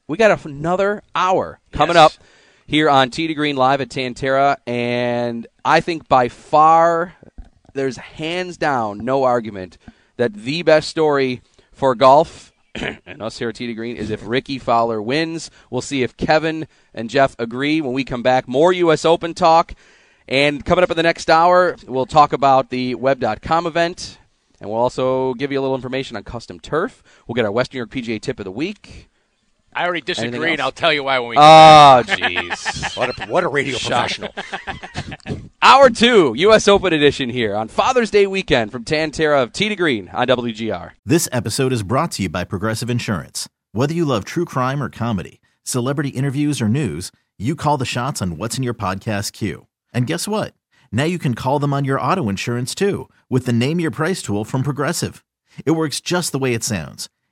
We 0.09 0.17
got 0.17 0.45
another 0.45 1.03
hour 1.15 1.61
coming 1.73 1.97
Yes. 1.97 2.17
up 2.17 2.25
here 2.67 2.91
on 2.91 3.11
Tee 3.11 3.27
to 3.29 3.35
Green 3.35 3.57
Live 3.57 3.81
at 3.81 3.89
Tantera. 3.89 4.57
And 4.67 5.47
I 5.65 5.81
think 5.81 6.09
by 6.09 6.29
far, 6.29 7.15
there's 7.75 7.97
hands 7.97 8.57
down 8.57 8.99
no 9.05 9.25
argument 9.25 9.79
that 10.17 10.35
the 10.35 10.63
best 10.63 10.89
story 10.89 11.41
for 11.73 11.95
golf 11.95 12.52
and 13.07 13.23
us 13.23 13.39
here 13.39 13.51
at 13.51 13.55
Tee 13.57 13.67
to 13.67 13.75
Green 13.75 13.97
is 13.97 14.11
if 14.11 14.27
Ricky 14.27 14.59
Fowler 14.59 15.03
wins. 15.03 15.51
We'll 15.71 15.83
see 15.83 16.03
if 16.03 16.17
Kevin 16.17 16.67
and 16.95 17.11
Jeff 17.11 17.37
agree 17.39 17.81
when 17.81 17.93
we 17.93 18.05
come 18.05 18.23
back. 18.23 18.49
More 18.49 18.73
U.S. 18.73 19.05
Open 19.05 19.35
talk. 19.35 19.75
And 20.29 20.65
coming 20.65 20.83
up 20.83 20.91
in 20.91 20.97
the 20.97 21.03
next 21.03 21.29
hour, 21.29 21.77
we'll 21.87 22.07
talk 22.07 22.33
about 22.33 22.71
the 22.71 22.95
web.com 22.95 23.67
event. 23.67 24.19
And 24.61 24.71
we'll 24.71 24.79
also 24.79 25.35
give 25.35 25.53
you 25.53 25.61
a 25.61 25.63
little 25.63 25.75
information 25.75 26.17
on 26.17 26.23
custom 26.23 26.61
turf. 26.61 27.03
We'll 27.27 27.35
get 27.35 27.45
our 27.45 27.53
Western 27.53 27.79
New 27.79 27.81
York 27.81 27.91
PGA 27.91 28.21
tip 28.21 28.39
of 28.39 28.45
the 28.45 28.53
week. 28.53 29.11
I 29.75 29.85
already 29.85 30.03
disagree, 30.03 30.53
and? 30.53 30.61
I'll 30.61 30.73
tell 30.73 30.93
you 30.93 31.05
why 31.05 31.19
when 31.19 31.31
we. 31.31 31.37
Oh, 31.39 32.03
jeez. 32.07 32.97
What 32.97 33.19
a 33.19 33.27
what 33.27 33.43
a 33.45 33.49
radio 33.49 33.79
professional. 33.79 34.35
Hour 35.63 35.89
two, 35.89 36.35
U.S. 36.37 36.69
Open 36.69 36.93
edition 36.93 37.31
here 37.31 37.57
on 37.57 37.69
Father's 37.69 38.11
Day 38.11 38.27
weekend 38.27 38.71
from 38.71 38.85
Tantera 38.85 39.43
of 39.43 39.53
Tee 39.53 39.69
to 39.71 39.77
Green 39.77 40.09
on 40.11 40.27
WGR. 40.27 40.91
This 41.07 41.29
episode 41.33 41.73
is 41.73 41.83
brought 41.83 42.13
to 42.13 42.25
you 42.25 42.29
by 42.29 42.45
Progressive 42.45 42.91
Insurance. 42.91 43.49
Whether 43.73 43.95
you 43.95 44.05
love 44.05 44.25
true 44.25 44.45
crime 44.45 44.83
or 44.83 44.91
comedy, 44.91 45.41
celebrity 45.65 46.11
interviews 46.11 46.61
or 46.61 46.69
news, 46.69 47.11
you 47.39 47.57
call 47.57 47.79
the 47.79 47.87
shots 47.87 48.21
on 48.21 48.37
what's 48.37 48.59
in 48.59 48.63
your 48.63 48.75
podcast 48.75 49.33
queue. 49.33 49.67
And 49.95 50.07
guess 50.07 50.29
what? 50.29 50.55
Now 50.91 51.05
you 51.05 51.19
can 51.19 51.35
call 51.35 51.59
them 51.59 51.73
on 51.73 51.85
your 51.87 52.01
auto 52.01 52.29
insurance 52.29 52.75
too 52.75 53.09
with 53.31 53.47
the 53.47 53.53
Name 53.53 53.81
Your 53.81 53.91
Price 53.91 54.21
tool 54.21 54.45
from 54.45 54.63
Progressive. 54.63 55.25
It 55.65 55.73
works 55.73 56.01
just 56.01 56.33
the 56.33 56.39
way 56.39 56.53
it 56.53 56.65
sounds. 56.65 57.09